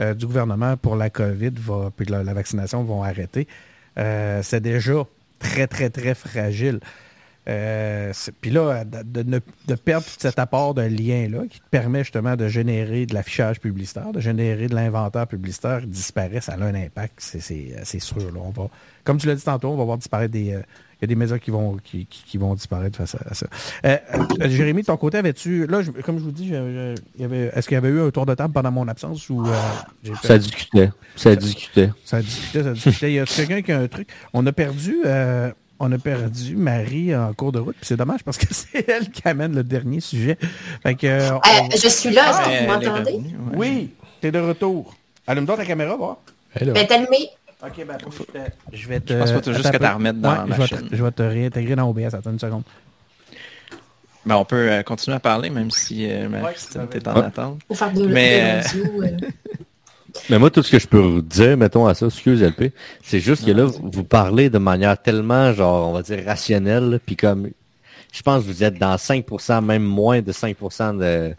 [0.00, 3.46] euh, du gouvernement pour la COVID va, puis la, vaccination vont arrêter.
[3.98, 5.04] Euh, c'est déjà
[5.38, 6.80] très, très, très fragile.
[7.46, 12.48] puis là, de, de, perdre tout cet apport de lien-là qui te permet justement de
[12.48, 18.00] générer de l'affichage publicitaire, de générer de l'inventaire publicitaire, disparaît, ça a un impact, c'est
[18.00, 18.32] sûr.
[18.34, 18.68] On va,
[19.04, 20.58] comme tu l'as dit tantôt, on va voir disparaître des,
[21.04, 23.46] y a des médias qui vont, qui, vont disparaître face à, ça.
[23.84, 23.96] Euh,
[24.40, 27.88] euh, Jérémy, de ton côté, avais-tu, là, comme je vous dis, est-ce qu'il y avait
[27.88, 30.90] eu un tour de table pendant mon absence ou euh, Ça discutait.
[31.16, 31.90] Ça discutait.
[32.04, 33.12] Ça discutait, ça discutait.
[33.12, 34.08] Y a quelqu'un qui a un truc?
[34.32, 34.96] On a perdu,
[35.78, 39.10] on a perdu Marie en cours de route, puis c'est dommage parce que c'est elle
[39.10, 40.38] qui amène le dernier sujet.
[40.84, 43.20] je suis là, est-ce que vous m'entendez?
[43.54, 43.90] Oui,
[44.20, 44.94] tu es de retour.
[45.26, 46.18] Allume-toi ta caméra, va.
[46.60, 47.30] Ben, allumée.
[47.66, 47.96] OK, ben,
[48.72, 49.12] je vais te.
[49.12, 51.76] Je pense que tu juste que tu remettre dans la je je vais te réintégrer
[51.76, 52.14] dans OBS.
[52.14, 52.62] Attends une seconde.
[54.26, 57.60] Ben, on peut euh, continuer à parler, même si euh, ma Christine est en attente.
[57.72, 59.10] faire de Mais, euh,
[60.30, 62.72] Mais moi, tout ce que je peux vous dire, mettons à ça, excuse LP,
[63.02, 67.16] c'est juste que là, vous parlez de manière tellement, genre, on va dire, rationnelle, puis
[67.16, 67.50] comme,
[68.12, 71.34] je pense que vous êtes dans 5%, même moins de 5% de,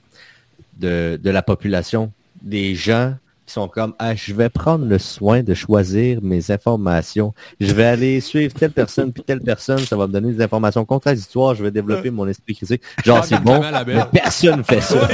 [0.77, 2.11] de, de la population,
[2.41, 3.15] des gens
[3.45, 7.33] qui sont comme ah, je vais prendre le soin de choisir mes informations.
[7.59, 10.83] Je vais aller suivre telle personne puis telle personne, ça va me donner des informations
[10.83, 12.81] contradictoires, je vais développer mon esprit critique.
[13.03, 15.07] Genre c'est bon, mais personne fait ça.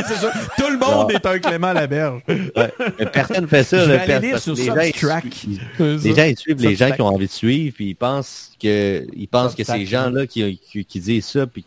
[0.57, 2.21] Tout le monde est un Clément Laberge.
[2.27, 2.73] Ouais.
[2.99, 3.85] Mais personne fait ça.
[3.85, 7.01] Je vais aller sur les, gens, ils suivent, les gens ils suivent les gens qui
[7.01, 10.99] ont envie de suivre puis ils pensent que ils pensent que ces gens-là qui, qui,
[10.99, 11.65] disent ça puis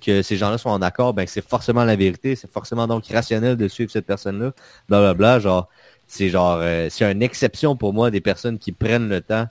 [0.00, 3.56] que ces gens-là sont en accord, ben c'est forcément la vérité, c'est forcément donc rationnel
[3.56, 4.52] de suivre cette personne-là,
[4.88, 5.68] bla bla genre
[6.06, 9.46] c'est genre, euh, c'est une exception pour moi des personnes qui prennent le temps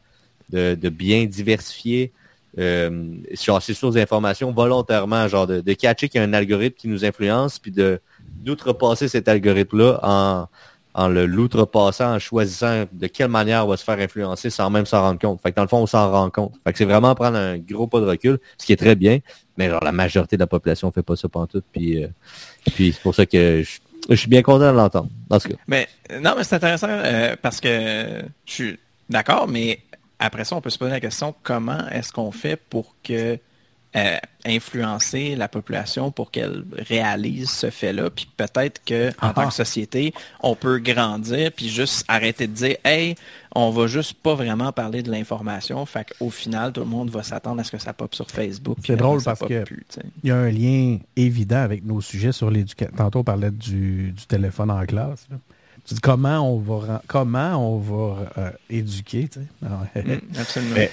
[0.49, 2.11] de, bien diversifier
[2.59, 6.87] euh, sur ces sources d'informations volontairement, genre de, catcher qu'il y a un algorithme qui
[6.87, 7.99] nous influence, puis de
[8.43, 10.47] d'outrepasser cet algorithme-là en,
[10.93, 14.85] en le l'outrepassant, en choisissant de quelle manière on va se faire influencer sans même
[14.85, 15.41] s'en rendre compte.
[15.41, 16.53] Fait que dans le fond, on s'en rend compte.
[16.63, 19.19] Fait que c'est vraiment prendre un gros pas de recul, ce qui est très bien,
[19.57, 22.07] mais genre la majorité de la population fait pas ça pantoute, puis, euh,
[22.73, 25.09] puis c'est pour ça que je, je suis bien content de l'entendre.
[25.67, 25.87] Mais
[26.21, 29.79] non, mais c'est intéressant euh, parce que je suis d'accord, mais
[30.19, 33.37] après ça, on peut se poser la question comment est-ce qu'on fait pour que
[33.95, 39.33] euh, influencer la population pour qu'elle réalise ce fait-là, puis peut-être que en Ah.
[39.35, 43.15] tant que société, on peut grandir puis juste arrêter de dire hey,
[43.55, 47.23] on va juste pas vraiment parler de l'information, fait qu'au final tout le monde va
[47.23, 48.77] s'attendre à ce que ça pop sur Facebook.
[48.85, 49.63] C'est drôle parce que-.
[50.23, 52.95] Il y a un lien évident avec nos sujets sur l'éducation.
[52.97, 55.27] Tantôt, on parlait du, du téléphone en classe.
[55.29, 55.37] là.
[55.85, 59.27] Tu dis comment on va, comment on va euh, éduquer.
[59.27, 59.45] tu sais?
[59.65, 60.03] Ah ouais.
[60.03, 60.75] Mm, absolument.
[60.77, 60.91] Mais-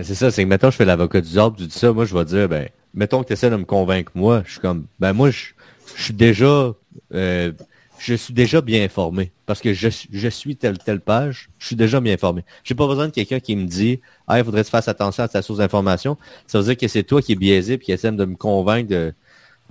[0.00, 2.16] C'est ça, c'est que mettons, je fais l'avocat du diable, tu dis ça, moi je
[2.16, 5.12] vais dire, ben, mettons que tu essaies de me convaincre, moi, je suis comme, ben
[5.12, 5.52] moi, je,
[5.96, 6.72] suis déjà,
[7.14, 7.52] euh,
[7.98, 9.32] je suis déjà bien informé.
[9.46, 9.88] Parce que je,
[10.28, 12.42] suis telle, telle page, je suis déjà bien informé.
[12.64, 15.24] J'ai pas besoin de quelqu'un qui me dit, ah, il faudrait que tu fasses attention
[15.24, 16.16] à ta source d'information.
[16.46, 18.88] Ça veut dire que c'est toi qui es biaisé puis qui essaie de me convaincre
[18.88, 19.12] de,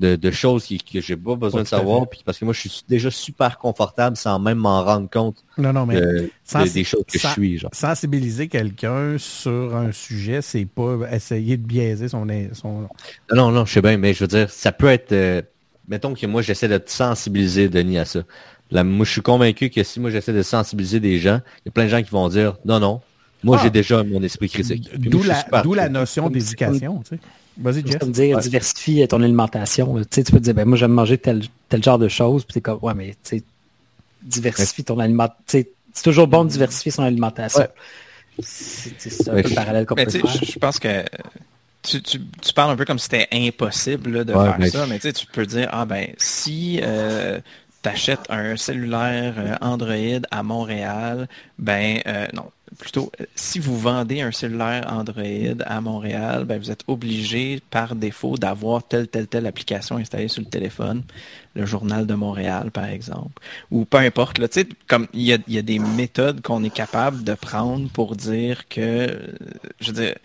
[0.02, 2.54] de, de choses qui, que j'ai pas besoin Pas de savoir, puis parce que moi,
[2.54, 6.64] je suis déjà super confortable sans même m'en rendre compte Non, non, mais de- sans-
[6.66, 7.70] de- des choses que je suis, genre.
[7.74, 12.82] sensibiliser quelqu'un sur un sujet, c'est pas essayer de biaiser son, son...
[12.82, 15.12] Non, non, non, je sais bien, mais je veux dire, ça peut être...
[15.14, 15.42] euh,
[15.88, 18.22] mettons que moi, j'essaie de te sensibiliser, Denis, à ça.
[18.72, 21.70] Là, moi, je suis convaincu que si moi, j'essaie de sensibiliser des gens, il y
[21.70, 23.02] a plein de gens qui vont dire, non, non,
[23.44, 23.64] moi, Ah.
[23.64, 24.90] j'ai déjà mon esprit critique.
[24.98, 25.44] D'où la,
[25.76, 27.02] la notion d'éducation.
[27.08, 27.22] tu sais.
[27.58, 28.42] Vas-y, comme dire, Ouais.
[28.44, 29.96] diversifie ton alimentation.
[30.00, 32.44] Tu sais, tu peux te dire, ben, moi, j'aime manger tel, tel genre de choses.
[32.46, 33.44] Puis t'es comme, ouais, mais tu sais,
[34.22, 35.64] diversifie ton alimentation.
[35.94, 37.60] C'est toujours bon de diversifier son alimentation.
[37.62, 37.70] Ouais.
[38.42, 40.28] C'est un peu le je- parallèle qu'on Mais peut faire.
[40.28, 41.04] je pense que
[41.84, 44.70] tu, tu, tu parles un peu comme si c'était impossible là, de Ouais, faire mais
[44.70, 49.56] ça, mais tu sais, tu peux dire, ah ben, si tu achètes un cellulaire euh,
[49.62, 51.28] Android à Montréal,
[51.60, 52.46] ben euh, non,
[52.78, 55.24] plutôt, euh, si vous vendez un cellulaire Android
[55.66, 60.42] à Montréal, ben vous êtes obligé par défaut d'avoir telle, telle, telle application installée sur
[60.42, 61.04] le téléphone,
[61.56, 63.42] le journal de Montréal, par exemple,
[63.72, 64.48] ou peu importe, là,
[64.88, 68.68] comme il y a, y a des méthodes qu'on est capable de prendre pour dire
[68.68, 69.18] que, euh,
[69.80, 70.16] je veux dire,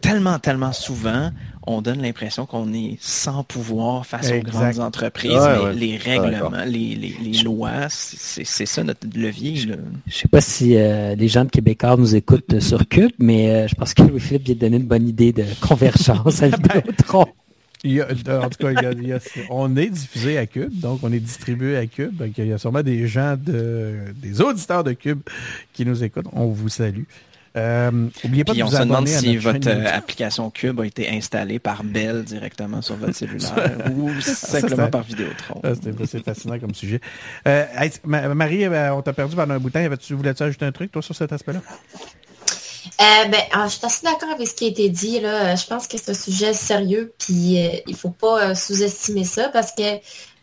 [0.00, 1.30] tellement, tellement souvent,
[1.66, 5.74] on donne l'impression qu'on est sans pouvoir face aux grandes entreprises, Ouais, mais ouais.
[5.74, 9.56] les règlements, les, les, les lois, c'est ça notre levier.
[9.56, 13.50] Je sais pas si euh, les gens de Québécois nous écoutent euh, sur Cube, mais
[13.50, 17.26] euh, je pense que Louis-Philippe vient de donner une bonne idée de convergence à Vidéotron.
[17.84, 19.20] Il y a- en tout cas, il y a- il y a-
[19.50, 22.16] on est diffusé à Cube, donc on est distribué à Cube.
[22.16, 25.20] Donc il y a sûrement des gens, de, des auditeurs de Cube
[25.72, 26.26] qui nous écoutent.
[26.32, 27.04] On vous salue.
[27.58, 27.90] Euh,
[28.24, 29.86] oubliez pas Puis de on se demande si votre euh, YouTube.
[29.92, 35.60] application Cube a été installée par Bell directement sur votre cellulaire ou simplement par Vidéotron.
[35.74, 37.00] C'était- C'est fascinant comme sujet.
[37.46, 39.84] Euh, hey, Marie, euh, on t'a perdu pendant un bout de temps.
[39.84, 41.60] Avais-tu- Voulais-tu ajouter un truc, toi, sur cet aspect-là?
[43.00, 45.20] Euh, ben, ah, je suis assez d'accord avec ce qui a été dit.
[45.20, 45.54] Là.
[45.54, 49.50] Je pense que c'est un sujet sérieux, puis euh, il faut pas euh, sous-estimer ça
[49.50, 49.82] parce que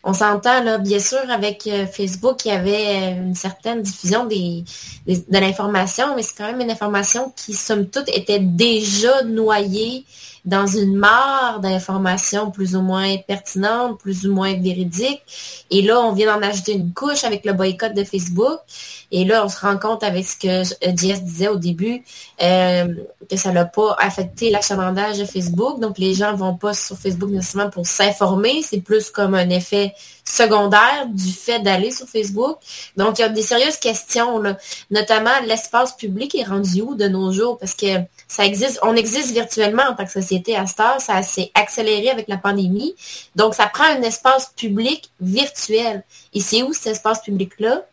[0.08, 4.24] on s'entend, là, bien sûr, avec euh, Facebook, il y avait euh, une certaine diffusion
[4.24, 4.62] de
[5.30, 10.04] l'information, mais c'est quand même une information qui, somme toute, était déjà noyée
[10.46, 15.22] dans une mare d'informations plus ou moins pertinentes, plus ou moins véridiques.
[15.70, 18.60] Et là, on vient d'en ajouter une couche avec le boycott de Facebook.
[19.10, 22.02] Et là, on se rend compte avec ce que euh, Jess disait au début,
[22.42, 22.86] euh,
[23.28, 25.80] que ça n'a pas affecté l'achalandage de Facebook.
[25.80, 28.62] Donc, les gens vont pas sur Facebook nécessairement pour s'informer.
[28.62, 29.94] C'est plus comme un effet
[30.24, 32.58] secondaire du fait d'aller sur Facebook.
[32.96, 34.56] Donc, il y a des sérieuses questions, là.
[34.90, 37.58] notamment l'espace public est rendu où de nos jours?
[37.58, 37.86] Parce que
[38.26, 41.00] ça existe, on existe virtuellement en tant que société à cette heure.
[41.00, 42.94] Ça s'est accéléré avec la pandémie.
[43.34, 46.04] Donc, ça prend un espace public virtuel.
[46.34, 47.84] Et c'est où cet espace public-là?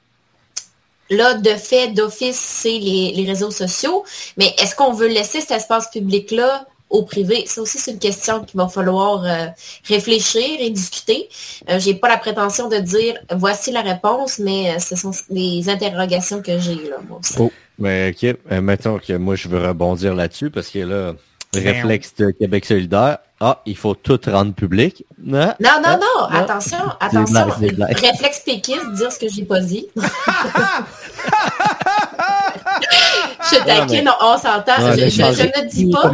[1.09, 4.03] Là, de fait, d'office, c'est les, les réseaux sociaux.
[4.37, 7.45] Mais est-ce qu'on veut laisser cet espace public-là au privé?
[7.45, 9.47] Ça aussi, c'est une question qu'il va falloir euh,
[9.83, 11.27] réfléchir et discuter.
[11.69, 15.69] Euh, j'ai pas la prétention de dire voici la réponse, mais euh, ce sont les
[15.69, 17.35] interrogations que j'ai là, moi aussi.
[17.39, 21.13] Oh, mais ok, euh, mettons que moi je veux rebondir là-dessus parce que là,
[21.53, 25.05] réflexe de Québec solidaire, ah, il faut tout rendre public.
[25.21, 26.39] Non, non, non, Ah.
[26.39, 27.47] attention, attention.
[27.73, 27.97] blagues.
[28.01, 29.87] Réflexe péquiste, dire ce que j'ai pas dit.
[33.51, 34.81] je taquine, on, s'entend.
[34.81, 36.09] Ouais, je, ne dis pas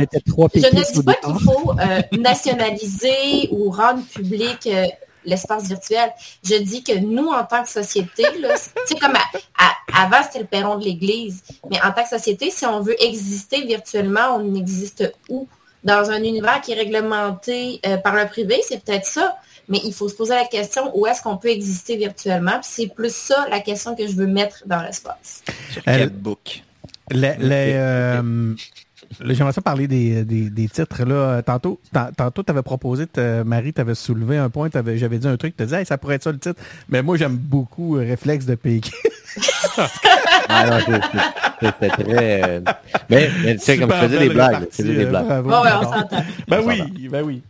[0.56, 4.86] Je ne dis qu'il faut euh, nationaliser ou rendre public euh,
[5.30, 6.12] l'espace virtuel.
[6.44, 8.24] Je dis que nous, en tant que société,
[8.56, 12.04] c'est- tu sais, comme à- à- avant, c'était le perron de l'Église, mais en tant
[12.04, 15.48] que société, si on veut exister virtuellement, on existe où?
[15.82, 19.38] dans un univers qui est réglementé euh, par le privé, c'est peut-être ça.
[19.70, 22.60] Mais il faut se poser la question où est-ce qu'on peut exister virtuellement?
[22.64, 25.42] C'est plus ça la question que je veux mettre dans l'espace.
[25.72, 26.64] Sur quel book?
[27.12, 28.54] Les, euh,
[29.22, 31.04] J'aimerais ça parler des, des, titres.
[31.04, 31.42] Là.
[31.42, 31.80] Tantôt,
[32.16, 33.06] tantôt tu avais proposé,
[33.46, 36.24] Marie, tu avais soulevé un point, j'avais dit un truc, tu disais ça pourrait être
[36.24, 36.62] ça le titre.
[36.90, 38.92] Mais moi, j'aime beaucoup Réflexe de Pékin.
[40.50, 41.00] ah non,
[41.62, 42.44] c'était très...
[42.44, 42.62] Euh,
[43.10, 44.68] mais, mais tu sais, comme je faisais des blagues.
[44.72, 45.44] Je faisais des blagues.
[46.48, 47.44] Ben oui, ben oui.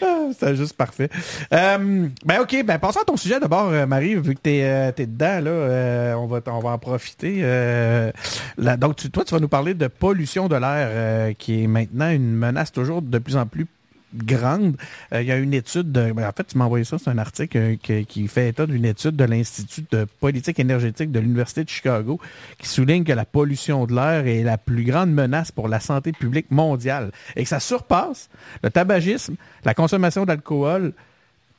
[0.00, 1.10] Ah, c'était juste parfait.
[1.52, 5.06] Euh, ben ok, ben passons à ton sujet d'abord, euh, Marie, vu que tu es,
[5.06, 7.42] dedans, là, on, va, on va en profiter.
[8.56, 12.10] Là, donc, tu, toi, tu vas nous parler de pollution de l'air, qui est maintenant
[12.10, 13.66] une menace toujours de plus en plus
[14.14, 14.76] grande.
[15.12, 17.10] Euh, il y a une étude, de, ben, en fait, tu m'as envoyé ça, c'est
[17.10, 21.64] un article euh, qui fait état d'une étude de l'Institut de politique énergétique de l'Université
[21.64, 22.20] de Chicago
[22.58, 26.12] qui souligne que la pollution de l'air est la plus grande menace pour la santé
[26.12, 28.28] publique mondiale et que ça surpasse
[28.62, 30.92] le tabagisme, la consommation d'alcool,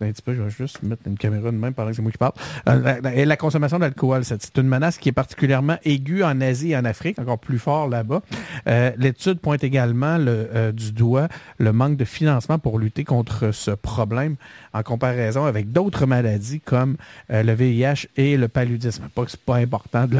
[0.01, 2.11] un petit peu, je vais juste mettre une caméra de même pendant que c'est moi
[2.11, 2.33] qui parle.
[2.67, 6.85] Euh, la consommation d'alcool, c'est une menace qui est particulièrement aiguë en Asie et en
[6.85, 8.21] Afrique, encore plus fort là-bas.
[8.67, 11.27] Euh, l'étude pointe également le, euh, du doigt
[11.57, 14.35] le manque de financement pour lutter contre ce problème
[14.73, 16.97] en comparaison avec d'autres maladies comme
[17.29, 19.07] le VIH et le paludisme.
[19.15, 20.17] Pas que c'est pas important de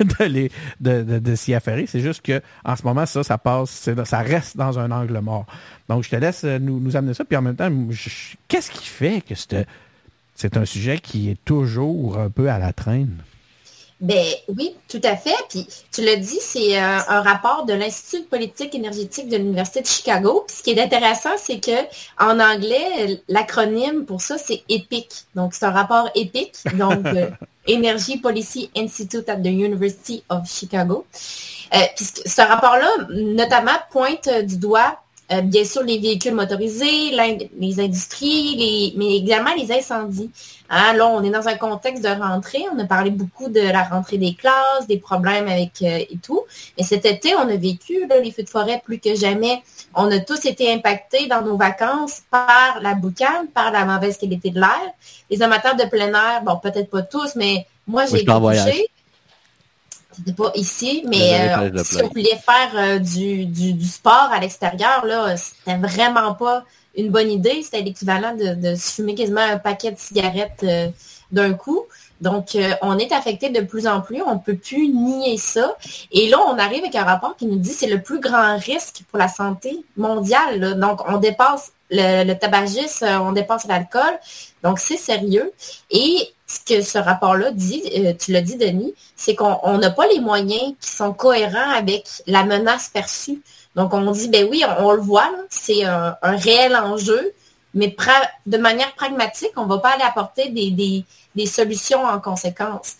[0.20, 0.48] de,
[0.80, 1.86] de, de, s'y affairer.
[1.86, 5.46] C'est juste que en ce moment, ça, ça passe, ça reste dans un angle mort.
[5.88, 7.24] Donc, je te laisse euh, nous, nous amener ça.
[7.24, 7.70] Puis en même temps,
[8.48, 9.34] qu'est-ce qui fait que
[10.34, 13.16] c'est un sujet qui est toujours un peu à la traîne?
[14.00, 14.26] Ben
[14.56, 15.34] oui, tout à fait.
[15.48, 19.80] Puis tu l'as dit, c'est euh, un, rapport de l'Institut de politique énergétique de l'Université
[19.80, 20.44] de Chicago.
[20.46, 21.84] Puis ce qui est intéressant, c'est que
[22.20, 25.26] en anglais, l'acronyme pour ça, c'est EPIC.
[25.34, 27.28] Donc c'est un rapport EPIC, donc euh,
[27.68, 31.06] Energy Policy Institute at the University of Chicago.
[31.74, 37.10] Euh, ce rapport-là, notamment, pointe du doigt euh, bien sûr, les véhicules motorisés,
[37.58, 40.30] les industries, les, mais également les incendies.
[40.70, 42.64] Hein, là, on est dans un contexte de rentrée.
[42.74, 46.44] On a parlé beaucoup de la rentrée des classes, des problèmes avec euh, et tout.
[46.76, 49.62] Mais cet été, on a vécu les feux de forêt plus que jamais.
[49.94, 54.50] On a tous été impactés dans nos vacances par la boucane, par la mauvaise qualité
[54.50, 54.92] de l'air.
[55.30, 58.90] Les amateurs de plein air, bon, peut-être pas tous, mais moi, j'ai été touchée
[60.18, 65.04] c'était pas ici, mais euh, si on voulait faire euh, du, du, sport à l'extérieur,
[65.04, 66.64] là, c'était vraiment pas
[66.96, 67.62] une bonne idée.
[67.62, 70.88] C'était l'équivalent de, de fumer quasiment un paquet de cigarettes euh,
[71.30, 71.84] d'un coup.
[72.20, 74.22] Donc, on est affecté de plus en plus.
[74.22, 75.76] On ne peut plus nier ça.
[76.10, 78.58] Et là, on arrive avec un rapport qui nous dit que c'est le plus grand
[78.58, 80.80] risque pour la santé mondiale.
[80.80, 84.18] Donc, on dépasse le, le tabagisme, on dépasse l'alcool.
[84.62, 85.52] Donc, c'est sérieux.
[85.90, 90.06] Et ce que ce rapport-là dit, euh, tu l'as dit, Denis, c'est qu'on n'a pas
[90.06, 93.42] les moyens qui sont cohérents avec la menace perçue.
[93.76, 97.32] Donc, on dit, ben oui, on, le voit, c'est un, réel enjeu,
[97.74, 97.94] mais
[98.46, 102.94] de manière pragmatique, on ne va pas aller apporter des, solutions en conséquence.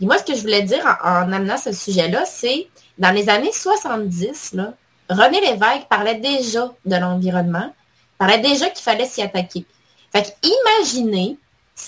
[0.00, 2.68] Et moi, ce que je voulais dire en, amenant ce sujet-là, c'est
[2.98, 4.74] dans les années 70, là,
[5.08, 7.72] René Lévesque parlait déjà de l'environnement,
[8.18, 9.64] parlait déjà qu'il fallait s'y attaquer.
[10.12, 11.38] Fait imaginez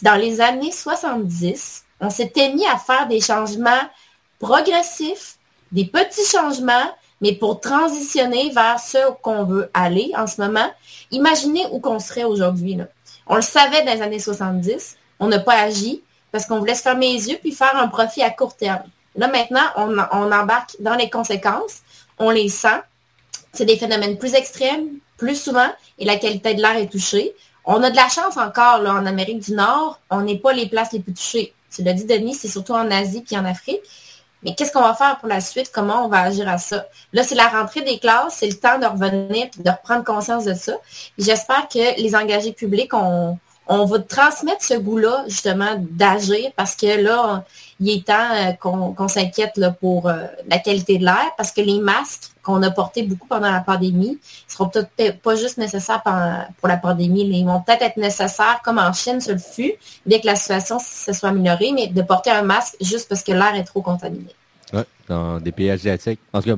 [0.03, 3.71] dans les années 70, on s'était mis à faire des changements
[4.39, 5.37] progressifs,
[5.73, 6.91] des petits changements,
[7.21, 10.71] mais pour transitionner vers ce qu'on veut aller en ce moment,
[11.11, 12.79] imaginez où qu'on serait aujourd'hui.
[13.27, 16.83] On le savait dans les années 70, on n'a pas agi parce qu'on voulait se
[16.83, 18.83] fermer les yeux puis faire un profit à court terme.
[19.15, 21.79] Là, maintenant, on embarque dans les conséquences,
[22.19, 22.83] on les sent.
[23.55, 25.69] C'est des phénomènes plus extrêmes, plus souvent,
[25.99, 27.35] et la qualité de l'air est touchée.
[27.65, 30.01] On a de la chance encore là, en Amérique du Nord.
[30.11, 31.53] On n'est pas les places les plus touchées.
[31.75, 33.81] Tu l'as dit, Denis, c'est surtout en Asie puis en Afrique.
[34.43, 35.73] Mais qu'est-ce qu'on va faire pour la suite?
[35.75, 36.87] Comment on va agir à ça?
[37.13, 40.55] Là, c'est la rentrée des classes, c'est le temps de revenir, de reprendre conscience de
[40.55, 40.75] ça.
[41.19, 47.03] J'espère que les engagés publics ont, on va transmettre ce goût-là, justement, d'agir parce que
[47.03, 47.45] là,
[47.81, 51.81] il est temps euh, qu'on s'inquiète pour euh, la qualité de l'air parce que les
[51.81, 54.17] masques qu'on a portés beaucoup pendant la pandémie ne
[54.53, 58.79] seront peut-être pas juste nécessaires pour la pandémie, mais ils vont peut-être être nécessaires, comme
[58.79, 59.75] en Chine, ce le fut,
[60.07, 63.33] dès que la situation se soit améliorée, mais de porter un masque juste parce que
[63.33, 64.35] l'air est trop contaminé.
[64.73, 66.21] Oui, dans des pays asiatiques.
[66.33, 66.57] En tout cas,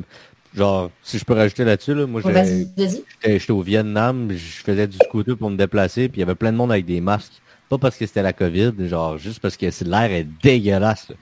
[0.54, 5.36] Genre, si je peux rajouter là-dessus, là, moi, j'étais au Vietnam, je faisais du scooter
[5.36, 7.34] pour me déplacer, puis il y avait plein de monde avec des masques.
[7.68, 11.12] Pas parce que c'était la COVID, genre, juste parce que l'air est dégueulasse.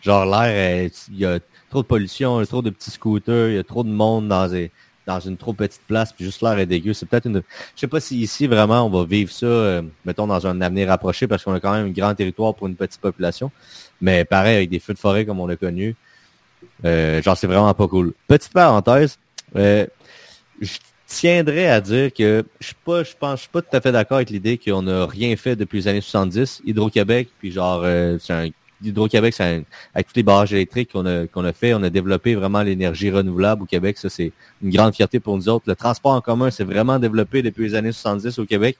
[0.00, 1.40] Genre, l'air, il y a
[1.70, 5.36] trop de pollution, trop de petits scooters, il y a trop de monde dans, une
[5.36, 6.92] trop petite place, puis juste l'air est dégueu.
[6.92, 7.42] C'est peut-être une...
[7.74, 10.88] Je sais pas si ici, vraiment, on va vivre ça, euh, mettons, dans un avenir
[10.88, 13.50] rapproché, parce qu'on a quand même un grand territoire pour une petite population.
[14.00, 15.96] Mais pareil, avec des feux de forêt comme on l'a connu,
[16.84, 18.12] euh, genre, c'est vraiment pas cool.
[18.26, 19.18] Petite parenthèse,
[19.56, 19.86] euh,
[21.08, 23.92] tiendrais à dire que je suis pas, je pense, je suis pas tout à fait
[23.92, 26.62] d'accord avec l'idée qu'on n'a rien fait depuis les années 70.
[26.66, 28.48] Hydro-Québec, puis genre, euh, c'est un
[28.82, 32.62] Hydro-Québec, avec tous les barrages électriques qu'on a, qu'on a fait, on a développé vraiment
[32.62, 33.98] l'énergie renouvelable au Québec.
[33.98, 34.32] Ça, c'est
[34.62, 35.64] une grande fierté pour nous autres.
[35.66, 38.76] Le transport en commun s'est vraiment développé depuis les années 70 au Québec.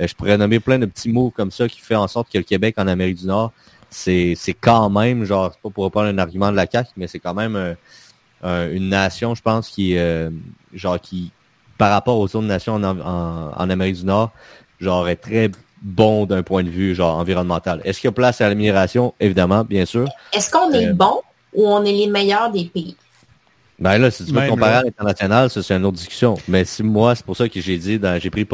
[0.00, 2.38] Euh, je pourrais nommer plein de petits mots comme ça qui fait en sorte que
[2.38, 3.52] le Québec en Amérique du Nord,
[3.88, 7.06] c'est, c'est quand même, genre, c'est pas pour reprendre un argument de la CAQ, mais
[7.06, 7.76] c'est quand même
[8.42, 10.30] une nation, je pense, qui, euh,
[10.72, 11.32] genre, qui,
[11.78, 14.32] par rapport aux autres nations en, en, Amérique du Nord,
[14.80, 15.50] genre, est très
[15.86, 17.80] bon d'un point de vue genre environnemental.
[17.84, 19.14] Est-ce qu'il y a place à l'amélioration?
[19.20, 20.08] Évidemment, bien sûr.
[20.32, 21.22] Est-ce qu'on est, euh, bon
[21.54, 22.96] ou on est les meilleurs des pays?
[23.78, 26.34] Ben là, si tu veux comparer à l'international, ça c'est une autre discussion.
[26.48, 28.46] Mais si moi, c'est pour ça que j'ai dit, j'ai pris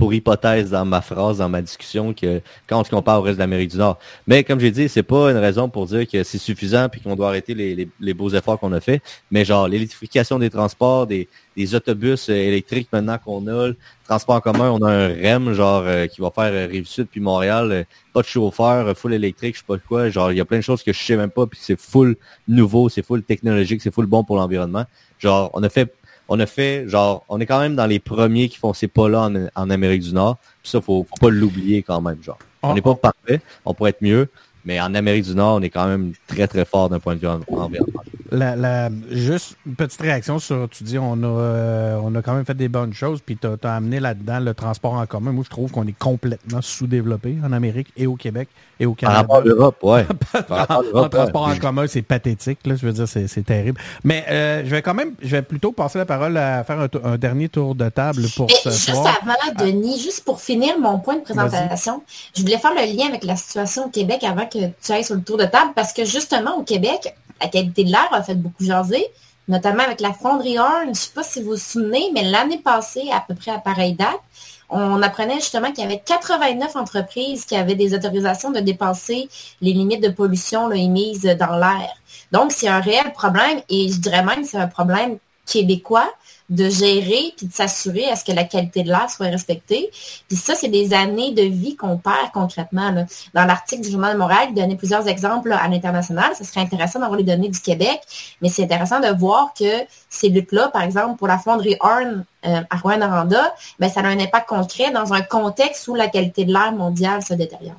[0.00, 3.36] pour, hypothèse dans ma phrase, dans ma discussion, que quand on se compare au reste
[3.36, 3.98] de l'Amérique du Nord.
[4.26, 7.16] Mais comme j'ai dit, c'est pas une raison pour dire que c'est suffisant puis qu'on
[7.16, 9.02] doit arrêter les, les, beaux efforts qu'on a fait.
[9.30, 14.36] Mais genre l'électrification des transports, des, des autobus euh, électriques maintenant qu'on a, le transport
[14.36, 17.86] en commun, on a un REM genre euh, qui va faire euh, Rive-Sud puis Montréal,
[18.12, 20.08] pas de chauffeur, full électrique, je sais pas quoi.
[20.08, 22.16] Genre il y a plein de choses que je sais même pas puis c'est full
[22.48, 24.84] nouveau, c'est full technologique, c'est full bon pour l'environnement.
[25.18, 25.92] Genre on a fait
[26.30, 29.28] on a fait, genre, on est quand même dans les premiers qui font ces pas-là
[29.56, 30.38] en, Amérique du Nord.
[30.62, 32.38] Puis ça, faut, faut pas l'oublier quand même, genre.
[32.62, 34.28] On n'est pas parfait, on pourrait être mieux,
[34.64, 37.20] mais en Amérique du Nord, on est quand même très, très fort d'un point de
[37.20, 38.02] vue environnemental.
[38.32, 42.34] La, la, juste une petite réaction sur, tu dis, on a, euh, on a quand
[42.34, 45.32] même fait des bonnes choses, puis tu as, amené là-dedans le transport en commun.
[45.32, 49.24] Moi, je trouve qu'on est complètement sous-développé en Amérique et au Québec et au Canada.
[49.24, 50.06] Par rapport à l'Europe, ouais.
[50.94, 53.80] en transport en commun, c'est pathétique, là, je veux dire, c'est terrible.
[54.04, 57.18] Mais euh, je vais quand même, je vais plutôt passer la parole à faire un,
[57.18, 59.18] dernier tour de table pour ce juste soir.
[59.22, 62.02] avant, Denis, juste pour finir mon point de présentation,
[62.36, 65.14] je voulais faire le lien avec la situation au Québec avant que tu ailles sur
[65.14, 68.34] le tour de table, parce que justement, au Québec, la qualité de l'air a fait
[68.34, 69.06] beaucoup jaser,
[69.48, 70.84] notamment avec la fonderie Horn.
[70.84, 73.58] Je ne sais pas si vous vous souvenez, mais l'année passée, à peu près à
[73.58, 74.20] pareille date,
[74.68, 79.28] on apprenait justement qu'il y avait 89 entreprises qui avaient des autorisations de dépasser
[79.60, 81.90] les limites de pollution émises dans l'air.
[82.30, 86.08] Donc, c'est un réel problème et je dirais même que c'est un problème québécois
[86.50, 89.90] de gérer puis de s'assurer à ce que la qualité de l'air soit respectée.
[90.28, 93.06] Puis ça, c'est des années de vie qu'on perd concrètement.
[93.34, 96.32] Dans l'article du Journal de Montréal, il donnait plusieurs exemples à l'international.
[96.36, 98.00] Ce serait intéressant d'avoir les données du Québec,
[98.42, 102.60] mais c'est intéressant de voir que ces luttes-là, par exemple, pour la fonderie Horn euh,
[102.68, 106.52] à Rouen-Noranda, ben, ça a un impact concret dans un contexte où la qualité de
[106.52, 107.76] l'air mondiale se détériore.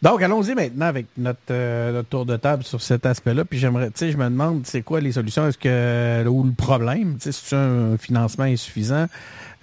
[0.00, 1.06] Donc, allons-y maintenant avec
[1.50, 3.44] euh, notre, tour de table sur cet aspect-là.
[3.44, 5.46] Puis j'aimerais, tu sais, je me demande, c'est quoi les solutions?
[5.48, 9.06] Est-ce que, ou le problème, tu sais, c'est un financement insuffisant?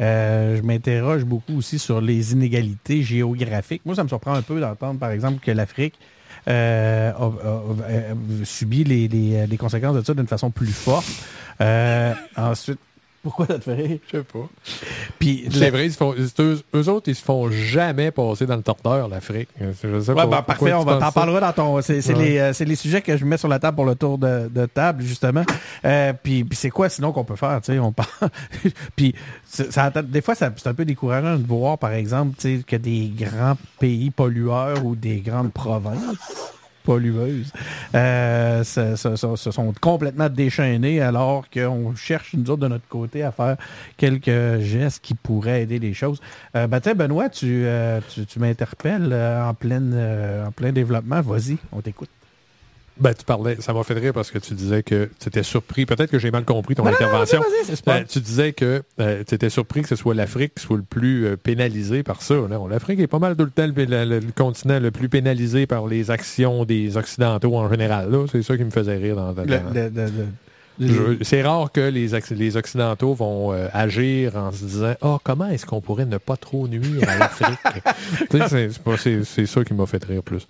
[0.02, 3.82] Euh, je m'interroge beaucoup aussi sur les inégalités géographiques.
[3.86, 5.98] Moi, ça me surprend un peu d'entendre, par exemple, que l'Afrique
[6.50, 11.08] euh, a, subi les, les, conséquences de ça d'une façon plus forte.
[12.36, 12.80] ensuite,
[13.26, 13.98] pourquoi ça te fait rire?
[14.06, 14.48] Je sais pas.
[15.18, 19.08] Puis, c'est vrai, ils font, eux, autres, ils se font jamais passer dans le torteur,
[19.08, 19.50] l'Afrique.
[19.60, 21.82] Je sais ouais, ben, parfait, on va t'en parlera dans ton.
[21.82, 24.48] C'est les, euh, les, sujets que je mets sur la table pour le tour de,
[24.48, 25.44] de table, justement.
[25.86, 27.60] Euh, puis, puis c'est quoi sinon qu'on peut faire?
[27.62, 28.30] Tu sais, on parle.
[28.96, 32.76] puis, ça, des fois, c'est un peu décourageant de voir, par exemple, tu sais, que
[32.76, 36.54] des grands pays pollueurs ou des grandes provinces
[36.86, 37.52] pollueuses
[37.96, 43.58] euh, se, sont complètement déchaînées alors qu'on cherche, nous autres, de notre côté, à faire
[43.98, 46.22] quelques gestes qui pourraient aider les choses.
[46.56, 49.94] Euh, ben, Benoît, tu, euh, tu, m'interpelles en, pleine,
[50.48, 51.22] en plein développement.
[51.22, 52.10] Vas-y, on t'écoute.
[52.98, 55.86] Ben, tu parlais, ça m'a fait rire parce que tu disais que tu étais surpris.
[55.86, 57.42] Peut-être que j'ai mal compris ton intervention.
[57.86, 60.84] Ben, tu disais que euh, tu étais surpris que ce soit l'Afrique qui soit le
[60.84, 62.36] plus euh, pénalisé par ça.
[62.70, 66.64] L'Afrique est pas mal tout le temps le, continent le plus pénalisé par les actions
[66.64, 68.10] des Occidentaux en général.
[68.32, 69.34] C'est ça qui me faisait rire dans,
[71.22, 75.66] c'est rare que les, les Occidentaux vont euh, agir en se disant oh, comment est-ce
[75.66, 77.60] qu'on pourrait ne pas trop nuire à l'Afrique?
[79.26, 80.48] C'est ça qui m'a fait rire plus.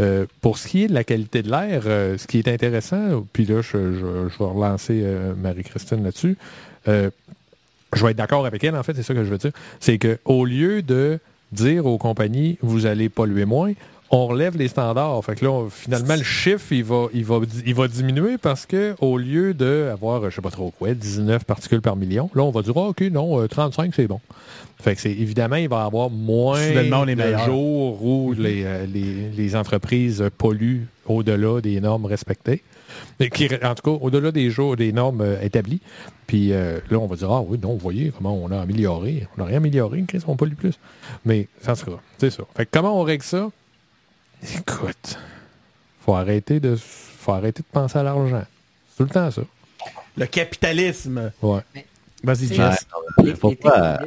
[0.00, 3.26] Euh, pour ce qui est de la qualité de l'air, euh, ce qui est intéressant,
[3.32, 5.04] puis là, je, vais relancer
[5.36, 6.36] Marie-Christine là-dessus.
[6.86, 7.10] je
[8.04, 9.52] vais être d'accord avec elle, en fait, c'est ça que je veux dire.
[9.80, 11.18] C'est qu'au lieu de
[11.52, 13.72] dire aux compagnies, vous allez polluer moins,
[14.10, 15.24] on relève les standards.
[15.24, 18.94] Fait que là, finalement, le chiffre, il va, il va, il va diminuer parce que
[19.00, 22.62] au lieu d'avoir, je sais pas trop quoi, 19 particules par million, là, on va
[22.62, 24.20] dire, ah, OK, non, 35, euh, c'est bon.
[24.78, 28.64] Fait que c'est évidemment, il va y avoir moins de jours où mm-hmm.
[28.64, 32.62] euh, les, les, entreprises polluent au-delà des normes respectées.
[33.32, 35.80] Qui, en tout cas, au-delà des jours, des normes euh, établies.
[36.26, 39.26] Puis là, on va dire, ah oui, non, vous voyez comment on a amélioré.
[39.36, 40.74] On n'a rien amélioré, crise, on pollue plus.
[41.24, 42.42] Mais ça sera, c'est ça.
[42.56, 43.48] Fait que comment on règle ça?
[44.42, 45.18] Écoute,
[46.04, 48.42] faut arrêter de faut arrêter de penser à l'argent.
[48.90, 49.42] C'est tout le temps ça.
[50.16, 51.32] Le capitalisme.
[51.42, 51.60] Ouais.
[52.22, 52.86] Vas-y, C'est- Jess.
[53.18, 53.98] Ouais, faut pas-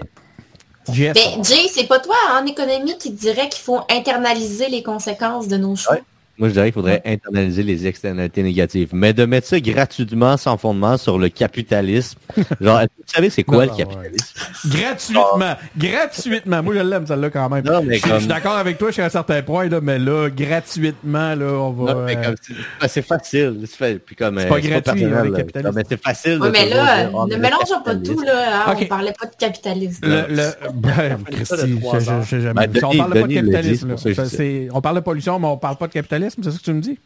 [0.92, 1.14] Jess.
[1.14, 5.58] Ben, Jay, c'est pas toi en économie qui dirait qu'il faut internaliser les conséquences de
[5.58, 5.96] nos choix.
[5.96, 6.04] Ouais.
[6.40, 8.90] Moi, je dirais qu'il faudrait internaliser les externalités négatives.
[8.94, 12.18] Mais de mettre ça gratuitement, sans fondement, sur le capitalisme.
[12.62, 14.40] Genre, est-ce que vous savez c'est quoi Non, le capitalisme?
[14.66, 15.56] Gratuitement.
[15.78, 16.64] Gratuitement.
[16.64, 17.66] Moi, je l'aime, celle-là, quand même.
[17.66, 20.30] Non, mais Je- Je suis d'accord avec toi jusqu'à un certain point, là, mais là,
[20.30, 21.94] gratuitement, là, on va...
[21.94, 23.58] Non, mais euh, comme, c'est ben, c'est facile.
[23.66, 25.74] C'est fait- puis comme, C'est euh, pas gratuit, personnel, hein, le capitalisme.
[25.76, 26.40] Mais c'est facile.
[26.54, 28.66] mais là, dire, oh, ne mélangeons pas tout, là.
[28.70, 28.76] hein.
[28.80, 30.06] On parlait pas de capitalisme.
[30.08, 30.44] Le, le,
[30.74, 33.96] ben, Christy, je- je- je- jamais Ben, on Denis- parle pas de Denis dit, capitalisme.
[33.98, 36.74] je on parle de pollution, mais on parle pas de capitalisme, c'est ça que tu
[36.74, 36.98] me dis?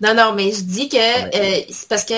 [0.00, 2.14] Non, non, mais je dis que euh, c'est parce que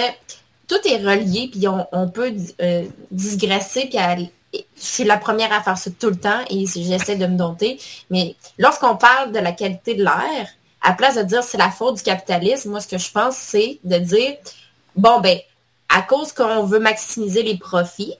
[0.68, 5.52] tout est relié, puis on, on peut euh, digresser, puis aller- je suis la première
[5.52, 7.78] à faire ça tout le temps et j'essaie de me dompter.
[8.10, 10.48] Mais lorsqu'on parle de la qualité de l'air,
[10.80, 13.78] à place de dire c'est la faute du capitalisme, moi ce que je pense c'est
[13.84, 14.36] de dire
[14.94, 15.38] bon ben
[15.88, 18.14] à cause qu'on veut maximiser les profits,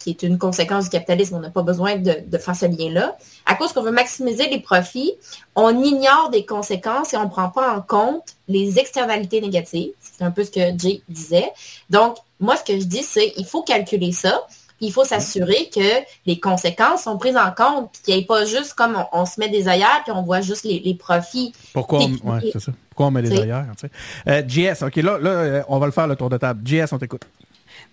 [0.00, 3.16] qui est une conséquence du capitalisme, on n'a pas besoin de, de faire ce lien-là.
[3.46, 5.12] À cause qu'on veut maximiser les profits,
[5.54, 9.92] on ignore des conséquences et on ne prend pas en compte les externalités négatives.
[10.00, 11.50] C'est un peu ce que Jay disait.
[11.90, 14.40] Donc, moi, ce que je dis, c'est il faut calculer ça.
[14.78, 18.24] puis Il faut s'assurer que les conséquences sont prises en compte, puis qu'il n'y ait
[18.26, 20.94] pas juste comme on, on se met des œillères, puis on voit juste les, les
[20.94, 21.52] profits.
[21.74, 22.72] Pourquoi on, Et- ouais, c'est ça.
[22.88, 23.66] Pourquoi on met des C'est- ailleurs?
[23.78, 23.92] tu sais?
[24.28, 24.42] Euh,
[24.74, 26.66] JS, OK, là, là, euh, on va le faire le tour de table.
[26.66, 27.22] JS, on t'écoute.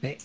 [0.01, 0.17] Mais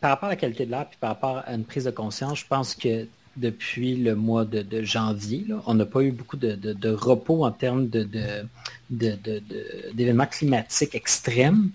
[0.00, 2.40] par rapport à la qualité de l'air, puis par rapport à une prise de conscience,
[2.40, 3.06] je pense que
[3.38, 7.88] depuis le mois de, janvier, on n'a pas eu beaucoup de, repos en termes
[8.90, 11.70] d'événements climatiques extrêmes.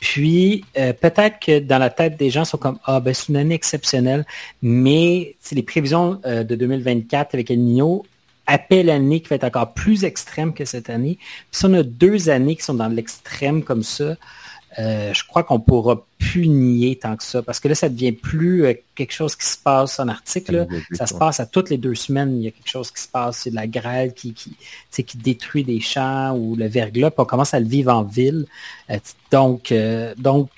[0.00, 3.36] Puis euh, peut-être que dans la tête des gens sont comme ah ben c'est une
[3.36, 4.24] année exceptionnelle,
[4.62, 8.04] mais les prévisions euh, de 2024 avec El Niño
[8.46, 11.18] appellent l'année qui va être encore plus extrême que cette année.
[11.18, 14.16] Puis si on a deux années qui sont dans l'extrême comme ça,
[14.78, 18.12] euh, je crois qu'on pourra plus nier tant que ça, parce que là, ça devient
[18.12, 20.48] plus euh, quelque chose qui se passe en Arctique.
[20.50, 20.66] là.
[20.92, 23.08] Ça se passe à toutes les deux semaines, il y a quelque chose qui se
[23.08, 24.34] passe, c'est de la grêle qui,
[25.16, 28.46] détruit des champs ou le verglas, puis on commence à le vivre en ville.
[28.90, 28.98] Euh,
[29.30, 29.72] donc,
[30.18, 30.48] donc,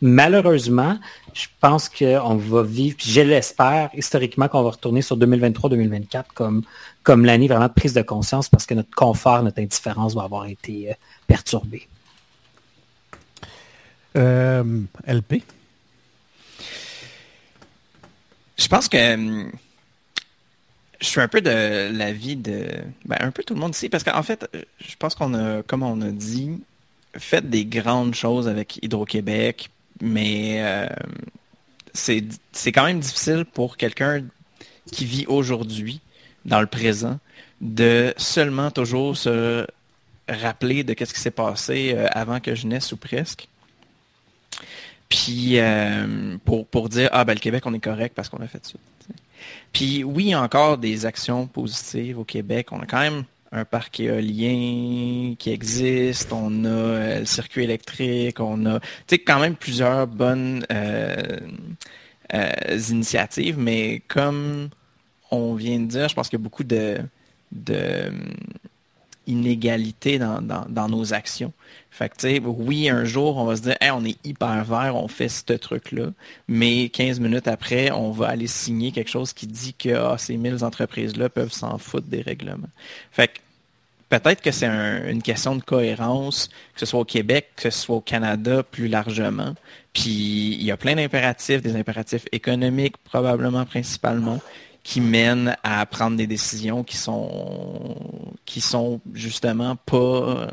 [0.00, 0.98] malheureusement,
[1.34, 6.62] je pense qu'on va vivre, puis je l'espère, historiquement, qu'on va retourner sur 2023-2024 comme,
[7.02, 10.46] comme l'année vraiment de prise de conscience, parce que notre confort, notre indifférence va avoir
[10.46, 10.92] été
[11.26, 11.86] perturbée.
[14.18, 15.42] Euh, LP.
[18.56, 19.52] Je pense que hum,
[21.00, 22.66] je suis un peu de l'avis de
[23.04, 24.48] ben, un peu tout le monde ici parce qu'en fait,
[24.80, 26.60] je pense qu'on a, comme on a dit,
[27.16, 29.70] fait des grandes choses avec Hydro-Québec,
[30.00, 30.88] mais euh,
[31.92, 34.24] c'est quand même difficile pour quelqu'un
[34.90, 36.00] qui vit aujourd'hui,
[36.44, 37.18] dans le présent,
[37.60, 39.66] de seulement toujours se
[40.28, 43.48] rappeler de qu'est-ce qui s'est passé euh, avant que je naisse ou presque.
[45.08, 48.46] Puis euh, pour, pour dire Ah ben le Québec, on est correct parce qu'on a
[48.46, 48.78] fait ça.
[49.72, 52.68] Puis oui, encore des actions positives au Québec.
[52.72, 58.40] On a quand même un parc éolien qui existe, on a euh, le circuit électrique,
[58.40, 61.38] on a tu sais, quand même plusieurs bonnes euh,
[62.34, 64.68] euh, initiatives, mais comme
[65.30, 66.98] on vient de dire, je pense qu'il y a beaucoup de,
[67.52, 68.12] de
[69.28, 71.52] inégalités dans, nos actions.
[72.44, 76.10] Oui, un jour, on va se dire, on est hyper vert, on fait ce truc-là,
[76.46, 80.36] mais 15 minutes après, on va aller signer quelque chose qui dit que ah, ces
[80.36, 82.68] 1000 entreprises-là peuvent s'en foutre des règlements.
[83.10, 83.38] Fait que,
[84.08, 87.80] peut-être que c'est un- une question de cohérence, que ce soit au Québec, que ce
[87.80, 89.54] soit au Canada plus largement.
[89.92, 94.40] Puis, il y a plein d'impératifs, des impératifs économiques probablement principalement,
[94.88, 97.94] qui mènent à prendre des décisions qui sont
[98.46, 100.46] qui sont justement pas euh,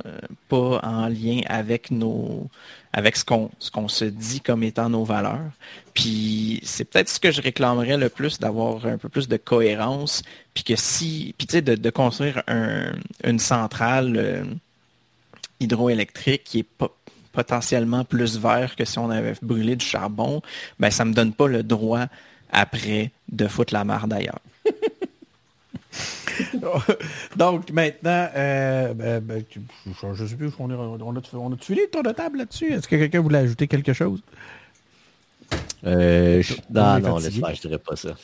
[0.50, 2.50] pas en lien avec nos
[2.92, 5.52] avec ce qu'on qu'on se dit comme étant nos valeurs.
[5.94, 10.22] Puis c'est peut-être ce que je réclamerais le plus d'avoir un peu plus de cohérence,
[10.54, 12.92] puis que si puis tu sais de, construire un-
[13.24, 14.44] une centrale euh,
[15.62, 16.90] hydroélectrique qui est pas
[17.32, 20.42] potentiellement plus vert que si on avait brûlé du charbon,
[20.78, 22.08] ben ça me donne pas le droit
[22.56, 24.40] après de foutre la marde d'ailleurs.
[27.36, 29.44] Donc, maintenant, euh, ben, ben,
[30.16, 32.40] je ne sais plus, on, est, on, a, on a tué le tour de table
[32.40, 32.74] là-dessus?
[32.74, 34.22] Est-ce que quelqu'un voulait ajouter quelque chose?
[35.86, 38.10] Euh, je- On Non, non, laisse faire, je dirais pas ça.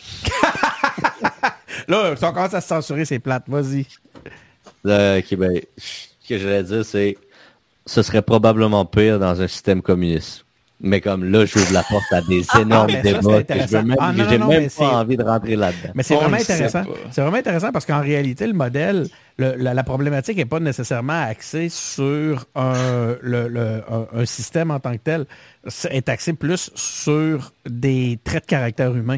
[1.87, 3.43] Là, si on commence à se censurer, c'est plate.
[3.47, 3.85] Vas-y.
[4.85, 7.17] Euh, ok, ben, ce que j'allais dire, c'est
[7.85, 10.45] ce serait probablement pire dans un système communiste.
[10.83, 13.97] Mais comme là, j'ouvre la porte à des Ah, énormes débats que je veux même,
[13.99, 15.91] Ah, non, j'ai non, non, même mais pas envie de rentrer là-dedans.
[15.93, 16.83] Mais c'est vraiment intéressant.
[17.11, 21.21] C'est vraiment intéressant parce qu'en réalité, le modèle, le- la, la problématique n'est pas nécessairement
[21.23, 25.25] axée sur un, le- le- un- un système en tant que tel.
[25.67, 29.17] C'est est axé plus sur des traits de caractère humain.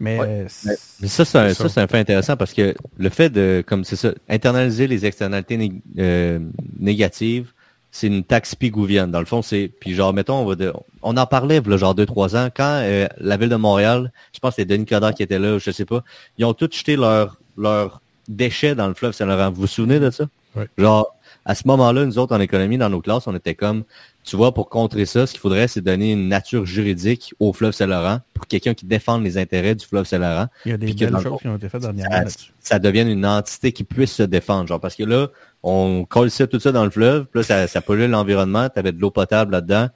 [0.00, 1.68] Mais, Ouais, c'est- Mais, mais ça, c'est un, C'est ça, ça.
[1.70, 5.56] c'est un fait intéressant parce que le fait de, comme c'est ça, internaliser les externalités
[5.56, 6.38] nég- euh,
[6.78, 7.52] négatives,
[7.90, 9.10] c'est une taxe pigouvienne.
[9.10, 11.94] Dans le fond, c'est, puis genre, mettons, on va de, on en parlait, là, genre
[11.94, 15.14] deux, trois ans, quand euh, la ville de Montréal, je pense que c'est Denis Coderre
[15.14, 16.04] qui était là, je sais pas,
[16.36, 19.50] ils ont tous jeté leurs leurs déchets dans le fleuve Saint-Laurent.
[19.50, 20.26] Vous vous souvenez de ça?
[20.54, 20.64] Oui.
[20.76, 23.84] Genre, à ce moment-là, nous autres, en économie, dans nos classes, on était comme,
[24.28, 27.72] tu vois, pour contrer ça, ce qu'il faudrait, c'est donner une nature juridique au fleuve
[27.72, 31.10] Saint-Laurent pour quelqu'un qui défende les intérêts du fleuve Saint-Laurent il y a des belles
[31.12, 34.22] le choses qui ont été faites dernièrement ça, ça devienne une entité qui puisse se
[34.22, 34.68] défendre.
[34.68, 35.28] Genre, parce que là,
[35.62, 38.78] on colle ça, tout ça dans le fleuve, puis là, ça, ça pollue l'environnement, tu
[38.78, 39.88] avais de l'eau potable là-dedans,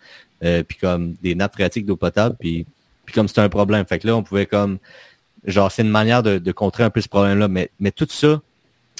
[0.45, 2.65] euh, puis comme des nappes phréatiques d'eau potable, puis,
[3.05, 3.85] puis comme c'était un problème.
[3.87, 4.79] Fait que là, on pouvait comme
[5.45, 7.49] genre c'est une manière de, de contrer un peu ce problème-là.
[7.49, 8.41] Mais, mais tout ça,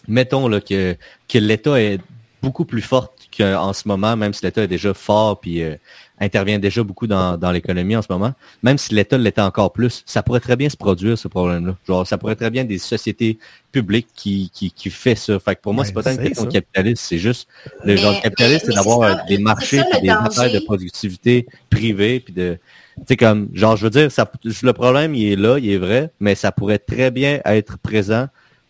[0.09, 0.95] mettons là, que,
[1.27, 2.01] que l'État est
[2.43, 5.77] beaucoup plus fort qu'en ce moment, même si l'État est déjà fort puis euh,
[6.21, 8.33] intervient déjà beaucoup dans, dans l'économie en ce moment,
[8.63, 11.75] même si l'État l'était encore plus, ça pourrait très bien se produire ce problème-là.
[11.87, 13.39] Genre, ça pourrait très bien des sociétés
[13.73, 15.39] publiques qui, qui, qui fait ça.
[15.41, 17.49] Fait que pour moi, Ben, c'est pas tant une question capitaliste, c'est juste
[17.85, 22.21] le Mais- genre capitaliste, c'est d'avoir euh, des marchés ça, des affaires de productivité privée
[22.21, 22.59] puis de
[22.99, 24.31] tu sais comme genre je veux dire ça
[24.63, 28.27] le problème il est là il est vrai mais ça pourrait très bien être présent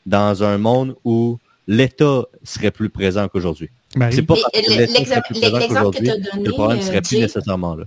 [0.06, 3.70] dans un monde où l'État serait plus présent qu'aujourd'hui?
[4.10, 7.84] C'est pas l'exemple- que t'as que donné, le problème euh, serait plus Jay, nécessairement là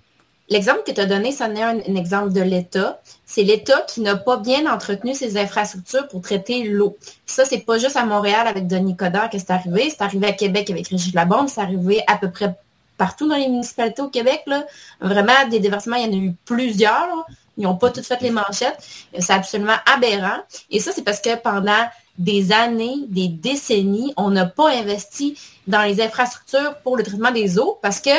[0.48, 3.02] L'exemple que tu as donné, ça n'est un, un exemple de l'État.
[3.26, 6.98] C'est l'État qui n'a pas bien entretenu ses infrastructures pour traiter l'eau.
[7.26, 9.90] Ça, c'est pas juste à Montréal avec Denis Coderre que c'est arrivé.
[9.90, 11.48] C'est arrivé à Québec avec Régis Labombe.
[11.48, 12.54] C'est arrivé à peu près
[12.98, 14.44] partout dans les municipalités au Québec.
[14.46, 14.64] Là.
[15.02, 17.08] Vraiment, des déversements, il y en a eu plusieurs.
[17.08, 17.26] là.
[17.58, 18.78] Ils n'ont pas toutes fait les manchettes.
[19.18, 20.38] C'est absolument aberrant.
[20.70, 21.86] Et ça, c'est parce que pendant
[22.18, 25.38] des années, des décennies, on n'a pas investi
[25.68, 28.12] dans les infrastructures pour le traitement des eaux parce que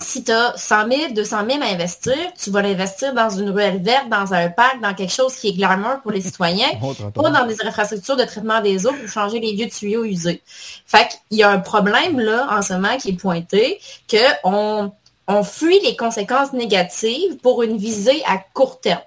[0.00, 3.82] si tu as 100 000, 200 000 à investir, tu vas l'investir dans une ruelle
[3.82, 6.68] verte, dans un parc, dans quelque chose qui est glamour pour les citoyens,
[7.14, 10.42] pas dans des infrastructures de traitement des eaux pour changer les vieux tuyaux usés.
[10.86, 13.80] Fait qu'il y a un problème là en ce moment qui est pointé,
[14.10, 14.92] qu'on
[15.26, 19.00] on fuit les conséquences négatives pour une visée à court terme.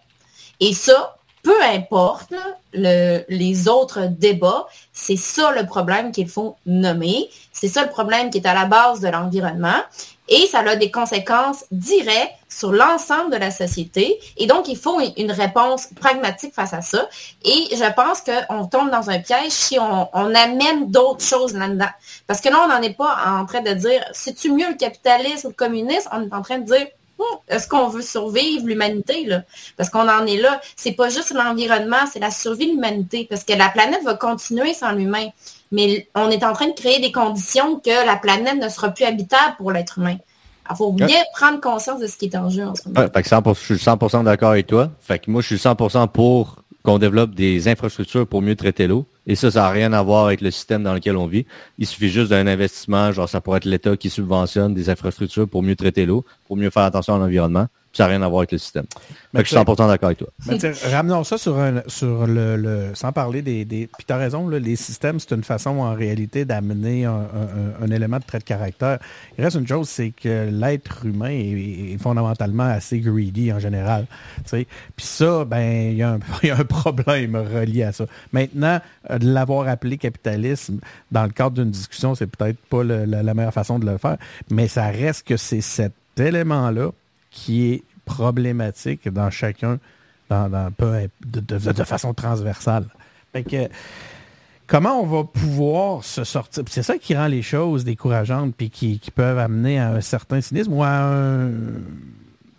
[0.59, 1.16] Et ça,
[1.47, 2.33] peu importe
[2.73, 7.29] les autres débats, c'est ça le problème qu'il faut nommer.
[7.53, 9.79] C'est ça le problème qui est à la base de l'environnement.
[10.27, 14.19] Et ça a des conséquences directes sur l'ensemble de la société.
[14.35, 17.07] Et donc, il faut une- réponse pragmatique face à ça.
[17.45, 21.93] Et je pense qu'on tombe dans un piège si on, on amène d'autres choses là-dedans.
[22.27, 25.47] Parce que là, on n'en est pas en train de dire, c'est-tu mieux le capitalisme
[25.47, 26.09] ou le communisme?
[26.11, 26.87] On est en train de dire,
[27.47, 29.43] est-ce qu'on veut survivre l'humanité, là?
[29.75, 30.59] Parce qu'on en est là.
[30.75, 33.27] C'est pas juste l'environnement, c'est la survie de l'humanité.
[33.29, 35.29] Parce que la planète va continuer sans l'humain.
[35.71, 39.05] Mais on est en train de créer des conditions que la planète ne sera plus
[39.05, 40.17] habitable pour l'être humain.
[40.69, 42.99] Il faut bien prendre conscience de ce qui est en jeu en ce moment.
[42.99, 44.91] Ouais, fait que 100%, je suis 100% d'accord avec toi.
[44.99, 49.05] Fait que moi, je suis 100% pour qu'on développe des infrastructures pour mieux traiter l'eau.
[49.27, 51.45] Et ça, ça n'a rien à voir avec le système dans lequel on vit.
[51.77, 55.61] Il suffit juste d'un investissement, genre ça pourrait être l'État qui subventionne des infrastructures pour
[55.61, 57.67] mieux traiter l'eau, pour mieux faire attention à l'environnement.
[57.97, 58.85] Ça n'a rien à voir avec le système.
[59.33, 60.27] Mais Fait que je suis 100% d'accord avec toi.
[60.45, 60.57] Mais
[60.91, 63.65] ramenons ça sur, un, sur le, le- Sans parler des.
[63.65, 67.11] des puis tu as raison, là, les systèmes, c'est une façon en réalité d'amener un,
[67.11, 68.99] un- un élément de trait de caractère.
[69.37, 74.05] Il reste une chose, c'est que l'être humain est, est fondamentalement assez greedy en général.
[74.43, 74.67] tu sais.
[74.95, 78.05] Puis ça, ben, il y, a un- il y a un problème relié à ça.
[78.31, 78.79] Maintenant,
[79.09, 80.79] euh, de l'avoir appelé capitalisme
[81.11, 83.97] dans le cadre d'une discussion, c'est peut-être pas le- la, la meilleure façon de le
[83.97, 84.17] faire,
[84.51, 86.91] mais ça reste que c'est cet élément-là
[87.29, 89.77] qui est problématique dans chacun,
[90.29, 92.85] dans, peu- de, de- façon transversale.
[94.65, 96.63] Comment on va pouvoir se sortir?
[96.67, 100.41] C'est ça qui rend les choses décourageantes puis qui, qui peuvent amener à un certain
[100.41, 101.51] cynisme ou à un,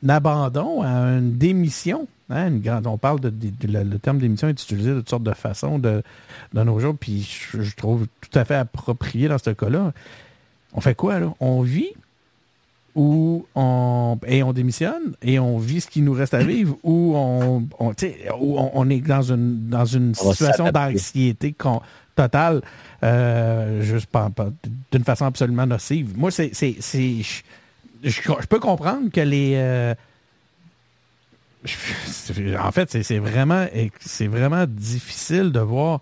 [0.08, 0.88] abandon, à
[1.18, 2.08] une démission.
[2.30, 2.50] hein,
[2.86, 3.32] on parle de,
[3.66, 6.02] le, terme démission est utilisé de toutes sortes de façons de,
[6.54, 7.22] de nos jours, puis
[7.52, 9.92] je, je trouve tout à fait approprié dans ce cas-là.
[10.72, 11.34] On fait quoi là?
[11.40, 11.90] On vit
[12.98, 17.12] ou on et on démissionne et on vit ce qui nous reste à vivre ou
[17.14, 17.90] on, on,
[18.40, 21.54] où on, on est dans une dans une situation d'anxiété
[22.16, 22.60] totale
[23.04, 24.50] euh, juste pas- pas-
[24.90, 26.18] d'une façon absolument nocive.
[26.18, 29.94] Moi c'est c'est c'est je, je- peux comprendre que les euh,
[32.60, 33.66] en fait c'est c'est vraiment
[34.00, 36.00] c'est vraiment difficile de voir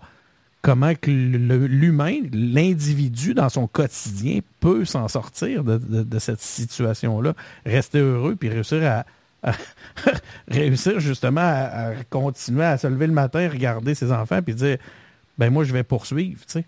[0.61, 7.33] comment l'humain, l'individu dans son quotidien peut s'en sortir de, de- de cette situation-là,
[7.65, 9.05] rester heureux puis réussir à,
[9.49, 9.53] à-
[10.49, 14.77] réussir justement à, à continuer à se lever le matin, regarder ses enfants puis dire
[15.37, 16.65] ben moi je vais poursuivre, tu sais.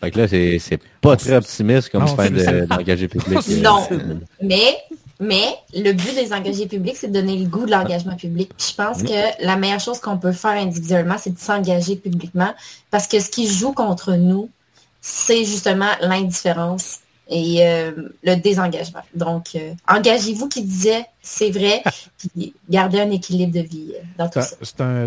[0.00, 3.38] Fait que là, c'est pas très optimiste comme Non, fin de- d'engager public.
[3.62, 3.84] Non.
[3.90, 4.76] Euh, Mais,
[5.20, 8.52] mais le but des engagés publics, c'est de donner le goût de l'engagement public.
[8.58, 12.54] Je pense que la meilleure chose qu'on peut faire individuellement, c'est de s'engager publiquement.
[12.90, 14.48] Parce que ce qui joue contre nous,
[15.00, 17.92] c'est justement l'indifférence et euh,
[18.22, 19.02] le désengagement.
[19.14, 21.82] Donc, euh, engagez-vous qui disait, c'est vrai,
[22.16, 24.56] puis gardez un équilibre de vie euh, dans tout ça.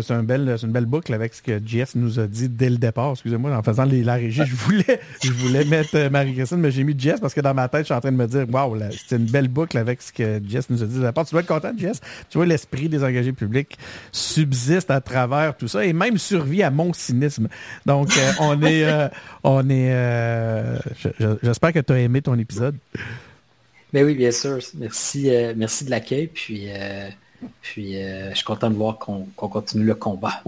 [0.00, 2.76] C'est un- bel- une belle boucle avec ce que JS nous a dit dès le
[2.76, 3.10] départ.
[3.12, 6.84] Excusez-moi, en faisant les- la régie, je voulais, je voulais mettre euh, Marie-Christine, mais j'ai
[6.84, 8.78] mis JS parce que dans ma tête, je suis en train de me dire, waouh,
[9.08, 11.24] c'est une belle boucle avec ce que JS nous a dit dès le départ.
[11.26, 11.98] Tu dois être content, JS.
[12.30, 13.76] Tu vois, l'esprit des engagés publics
[14.12, 17.48] subsiste à travers tout ça et même survit à mon cynisme.
[17.84, 19.08] Donc, euh, on est, euh,
[19.42, 22.76] on est, euh, je- je- j'espère que tu as aimé ton épisode.
[23.92, 24.58] Ben oui, bien sûr.
[24.74, 26.26] Merci, euh, merci de l'accueil.
[26.26, 27.08] Puis, euh,
[27.60, 30.42] puis euh, je suis content de voir qu'on continue le combat.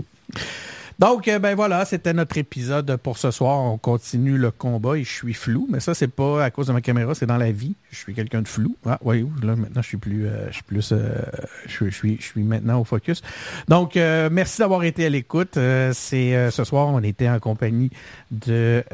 [1.00, 3.58] Donc, ben voilà, c'était notre épisode pour ce soir.
[3.58, 6.72] On continue le combat et je suis flou, mais ça, c'est pas à cause de
[6.72, 7.74] ma caméra, c'est dans la vie.
[7.90, 8.76] Je suis quelqu'un de flou.
[8.86, 13.22] Ah, oui, là, maintenant, je suis plus, je suis je, suis- maintenant au focus.
[13.66, 15.58] Donc, merci d'avoir été à l'écoute.
[15.92, 17.90] C'est ce soir, on était en compagnie
[18.30, 18.84] de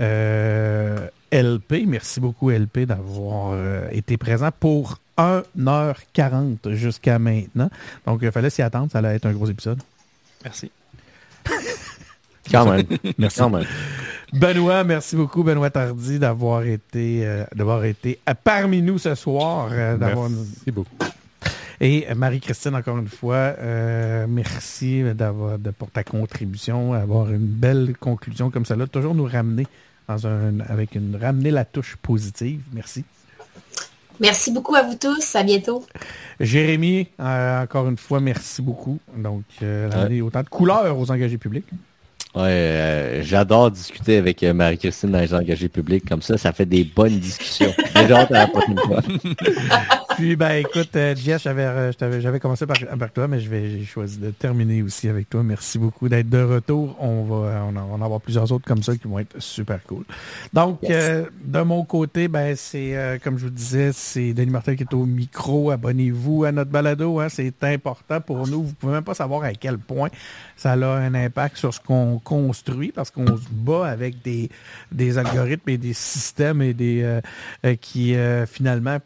[1.33, 1.85] LP.
[1.87, 7.71] Merci beaucoup, LP, d'avoir euh, été présent pour 1h40 jusqu'à maintenant.
[8.07, 8.91] Donc, il fallait s'y attendre.
[8.91, 9.81] Ça allait être un gros épisode.
[10.45, 10.71] Merci.
[12.51, 12.87] Quand même.
[13.19, 13.39] Merci.
[13.39, 13.67] Quand même.
[14.33, 19.69] Benoît, merci beaucoup, Benoît Tardy, d'avoir été, euh, d'avoir été parmi nous ce soir.
[19.73, 20.29] euh, d'avoir...
[20.31, 20.97] Merci beaucoup.
[21.81, 27.95] Et Marie-Christine, encore une fois, euh, merci d'avoir, de, pour ta contribution, avoir une belle
[27.99, 29.67] conclusion comme ça, là, toujours nous ramener
[30.11, 32.61] dans un, avec une, ramener la touche positive.
[32.73, 33.05] Merci.
[34.19, 35.35] Merci beaucoup à vous tous.
[35.35, 35.85] À bientôt.
[36.41, 38.99] Jérémy, euh, encore une fois, merci beaucoup.
[39.17, 41.67] Donc, euh, ramener autant de couleurs aux engagés publics.
[42.33, 46.39] Ouais, euh, j'adore discuter avec euh, Marie-Christine dans les engagés publics comme ça.
[46.39, 47.73] Ça fait des bonnes discussions.
[47.97, 49.01] Hâte à la prochaine fois.
[50.17, 53.71] Puis, ben, écoute, euh, Jess, j'avais, euh, j'avais commencé par, par toi, mais je vais,
[53.71, 55.43] j'ai choisi de terminer aussi avec toi.
[55.43, 56.95] Merci beaucoup d'être de retour.
[57.01, 59.41] On va, on, en- on va en avoir plusieurs autres comme ça qui vont être
[59.41, 60.05] super cool.
[60.53, 60.91] Donc, Yes.
[60.93, 64.85] euh, de mon côté, ben, c'est, euh, comme je vous disais, c'est Denis Martel qui
[64.85, 65.71] est au micro.
[65.73, 67.19] Abonnez-vous à notre balado.
[67.19, 68.63] Hein, c'est important pour nous.
[68.63, 70.11] Vous pouvez même pas savoir à quel point
[70.57, 75.71] ça a un impact sur ce qu'on construit parce qu'on se bat avec des, algorithmes
[75.71, 77.21] et des systèmes et des euh,
[77.65, 78.99] euh, qui euh, finalement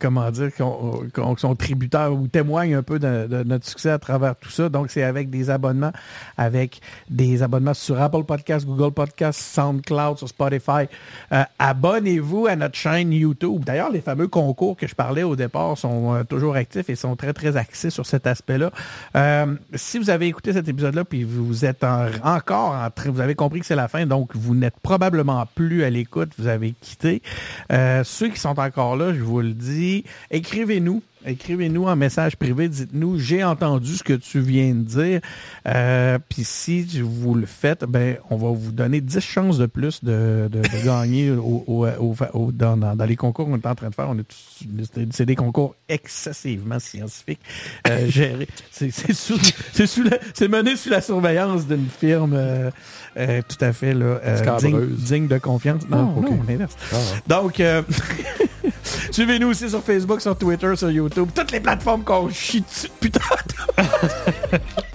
[0.00, 4.50] comment dire, qu'on sont tributaires ou témoignent un peu de, notre succès à travers tout
[4.50, 4.68] ça.
[4.68, 5.92] Donc, c'est avec des abonnements,
[6.36, 10.86] avec des abonnements sur Apple Podcasts, Google Podcasts, SoundCloud, sur Spotify.
[11.32, 13.64] Euh, Abonnez-vous à notre chaîne YouTube.
[13.64, 17.16] D'ailleurs, les fameux concours que je parlais au départ sont euh, toujours actifs et sont
[17.16, 18.70] très, très axés sur cet aspect-là.
[19.16, 23.20] Euh, si vous avez écouté cet épisode-là, puis vous êtes en- encore en train, vous
[23.20, 26.74] avez compris que c'est la fin, donc vous n'êtes probablement plus à l'écoute, vous avez
[26.80, 27.22] quitté.
[27.70, 31.02] Ceux qui sont encore là, je vous le dis, écrivez-nous.
[31.26, 35.20] Écrivez-nous en message privé, dites-nous j'ai entendu ce que tu viens de dire.
[35.66, 40.02] Euh, Puis si vous le faites, ben on va vous donner 10 chances de plus
[40.04, 41.86] de, de- de gagner au, au-
[42.34, 44.08] au- dans, dans- les concours qu'on est en train de faire.
[44.08, 44.64] On est tous-
[45.10, 47.40] c'est- des concours excessivement scientifiques
[47.88, 48.48] euh, gérés.
[48.70, 49.40] C'est c'est sous-
[49.72, 52.70] c'est sous la- c'est mené sous la surveillance d'une firme euh,
[53.16, 55.82] euh, tout à fait là, euh, digne, digne de confiance.
[55.90, 56.30] Non, Ah, ok.
[56.30, 56.76] non, l'inverse.
[56.92, 57.02] Ah, ouais.
[57.26, 57.82] Donc, euh,
[59.10, 62.88] suivez-nous aussi sur Facebook, sur Twitter, sur YouTube, toutes les plateformes qu'on chie dessus.
[63.00, 63.20] Putain!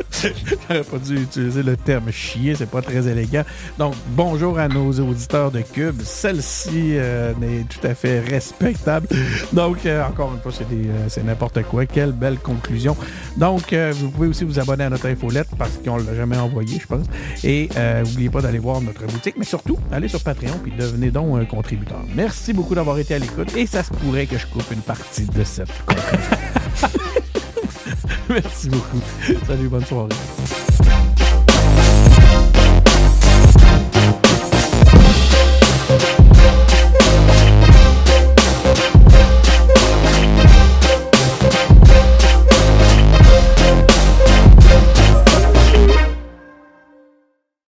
[0.68, 3.44] J'aurais pas dû utiliser le terme chier, c'est pas très élégant.
[3.78, 6.00] Donc, bonjour à nos auditeurs de Cube.
[6.02, 9.08] Celle-ci euh, n'est tout à fait respectable.
[9.52, 11.86] Donc, euh, encore une fois, euh, c'est n'importe quoi.
[11.86, 12.96] Quelle belle conclusion.
[13.36, 16.78] Donc, euh, vous pouvez aussi vous abonner à notre infolette parce qu'on l'a jamais envoyé,
[16.80, 17.06] je pense.
[17.44, 17.68] Et
[18.04, 21.44] n'oubliez pas d'aller voir notre boutique, mais surtout, allez sur Patreon puis devenez donc un
[21.44, 22.02] contributeur.
[22.14, 25.26] Merci beaucoup d'avoir été à l'écoute et ça se pourrait que je coupe une partie
[25.26, 27.12] de cette conclusion.
[28.42, 29.00] Merci beaucoup.
[29.46, 30.08] Salut, bonne soirée.